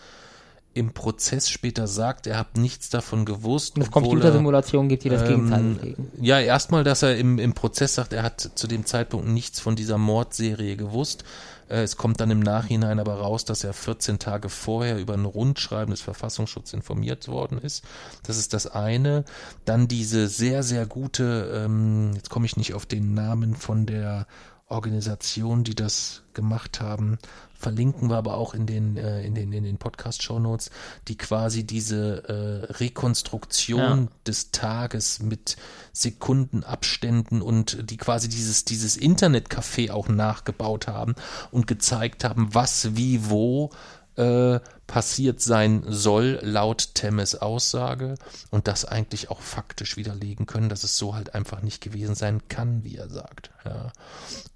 [0.75, 3.77] im Prozess später sagt, er hat nichts davon gewusst.
[3.77, 6.13] Eine Computersimulation gibt dir das ähm, Gegenteil entgegen.
[6.21, 9.75] Ja, erstmal, dass er im, im Prozess sagt, er hat zu dem Zeitpunkt nichts von
[9.75, 11.25] dieser Mordserie gewusst.
[11.69, 15.25] Äh, es kommt dann im Nachhinein aber raus, dass er 14 Tage vorher über ein
[15.25, 17.85] Rundschreiben des Verfassungsschutzes informiert worden ist.
[18.23, 19.25] Das ist das eine.
[19.65, 24.27] Dann diese sehr, sehr gute, ähm, jetzt komme ich nicht auf den Namen von der
[24.69, 27.19] Organisationen, die das gemacht haben,
[27.59, 30.71] verlinken wir aber auch in den äh, in den in den Podcast Show Notes,
[31.09, 34.09] die quasi diese äh, Rekonstruktion Ja.
[34.27, 35.57] des Tages mit
[35.93, 41.15] Sekundenabständen und die quasi dieses dieses Internetcafé auch nachgebaut haben
[41.51, 43.71] und gezeigt haben, was wie wo
[44.17, 48.15] äh, passiert sein soll laut Temmes Aussage
[48.51, 52.43] und das eigentlich auch faktisch widerlegen können, dass es so halt einfach nicht gewesen sein
[52.49, 53.51] kann, wie er sagt.
[53.65, 53.93] Ja.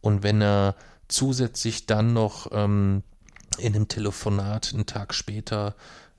[0.00, 0.74] Und wenn er
[1.12, 3.02] zusätzlich dann noch ähm,
[3.58, 5.74] in einem Telefonat einen Tag später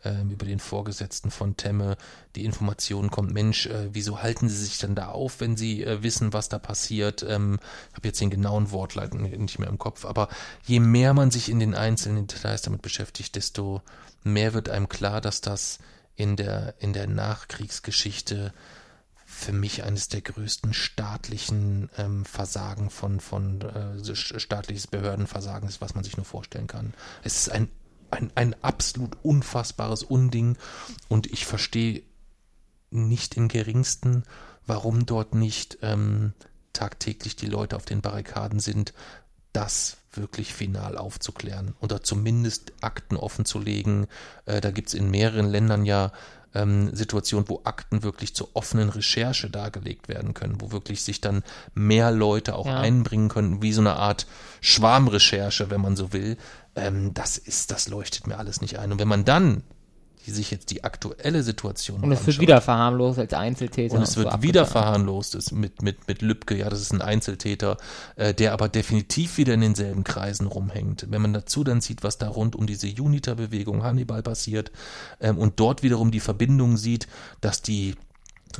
[0.05, 1.97] ähm, über den Vorgesetzten von Temme
[2.35, 6.03] die Information kommt, Mensch, äh, wieso halten Sie sich denn da auf, wenn Sie äh,
[6.03, 7.23] wissen, was da passiert?
[7.27, 7.59] Ähm,
[7.89, 10.29] ich habe jetzt den genauen Wortlaut nicht mehr im Kopf, aber
[10.65, 13.81] je mehr man sich in den einzelnen Details damit beschäftigt, desto
[14.23, 15.79] mehr wird einem klar, dass das
[16.15, 18.53] in der, in der Nachkriegsgeschichte
[19.34, 25.95] für mich eines der größten staatlichen ähm, Versagen von, von äh, staatliches Behördenversagen ist, was
[25.95, 26.93] man sich nur vorstellen kann.
[27.23, 27.68] Es ist ein,
[28.11, 30.57] ein, ein absolut unfassbares Unding
[31.10, 32.03] und ich verstehe
[32.91, 34.23] nicht im geringsten,
[34.65, 36.34] warum dort nicht ähm,
[36.72, 38.93] tagtäglich die Leute auf den Barrikaden sind,
[39.53, 44.07] das wirklich final aufzuklären oder zumindest Akten offenzulegen.
[44.45, 46.11] Äh, da gibt es in mehreren Ländern ja
[46.55, 51.41] ähm, Situationen, wo Akten wirklich zur offenen Recherche dargelegt werden können, wo wirklich sich dann
[51.73, 52.80] mehr Leute auch Ja.
[52.80, 54.27] einbringen können, wie so eine Art
[54.61, 56.38] Schwarmrecherche, wenn man so will.
[56.75, 58.91] Ähm, das ist, das leuchtet mir alles nicht ein.
[58.91, 59.63] Und wenn man dann
[60.31, 63.95] sich jetzt die aktuelle Situation Und es wird anschaut, wieder verharmlost als Einzeltäter.
[63.95, 64.47] und es so wird abgetan.
[64.47, 67.77] wieder verharmlost ist mit, mit, mit Lübcke, ja, das ist ein Einzeltäter,
[68.15, 71.07] äh, der aber definitiv wieder in denselben Kreisen rumhängt.
[71.09, 74.71] Wenn man dazu dann sieht, was da rund um diese Uniter-Bewegung Hannibal passiert
[75.19, 77.07] ähm, und dort wiederum die Verbindung sieht,
[77.41, 77.95] dass die,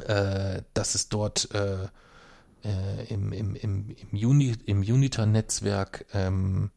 [0.08, 1.88] äh, dass es dort äh,
[2.64, 6.72] äh, im, im, im, im, Uni, im Uniter-Netzwerk ähm,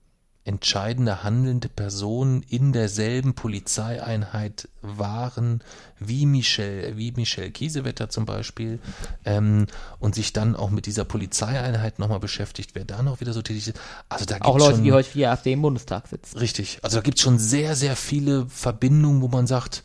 [0.46, 5.60] entscheidende handelnde Personen in derselben Polizeieinheit waren,
[5.98, 8.78] wie Michel, wie Michel Kiesewetter zum Beispiel,
[9.24, 9.66] ähm,
[9.98, 13.66] und sich dann auch mit dieser Polizeieinheit nochmal beschäftigt, wer da noch wieder so tätig
[13.66, 13.80] ist.
[14.08, 16.38] Also da Auch gibt's Leute, schon, die heute für die AfD im Bundestag sitzen.
[16.38, 16.78] Richtig.
[16.82, 19.82] Also da gibt es schon sehr, sehr viele Verbindungen, wo man sagt,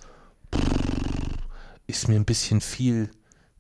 [1.88, 3.10] ist mir ein bisschen viel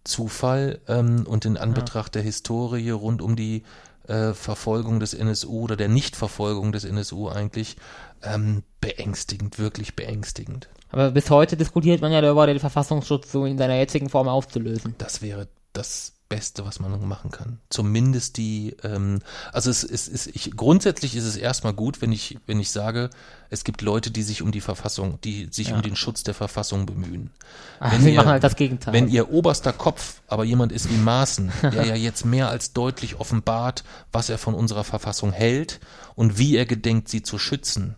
[0.04, 3.64] Zufall ähm, und in Anbetracht der Historie rund um die
[4.08, 7.78] äh, Verfolgung des NSU oder der Nichtverfolgung des NSU eigentlich
[8.24, 10.70] ähm, beängstigend, wirklich beängstigend.
[10.90, 14.96] Aber bis heute diskutiert man ja darüber, den Verfassungsschutz so in seiner jetzigen Form aufzulösen.
[14.98, 17.60] Das wäre das Beste, was man machen kann.
[17.70, 19.20] Zumindest die, ähm,
[19.52, 23.10] also es ist, ist ich, grundsätzlich ist es erstmal gut, wenn ich, wenn ich sage,
[23.50, 25.76] es gibt Leute, die sich um die Verfassung, die sich Ja.
[25.76, 27.32] um den Schutz der Verfassung bemühen.
[27.80, 28.94] Aber Wenn sie ihr- machen halt das Gegenteil.
[28.94, 33.20] Wenn ihr oberster Kopf aber jemand ist wie Maaßen, der ja jetzt mehr als deutlich
[33.20, 33.84] offenbart,
[34.14, 35.80] was er von unserer Verfassung hält
[36.16, 37.96] und wie er gedenkt, sie zu schützen,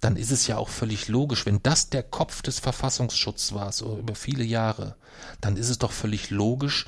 [0.00, 3.98] dann ist es ja auch völlig logisch, wenn das der Kopf des Verfassungsschutzes war, so
[3.98, 4.96] über viele Jahre,
[5.40, 6.86] dann ist es doch völlig logisch,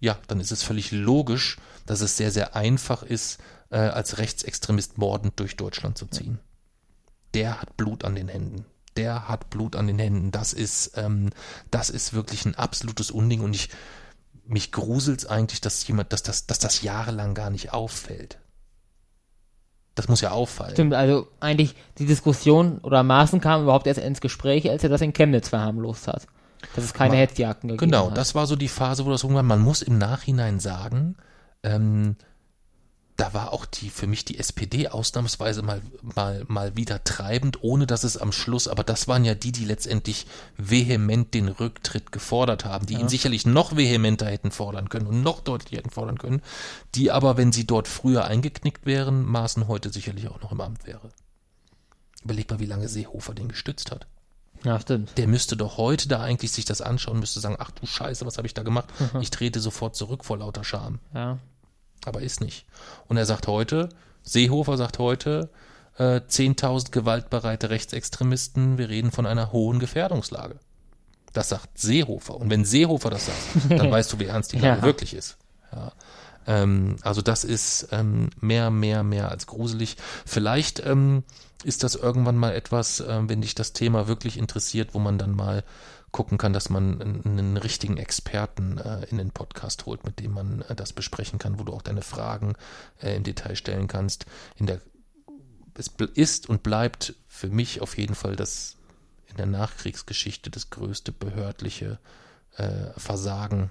[0.00, 3.38] ja, dann ist es völlig logisch, dass es sehr, sehr einfach ist,
[3.70, 6.38] äh, als Rechtsextremist mordend durch Deutschland zu ziehen.
[7.34, 8.64] Der hat Blut an den Händen.
[8.96, 10.30] Der hat Blut an den Händen.
[10.30, 11.30] Das ist, ähm,
[11.70, 13.70] das ist wirklich ein absolutes Unding und ich,
[14.46, 18.38] mich gruselt's eigentlich, dass jemand, dass das, dass das jahrelang gar nicht auffällt.
[19.94, 20.74] Das muss ja auffallen.
[20.74, 25.00] Stimmt, also eigentlich die Diskussion oder Maßen kam überhaupt erst ins Gespräch, als er das
[25.00, 26.26] in Chemnitz verharmlost hat.
[26.74, 28.16] Dass es keine Hetzjagden gegeben Genau, hat.
[28.16, 31.16] das war so die Phase, wo das irgendwann, man muss im Nachhinein sagen,
[31.62, 32.16] ähm,
[33.18, 37.84] da war auch die für mich die SPD ausnahmsweise mal, mal, mal wieder treibend, ohne
[37.84, 40.26] dass es am Schluss, aber das waren ja die, die letztendlich
[40.56, 45.40] vehement den Rücktritt gefordert haben, die ihn sicherlich noch vehementer hätten fordern können und noch
[45.40, 46.42] deutlicher hätten fordern können,
[46.94, 50.86] die aber, wenn sie dort früher eingeknickt wären, Maßen heute sicherlich auch noch im Amt
[50.86, 51.10] wäre.
[52.22, 54.06] Überleg mal, wie lange Seehofer den gestützt hat
[54.64, 55.16] Ja, stimmt.
[55.16, 58.38] der müsste doch heute da eigentlich sich das anschauen, müsste sagen, ach du Scheiße, was
[58.38, 58.88] habe ich da gemacht?
[59.20, 60.98] Ich trete sofort zurück vor lauter Scham.
[61.14, 61.38] Ja.
[62.04, 62.66] Aber ist nicht.
[63.06, 63.88] Und er sagt heute,
[64.22, 65.50] Seehofer sagt heute,
[65.96, 70.56] äh, 10.000 gewaltbereite Rechtsextremisten, wir reden von einer hohen Gefährdungslage.
[71.32, 72.36] Das sagt Seehofer.
[72.36, 73.38] Und wenn Seehofer das sagt,
[73.80, 74.82] dann weißt du, wie ernst die Lage Ja.
[74.84, 75.36] wirklich ist.
[75.72, 75.92] Ja.
[76.46, 79.96] Ähm, also das ist ähm, mehr, mehr, mehr als gruselig.
[80.24, 81.24] Vielleicht ähm,
[81.64, 85.34] ist das irgendwann mal etwas, ähm, wenn dich das Thema wirklich interessiert, wo man dann
[85.34, 85.64] mal
[86.10, 90.62] gucken kann, dass man einen, richtigen Experten äh, in den Podcast holt, mit dem man
[90.62, 92.54] äh, das besprechen kann, wo du auch deine Fragen
[93.02, 94.26] äh, im Detail stellen kannst.
[94.56, 94.80] In der
[95.74, 98.76] es ist und bleibt für mich auf jeden Fall das
[99.26, 102.00] in der Nachkriegsgeschichte das größte behördliche
[102.56, 103.70] äh, Versagen,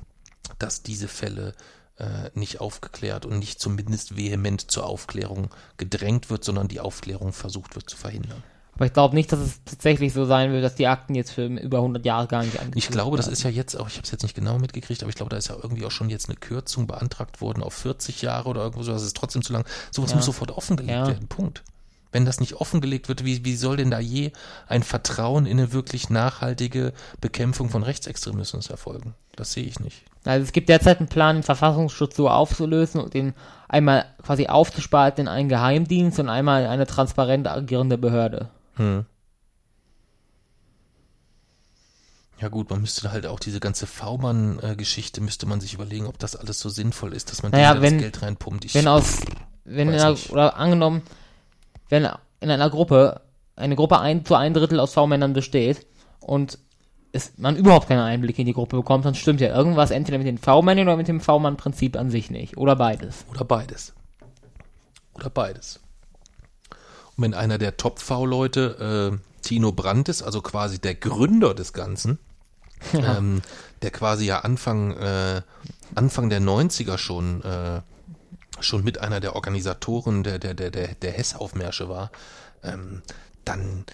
[0.58, 1.54] dass diese Fälle
[1.98, 7.76] äh, nicht aufgeklärt und nicht zumindest vehement zur Aufklärung gedrängt wird, sondern die Aufklärung versucht
[7.76, 8.44] wird zu verhindern.
[8.76, 11.48] Aber ich glaube nicht, dass es tatsächlich so sein wird, dass die Akten jetzt für
[11.48, 14.12] über 100 Jahre gar nicht Ich glaube, das ist ja jetzt auch, ich habe es
[14.12, 16.36] jetzt nicht genau mitgekriegt, aber ich glaube, da ist ja irgendwie auch schon jetzt eine
[16.36, 18.92] Kürzung beantragt worden auf 40 Jahre oder irgendwo so.
[18.92, 19.66] Das ist trotzdem zu lang.
[19.92, 20.18] Sowas Ja.
[20.18, 21.08] muss sofort offengelegt Ja.
[21.08, 21.28] werden.
[21.28, 21.64] Punkt.
[22.12, 24.32] Wenn das nicht offengelegt wird, wie, wie soll denn da je
[24.68, 29.14] ein Vertrauen in eine wirklich nachhaltige Bekämpfung von Rechtsextremismus erfolgen?
[29.36, 30.04] Das sehe ich nicht.
[30.26, 33.34] Also es gibt derzeit einen Plan, den Verfassungsschutz so aufzulösen und den
[33.68, 38.50] einmal quasi aufzuspalten in einen Geheimdienst und einmal in eine transparent agierende Behörde.
[38.76, 39.06] Hm.
[42.40, 46.36] Ja gut, man müsste halt auch diese ganze V-Mann-Geschichte, müsste man sich überlegen, ob das
[46.36, 48.66] alles so sinnvoll ist, dass man Naja, da das Geld reinpumpt.
[48.66, 49.22] Ich, Wenn aus,
[49.66, 51.02] wenn oder angenommen,
[51.90, 52.08] wenn
[52.40, 53.22] in einer Gruppe,
[53.56, 55.86] eine Gruppe ein, zu ein Drittel aus V-Männern besteht
[56.20, 56.60] und
[57.12, 60.28] es, man überhaupt keinen Einblick in die Gruppe bekommt, dann stimmt ja irgendwas entweder mit
[60.28, 62.58] den V-Männern oder mit dem V-Mann-Prinzip an sich nicht.
[62.58, 63.26] Oder beides.
[63.30, 63.94] Oder beides.
[65.14, 65.80] Oder beides.
[67.16, 72.20] Und wenn einer der Top-V-Leute äh, Tino Brandt ist, also quasi der Gründer des Ganzen,
[72.94, 73.42] ähm,
[73.82, 75.42] der quasi ja Anfang, äh,
[75.96, 77.82] Anfang der 90er schon, äh,
[78.60, 82.12] schon mit einer der Organisatoren der, der, der, der, der Hess-Aufmärsche war,
[82.64, 83.02] ähm,
[83.46, 83.86] dann,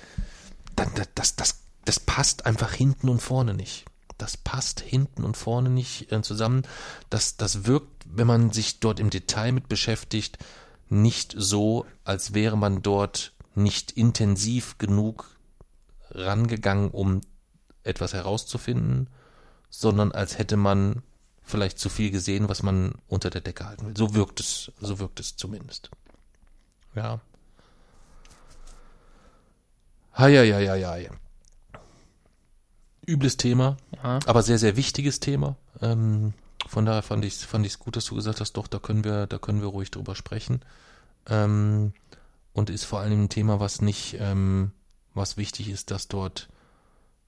[0.75, 3.85] dann das, das, das passt einfach hinten und vorne nicht.
[4.17, 6.63] Das passt hinten und vorne nicht äh, zusammen.
[7.09, 10.37] Das, das wirkt, wenn man sich dort im Detail mit beschäftigt,
[10.89, 15.35] nicht so, als wäre man dort nicht intensiv genug
[16.11, 17.21] rangegangen, um
[17.83, 19.09] etwas herauszufinden,
[19.69, 21.01] sondern als hätte man
[21.43, 23.97] vielleicht zu viel gesehen, was man unter der Decke halten will.
[23.97, 25.89] So wirkt es, so wirkt es zumindest.
[26.95, 27.19] Ja.
[30.17, 31.09] Heieieiei.
[33.05, 34.19] Übles Thema, Ja.
[34.25, 35.57] aber sehr, sehr wichtiges Thema.
[35.81, 36.33] Ähm,
[36.67, 39.03] von daher fand ich es fand ich's gut, dass du gesagt hast, doch, da können
[39.03, 40.61] wir, da können wir ruhig drüber sprechen.
[41.27, 41.93] Ähm,
[42.53, 44.71] und ist vor allem ein Thema, was nicht, ähm,
[45.13, 46.47] was wichtig ist, dass dort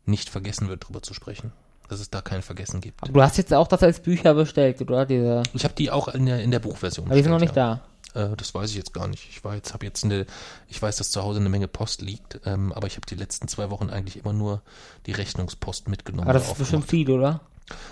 [0.06, 1.52] nicht vergessen wird, drüber zu sprechen.
[1.88, 3.04] Dass es da kein Vergessen gibt.
[3.04, 5.06] Aber du hast jetzt auch das als Bücher bestellt, oder?
[5.06, 7.06] Diese, Ich habe die auch in der, in der Buchversion.
[7.08, 7.82] aber die sind noch nicht bestellt,
[8.14, 8.20] da.
[8.22, 8.32] ja.
[8.32, 9.28] Äh, das weiß ich jetzt gar nicht.
[9.30, 10.26] Ich war jetzt, habe jetzt eine,
[10.68, 13.48] ich weiß, dass zu Hause eine Menge Post liegt, ähm, aber ich habe die letzten
[13.48, 14.62] zwei Wochen eigentlich immer nur
[15.06, 16.28] die Rechnungspost mitgenommen.
[16.28, 17.42] Aber das ist bestimmt viel, oder?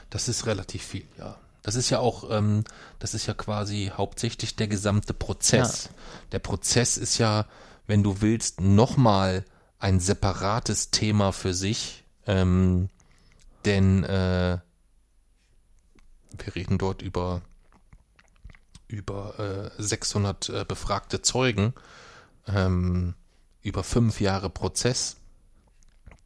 [0.09, 1.35] Das ist relativ viel, ja.
[1.61, 2.63] Das ist ja auch, ähm,
[2.99, 5.89] das ist ja quasi hauptsächlich der gesamte Prozess.
[6.33, 7.45] Der Prozess ist ja,
[7.87, 9.45] wenn du willst, nochmal
[9.79, 12.89] ein separates Thema für sich, ähm,
[13.65, 14.59] denn äh,
[16.37, 17.41] wir reden dort über
[18.87, 21.73] über äh, 600 äh, befragte Zeugen,
[22.47, 23.15] ähm,
[23.61, 25.17] über fünf Jahre Prozess.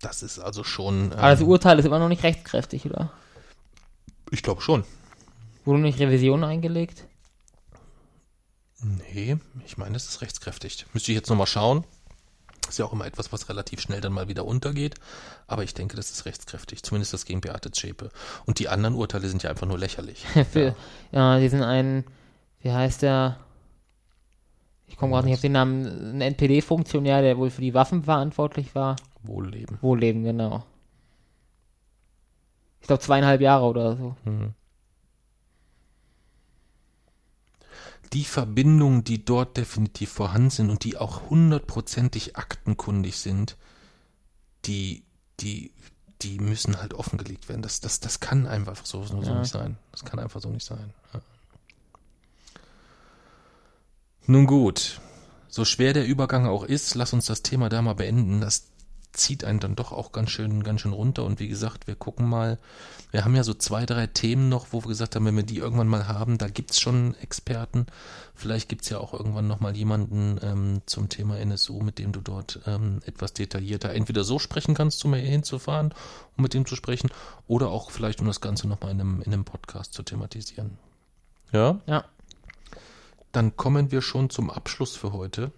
[0.01, 1.11] Das ist also schon.
[1.11, 3.11] Ähm, Aber das Urteil ist immer noch nicht rechtskräftig, oder?
[4.31, 4.83] ich glaube schon.
[5.63, 7.05] Wurde nicht Revision eingelegt?
[8.81, 10.85] Nee, ich meine, es ist rechtskräftig.
[10.93, 11.83] Müsste ich jetzt nochmal schauen.
[12.69, 14.95] Ist ja auch immer etwas, was relativ schnell dann mal wieder untergeht.
[15.47, 16.83] Aber ich denke, das ist rechtskräftig.
[16.83, 18.09] Zumindest das gegen Beate Zschäpe.
[18.45, 20.25] Und die anderen Urteile sind ja einfach nur lächerlich.
[20.51, 20.75] Für,
[21.11, 21.39] ja.
[21.39, 22.03] die sind ein,
[22.61, 23.37] wie heißt der?
[24.87, 26.15] Ich komme gerade nicht auf den Namen.
[26.15, 28.95] Ein NPD-Funktionär, der wohl für die Waffen verantwortlich war.
[29.21, 29.77] Wohlleben.
[29.81, 30.63] Wohlleben, genau.
[32.79, 34.15] Ich glaube zweieinhalb Jahre oder so.
[38.13, 43.57] Die Verbindungen, die dort definitiv vorhanden sind und die auch hundertprozentig aktenkundig sind,
[44.65, 45.03] die,
[45.39, 45.71] die,
[46.21, 47.61] die müssen halt offengelegt werden.
[47.61, 49.39] Das, das, das kann einfach so, so, Ja.
[49.39, 49.77] nicht sein.
[49.91, 50.93] Das kann einfach so nicht sein.
[51.13, 51.21] Ja.
[54.25, 54.99] Nun gut,
[55.47, 58.41] so schwer der Übergang auch ist, lass uns das Thema da mal beenden.
[58.41, 58.67] Das
[59.13, 61.23] zieht einen dann doch auch ganz schön, ganz schön runter.
[61.23, 62.57] Und wie gesagt, wir gucken mal.
[63.11, 65.57] Wir haben ja so zwei, drei Themen noch, wo wir gesagt haben, wenn wir die
[65.57, 67.87] irgendwann mal haben, da gibt's schon Experten.
[68.35, 72.21] Vielleicht gibt's ja auch irgendwann noch mal jemanden ähm, zum Thema NSU, mit dem du
[72.21, 75.93] dort ähm, etwas detaillierter entweder so sprechen kannst, um hier hinzufahren,
[76.37, 77.09] um mit dem zu sprechen,
[77.47, 80.77] oder auch vielleicht, um das Ganze noch mal in einem, in einem Podcast zu thematisieren.
[81.51, 81.79] Ja?
[81.87, 82.05] Ja.
[83.31, 85.51] Dann kommen wir schon zum Abschluss für heute.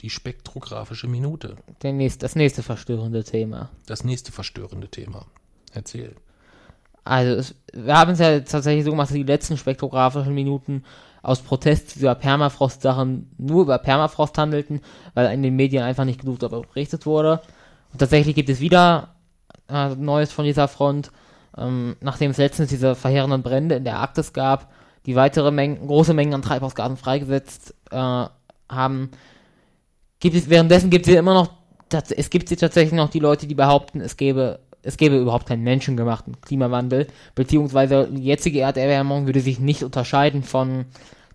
[0.00, 1.56] Die spektrographische Minute.
[1.82, 3.70] Nächste, das nächste verstörende Thema.
[3.86, 5.26] Das nächste verstörende Thema.
[5.72, 6.14] Erzähl.
[7.04, 10.84] Also, es, wir haben es ja tatsächlich so gemacht, dass die letzten spektrographischen Minuten
[11.22, 14.80] aus Protest dieser Permafrost-Sachen nur über Permafrost handelten,
[15.14, 17.40] weil in den Medien einfach nicht genug darüber berichtet wurde.
[17.92, 19.14] Und tatsächlich gibt es wieder
[19.68, 21.10] äh, Neues von dieser Front,
[21.56, 24.70] ähm, nachdem es letztens diese verheerenden Brände in der Arktis gab,
[25.06, 28.26] die weitere Mengen, große Mengen an Treibhausgasen freigesetzt äh,
[28.68, 29.10] haben.
[30.20, 31.50] Gibt es, währenddessen gibt es immer noch,
[32.16, 35.64] es gibt hier tatsächlich noch die Leute, die behaupten, es gäbe es gäbe überhaupt keinen
[35.64, 40.86] menschengemachten Klimawandel, beziehungsweise die jetzige Erderwärmung würde sich nicht unterscheiden von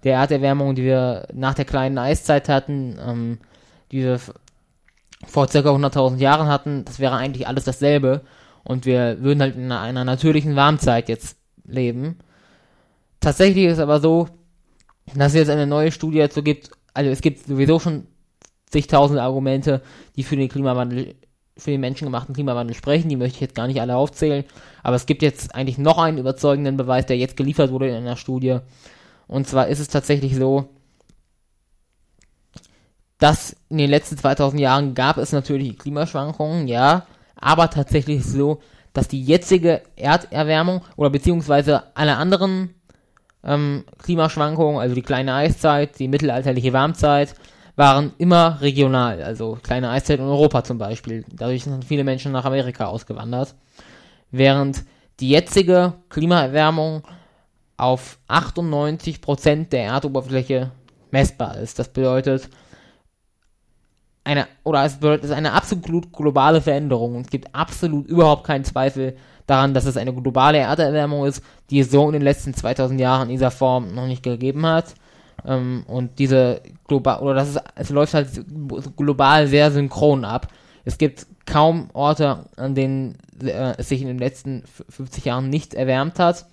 [0.03, 3.37] der Erderwärmung, die wir nach der kleinen Eiszeit hatten, ähm,
[3.91, 4.19] die wir
[5.25, 5.59] vor ca.
[5.59, 6.83] 100.000 Jahren hatten.
[6.85, 8.21] Das wäre eigentlich alles dasselbe
[8.63, 12.19] und wir würden halt in einer natürlichen Warmzeit jetzt leben.
[13.19, 14.27] Tatsächlich ist aber so,
[15.15, 18.07] dass es jetzt eine neue Studie dazu gibt, also es gibt sowieso schon
[18.73, 19.81] zigtausend Argumente,
[20.15, 21.15] die für den Klimawandel,
[21.55, 24.43] für den menschengemachten Klimawandel sprechen, die möchte ich jetzt gar nicht alle aufzählen,
[24.81, 28.17] aber es gibt jetzt eigentlich noch einen überzeugenden Beweis, der jetzt geliefert wurde in einer
[28.17, 28.57] Studie.
[29.27, 30.69] Und zwar ist es tatsächlich so,
[33.19, 37.05] dass in den letzten 2000 Jahren gab es natürlich Klimaschwankungen, ja,
[37.35, 38.59] aber tatsächlich ist es so,
[38.91, 42.73] dass die jetzige Erderwärmung oder beziehungsweise alle anderen
[43.43, 47.35] ähm, Klimaschwankungen, also die kleine Eiszeit, die mittelalterliche Warmzeit,
[47.75, 49.21] waren immer regional.
[49.23, 51.25] Also kleine Eiszeit in Europa zum Beispiel.
[51.31, 53.55] Dadurch sind viele Menschen nach Amerika ausgewandert.
[54.31, 54.83] Während
[55.19, 57.03] die jetzige Klimaerwärmung
[57.77, 60.71] auf 98% der Erdoberfläche
[61.11, 61.79] messbar ist.
[61.79, 62.49] Das bedeutet,
[64.23, 67.21] eine, oder es bedeutet, ist eine absolut globale Veränderung.
[67.21, 71.91] Es gibt absolut überhaupt keinen Zweifel daran, dass es eine globale Erderwärmung ist, die es
[71.91, 74.95] so in den letzten 2000 Jahren in dieser Form noch nicht gegeben hat.
[75.45, 78.29] Ähm, und diese global, oder das ist, es läuft halt
[78.97, 80.47] global sehr synchron ab.
[80.85, 85.73] Es gibt kaum Orte, an denen äh, es sich in den letzten 50 Jahren nicht
[85.73, 86.45] erwärmt hat.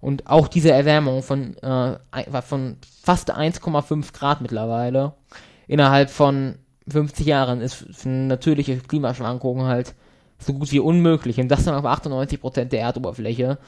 [0.00, 1.96] Und auch diese Erwärmung von, äh,
[2.42, 5.12] von fast 1,5 Grad mittlerweile
[5.66, 6.56] innerhalb von
[6.88, 9.94] 50 Jahren ist natürliche Klimaschwankungen halt
[10.38, 11.38] so gut wie unmöglich.
[11.38, 13.58] Und das dann auf 98% der Erdoberfläche.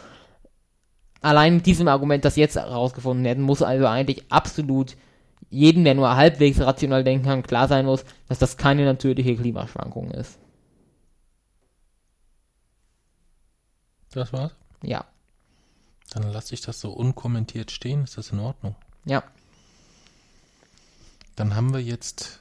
[1.21, 4.97] Allein mit diesem Argument, das jetzt herausgefunden werden, muss also eigentlich absolut
[5.51, 10.11] jedem, der nur halbwegs rational denken kann, klar sein muss, dass das keine natürliche Klimaschwankung
[10.13, 10.39] ist.
[14.13, 14.53] Das war's?
[14.83, 15.05] Ja.
[16.11, 18.05] Dann lasse ich das so unkommentiert stehen.
[18.05, 18.75] Ist das in Ordnung?
[19.05, 19.23] Ja.
[21.37, 22.41] Dann haben wir jetzt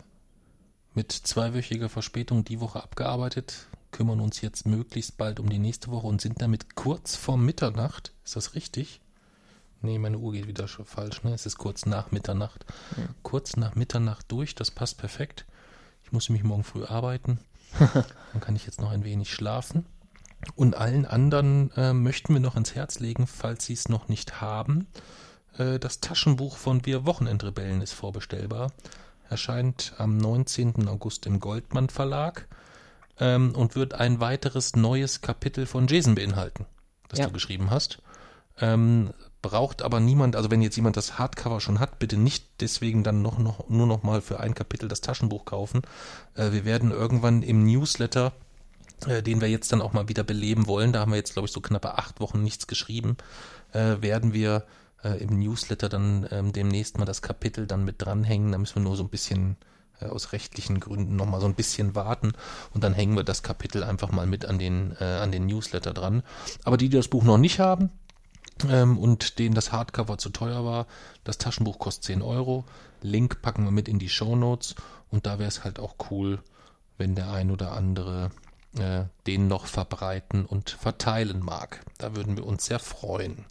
[0.93, 6.07] mit zweiwöchiger Verspätung die Woche abgearbeitet, kümmern uns jetzt möglichst bald um die nächste Woche
[6.07, 8.14] und sind damit kurz vor Mitternacht.
[8.24, 9.02] Ist das richtig?
[9.82, 11.34] Nee, meine Uhr geht wieder schon falsch, ne?
[11.34, 12.66] Es ist kurz nach Mitternacht.
[12.98, 13.03] Ja.
[13.24, 15.45] Kurz nach Mitternacht durch, das passt perfekt.
[16.03, 17.40] Ich muss nämlich morgen früh arbeiten.
[17.80, 19.86] Dann kann ich jetzt noch ein wenig schlafen.
[20.56, 24.41] Und allen anderen äh, möchten wir noch ins Herz legen, falls sie es noch nicht
[24.41, 24.88] haben.
[25.57, 28.72] Äh, das Taschenbuch von Wir Wochenendrebellen ist vorbestellbar
[29.30, 30.88] erscheint am 19.
[30.88, 32.48] August im Goldmann Verlag
[33.19, 36.65] ähm, und wird ein weiteres neues Kapitel von Jason beinhalten,
[37.07, 37.25] das ja.
[37.25, 38.01] du geschrieben hast.
[38.59, 43.03] Ähm, braucht aber niemand, also wenn jetzt jemand das Hardcover schon hat, bitte nicht deswegen
[43.03, 45.81] dann noch, noch nur noch mal für ein Kapitel das Taschenbuch kaufen.
[46.35, 48.33] Äh, wir werden irgendwann im Newsletter,
[49.07, 51.45] äh, den wir jetzt dann auch mal wieder beleben wollen, da haben wir jetzt glaube
[51.45, 53.15] ich so knappe acht Wochen nichts geschrieben,
[53.71, 54.65] äh, werden wir
[55.03, 58.51] äh, im Newsletter dann ähm, demnächst mal das Kapitel dann mit dranhängen.
[58.51, 59.57] Da müssen wir nur so ein bisschen
[60.05, 62.34] aus rechtlichen Gründen nochmal so ein bisschen warten
[62.73, 65.93] und dann hängen wir das Kapitel einfach mal mit an den, äh, an den Newsletter
[65.93, 66.23] dran.
[66.63, 67.91] Aber die, die das Buch noch nicht haben,
[68.67, 70.88] ähm, und denen das Hardcover zu teuer war.
[71.23, 72.65] Das Taschenbuch kostet 10 Euro.
[73.01, 74.76] Link packen wir mit in die Show Notes
[75.09, 76.39] und da wäre es halt auch cool,
[76.97, 78.31] wenn der ein oder andere
[78.77, 81.81] äh, den noch verbreiten und verteilen mag.
[81.97, 83.45] Da würden wir uns sehr freuen.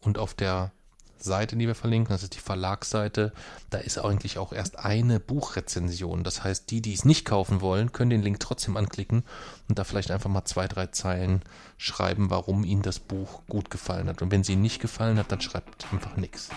[0.00, 0.72] Und auf der
[1.20, 3.32] Seite, die wir verlinken, das ist die Verlagsseite,
[3.70, 6.24] da ist eigentlich auch erst eine Buchrezension.
[6.24, 9.24] Das heißt, die, die es nicht kaufen wollen, können den Link trotzdem anklicken
[9.68, 11.42] und da vielleicht einfach mal zwei, drei Zeilen
[11.76, 14.22] schreiben, warum ihnen das Buch gut gefallen hat.
[14.22, 16.48] Und wenn sie ihnen nicht gefallen hat, dann schreibt einfach nichts.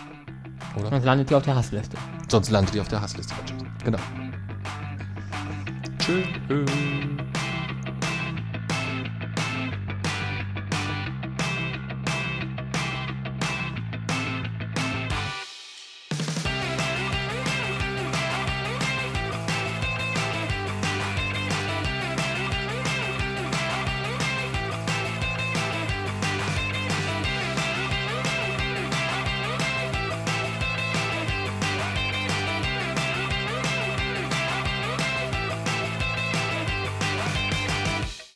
[0.77, 0.89] Oder?
[0.89, 1.97] Sonst landet ihr auf der Hassliste.
[2.29, 3.33] Sonst landet ihr auf der Hassliste.
[3.83, 3.99] Genau.
[5.99, 7.10] Tschüss.